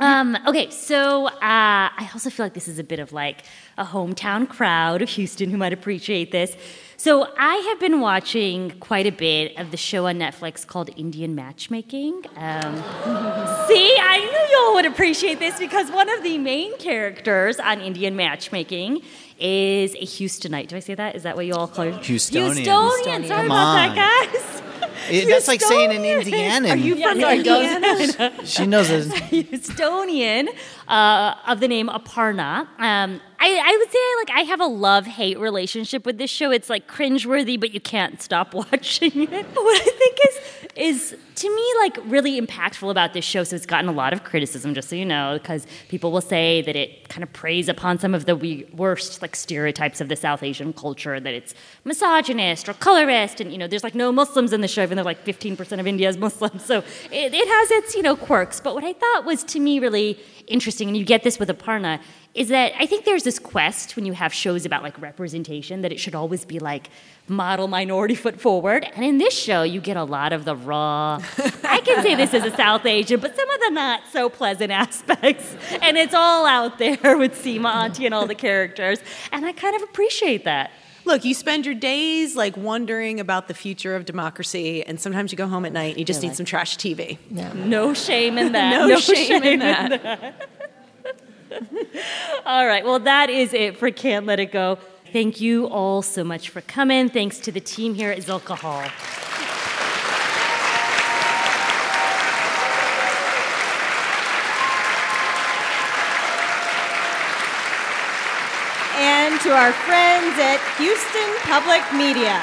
Um, 0.00 0.38
okay, 0.46 0.70
so 0.70 1.26
uh, 1.26 1.32
I 1.40 2.08
also 2.14 2.30
feel 2.30 2.46
like 2.46 2.54
this 2.54 2.68
is 2.68 2.78
a 2.78 2.84
bit 2.84 3.00
of 3.00 3.12
like 3.12 3.42
a 3.76 3.84
hometown 3.84 4.48
crowd 4.48 5.02
of 5.02 5.08
Houston 5.10 5.50
who 5.50 5.56
might 5.56 5.72
appreciate 5.72 6.30
this. 6.30 6.56
So 7.00 7.28
I 7.38 7.54
have 7.54 7.78
been 7.78 8.00
watching 8.00 8.72
quite 8.80 9.06
a 9.06 9.12
bit 9.12 9.56
of 9.56 9.70
the 9.70 9.76
show 9.76 10.08
on 10.08 10.18
Netflix 10.18 10.66
called 10.66 10.90
Indian 10.96 11.32
Matchmaking. 11.36 12.24
Um, 12.34 12.74
see, 13.68 13.96
I 14.02 14.18
knew 14.18 14.56
y'all 14.58 14.74
would 14.74 14.84
appreciate 14.84 15.38
this 15.38 15.60
because 15.60 15.92
one 15.92 16.08
of 16.10 16.24
the 16.24 16.38
main 16.38 16.76
characters 16.78 17.60
on 17.60 17.80
Indian 17.80 18.16
Matchmaking 18.16 19.02
is 19.38 19.94
a 19.94 19.98
Houstonite. 19.98 20.66
Do 20.66 20.74
I 20.74 20.80
say 20.80 20.96
that? 20.96 21.14
Is 21.14 21.22
that 21.22 21.36
what 21.36 21.46
you 21.46 21.54
all 21.54 21.68
call 21.68 21.84
it? 21.84 21.94
Houstonian. 21.94 22.64
Houstonian. 22.64 23.28
Sorry 23.28 23.28
Come 23.28 23.46
about 23.46 23.90
on. 23.90 23.94
that, 23.94 24.32
guys. 24.32 24.62
It- 25.10 25.28
that's 25.28 25.48
like 25.48 25.60
saying 25.60 25.90
an 25.92 26.04
Indiana. 26.04 26.68
Are 26.70 26.76
you 26.76 26.94
from 26.96 27.20
Indiana? 27.20 28.32
She 28.44 28.66
knows 28.66 28.90
it. 28.90 29.08
Houstonian 29.08 30.48
uh, 30.88 31.34
of 31.46 31.60
the 31.60 31.68
name 31.68 31.88
Aparna. 31.88 32.66
Um, 32.78 33.20
I, 33.40 33.60
I 33.64 33.76
would 33.78 33.90
say 33.90 33.98
like 34.18 34.30
I 34.38 34.48
have 34.48 34.60
a 34.60 34.66
love 34.66 35.06
hate 35.06 35.38
relationship 35.38 36.04
with 36.04 36.18
this 36.18 36.30
show. 36.30 36.50
It's 36.50 36.68
like 36.68 36.88
cringeworthy, 36.88 37.58
but 37.58 37.72
you 37.72 37.80
can't 37.80 38.20
stop 38.20 38.54
watching 38.54 39.12
it. 39.14 39.46
What 39.46 39.80
I 39.82 39.90
think 39.90 40.18
is 40.28 40.40
is 40.78 41.16
to 41.34 41.54
me 41.54 41.74
like 41.80 41.98
really 42.04 42.40
impactful 42.40 42.90
about 42.90 43.12
this 43.12 43.24
show. 43.24 43.44
So 43.44 43.56
it's 43.56 43.66
gotten 43.66 43.88
a 43.88 43.92
lot 43.92 44.12
of 44.12 44.24
criticism, 44.24 44.74
just 44.74 44.88
so 44.88 44.96
you 44.96 45.04
know, 45.04 45.38
because 45.40 45.66
people 45.88 46.12
will 46.12 46.20
say 46.20 46.62
that 46.62 46.76
it 46.76 47.08
kind 47.08 47.22
of 47.22 47.32
preys 47.32 47.68
upon 47.68 47.98
some 47.98 48.14
of 48.14 48.24
the 48.26 48.36
we- 48.36 48.66
worst 48.72 49.20
like 49.22 49.36
stereotypes 49.36 50.00
of 50.00 50.08
the 50.08 50.16
South 50.16 50.42
Asian 50.42 50.72
culture, 50.72 51.18
that 51.20 51.34
it's 51.34 51.54
misogynist 51.84 52.68
or 52.68 52.74
colorist, 52.74 53.40
and 53.40 53.52
you 53.52 53.58
know, 53.58 53.66
there's 53.66 53.84
like 53.84 53.94
no 53.94 54.12
Muslims 54.12 54.52
in 54.52 54.60
the 54.60 54.68
show, 54.68 54.82
even 54.82 54.96
though 54.96 55.02
like 55.02 55.24
15% 55.24 55.80
of 55.80 55.86
India 55.86 56.08
is 56.08 56.16
Muslim. 56.16 56.58
So 56.68 56.78
it, 57.10 57.32
it 57.32 57.48
has 57.48 57.70
its 57.70 57.94
you 57.94 58.02
know 58.02 58.14
quirks. 58.14 58.60
But 58.60 58.74
what 58.74 58.84
I 58.84 58.92
thought 58.92 59.24
was 59.24 59.42
to 59.44 59.60
me 59.60 59.78
really 59.78 60.18
interesting, 60.46 60.88
and 60.88 60.96
you 60.96 61.04
get 61.04 61.22
this 61.22 61.38
with 61.38 61.48
Aparna, 61.48 62.00
is 62.34 62.48
that 62.48 62.72
I 62.78 62.86
think 62.86 63.04
there's 63.04 63.24
this 63.24 63.38
quest 63.38 63.96
when 63.96 64.04
you 64.04 64.12
have 64.12 64.32
shows 64.34 64.66
about 64.66 64.82
like 64.82 65.00
representation 65.00 65.80
that 65.82 65.92
it 65.92 65.98
should 65.98 66.14
always 66.14 66.44
be 66.44 66.58
like 66.58 66.90
model 67.28 67.68
minority 67.68 68.14
foot 68.14 68.40
forward. 68.40 68.86
And 68.94 69.04
in 69.04 69.18
this 69.18 69.34
show, 69.38 69.62
you 69.62 69.80
get 69.80 69.96
a 69.96 70.04
lot 70.04 70.32
of 70.32 70.44
the 70.44 70.56
raw, 70.56 71.20
I 71.64 71.80
can 71.84 72.02
say 72.02 72.14
this 72.14 72.34
as 72.34 72.44
a 72.44 72.56
South 72.56 72.86
Asian, 72.86 73.20
but 73.20 73.36
some 73.36 73.50
of 73.50 73.60
the 73.60 73.70
not 73.70 74.02
so 74.12 74.28
pleasant 74.28 74.72
aspects. 74.72 75.54
And 75.82 75.96
it's 75.96 76.14
all 76.14 76.46
out 76.46 76.78
there 76.78 77.16
with 77.16 77.34
Seema 77.34 77.72
Auntie 77.84 78.06
and 78.06 78.14
all 78.14 78.26
the 78.26 78.34
characters. 78.34 78.98
And 79.32 79.44
I 79.44 79.52
kind 79.52 79.76
of 79.76 79.82
appreciate 79.82 80.44
that. 80.44 80.70
Look, 81.04 81.24
you 81.24 81.32
spend 81.32 81.64
your 81.64 81.74
days 81.74 82.36
like 82.36 82.56
wondering 82.56 83.18
about 83.18 83.48
the 83.48 83.54
future 83.54 83.96
of 83.96 84.04
democracy, 84.04 84.84
and 84.84 85.00
sometimes 85.00 85.32
you 85.32 85.38
go 85.38 85.46
home 85.46 85.64
at 85.64 85.72
night 85.72 85.92
and 85.92 85.98
you 85.98 86.04
just 86.04 86.22
need 86.22 86.36
some 86.36 86.44
trash 86.44 86.76
TV. 86.76 87.16
No 87.30 87.94
shame 87.94 88.36
in 88.36 88.52
that. 88.52 88.70
No 88.86 88.98
shame 88.98 89.42
in 89.42 89.60
that. 89.60 90.50
All 92.44 92.66
right. 92.66 92.84
Well, 92.84 92.98
that 93.00 93.30
is 93.30 93.54
it 93.54 93.78
for 93.78 93.90
Can't 93.90 94.26
Let 94.26 94.38
It 94.38 94.52
Go. 94.52 94.78
Thank 95.10 95.40
you 95.40 95.66
all 95.68 96.02
so 96.02 96.22
much 96.22 96.50
for 96.50 96.60
coming. 96.60 97.08
Thanks 97.08 97.38
to 97.40 97.50
the 97.50 97.60
team 97.60 97.94
here 97.94 98.10
at 98.10 98.18
Zilkha 98.18 98.54
Hall. 98.58 98.82
And 109.00 109.40
to 109.40 109.50
our 109.50 109.72
friends 109.72 110.38
at 110.38 110.60
Houston 110.76 111.34
Public 111.40 111.80
Media. 111.96 112.38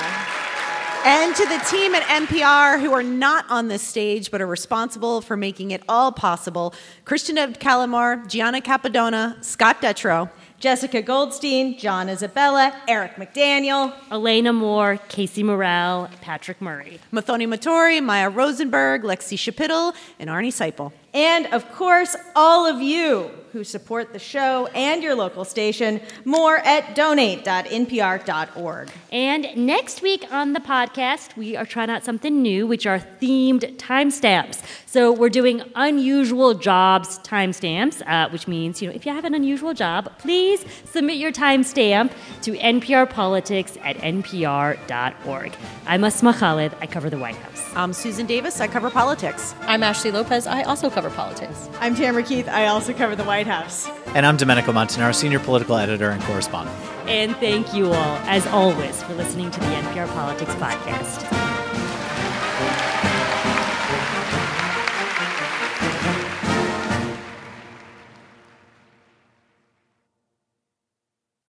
And 1.05 1.36
to 1.36 1.45
the 1.45 1.63
team 1.70 1.93
at 1.93 2.01
NPR 2.01 2.82
who 2.82 2.91
are 2.93 3.03
not 3.03 3.45
on 3.51 3.68
this 3.68 3.84
stage 3.84 4.32
but 4.32 4.41
are 4.41 4.47
responsible 4.47 5.22
for 5.22 5.38
making 5.38 5.70
it 5.70 5.84
all 5.88 6.11
possible 6.11 6.74
Krishnadev 7.03 7.59
Calamur, 7.59 8.28
Gianna 8.28 8.59
Capadona, 8.59 9.43
Scott 9.45 9.84
Detrow. 9.84 10.32
Jessica 10.66 10.99
Goldstein, 10.99 11.78
John 11.78 12.09
Isabella, 12.09 12.74
Eric 12.88 13.18
McDaniel, 13.18 13.93
Elena 14.09 14.51
Moore, 14.51 14.97
Casey 15.09 15.43
Morell, 15.43 16.09
Patrick 16.22 16.59
Murray. 16.59 16.99
Muthoni 17.13 17.47
Muturi, 17.47 18.01
Maya 18.01 18.32
Rosenberg, 18.32 19.03
Lexie 19.03 19.38
Schapitl, 19.38 19.93
and 20.18 20.28
Arnie 20.28 20.47
Seipel. 20.47 20.91
And 21.16 21.47
of 21.47 21.72
course, 21.72 22.16
all 22.36 22.68
of 22.68 22.82
you 22.82 23.32
who 23.55 23.63
support 23.63 24.11
the 24.11 24.20
show 24.20 24.68
and 24.76 25.01
your 25.01 25.16
local 25.16 25.45
station. 25.45 26.01
More 26.26 26.57
at 26.57 26.93
donate.npr.org. 26.93 28.91
And 29.13 29.47
next 29.55 30.01
week 30.01 30.26
on 30.30 30.51
the 30.51 30.59
podcast, 30.59 31.38
we 31.38 31.55
are 31.55 31.66
trying 31.66 31.89
out 31.89 32.03
something 32.03 32.41
new, 32.41 32.68
which 32.68 32.86
are 32.86 32.99
themed 32.99 33.78
timestamps. 33.78 34.61
So 34.86 35.13
we're 35.13 35.30
doing 35.30 35.61
unusual 35.76 36.53
jobs 36.53 37.20
timestamps, 37.20 38.05
uh, 38.05 38.28
which 38.30 38.45
means, 38.45 38.82
you 38.82 38.89
know, 38.89 38.93
if 38.93 39.05
you 39.05 39.13
have 39.13 39.24
an 39.24 39.34
unusual 39.34 39.74
job, 39.74 40.11
please 40.18 40.66
submit 40.84 41.16
your 41.16 41.32
timestamp 41.32 42.11
to 42.41 42.57
NPR 42.57 43.09
Politics 43.09 43.78
at 43.86 43.95
npr.org. 43.99 45.53
I'm 45.88 46.03
Asma 46.03 46.34
Khalid. 46.34 46.74
I 46.82 46.88
cover 46.88 47.09
the 47.09 47.18
White 47.18 47.38
House. 47.38 47.72
I'm 47.74 47.93
Susan 47.93 48.26
Davis. 48.26 48.59
I 48.59 48.68
cover 48.68 48.89
politics. 48.89 49.55
I'm 49.61 49.82
Ashley 49.82 50.11
Lopez. 50.11 50.45
I 50.45 50.63
also 50.63 50.89
cover 51.06 51.16
politics. 51.16 51.70
I'm 51.80 51.95
Tamara 51.95 52.24
Keith. 52.24 52.47
I 52.47 52.68
also 52.68 52.93
cover 52.93 53.16
the 53.16 53.24
White 53.24 53.47
House. 53.47 53.88
And 54.08 54.26
I'm 54.26 54.38
Domenico 54.38 54.72
Montanaro, 54.72 55.14
senior 55.14 55.39
political 55.39 55.78
editor 55.78 56.10
and 56.10 56.22
correspondent. 56.24 56.76
And 57.08 57.36
thank 57.38 57.74
you 57.74 57.88
all, 57.88 58.18
as 58.26 58.45
always, 58.47 59.03
for 59.03 59.14
listening 59.14 59.51
to 59.51 59.60
the 59.60 59.66
NPR 59.68 60.08
Politics 60.08 60.53
Podcast. 60.56 61.75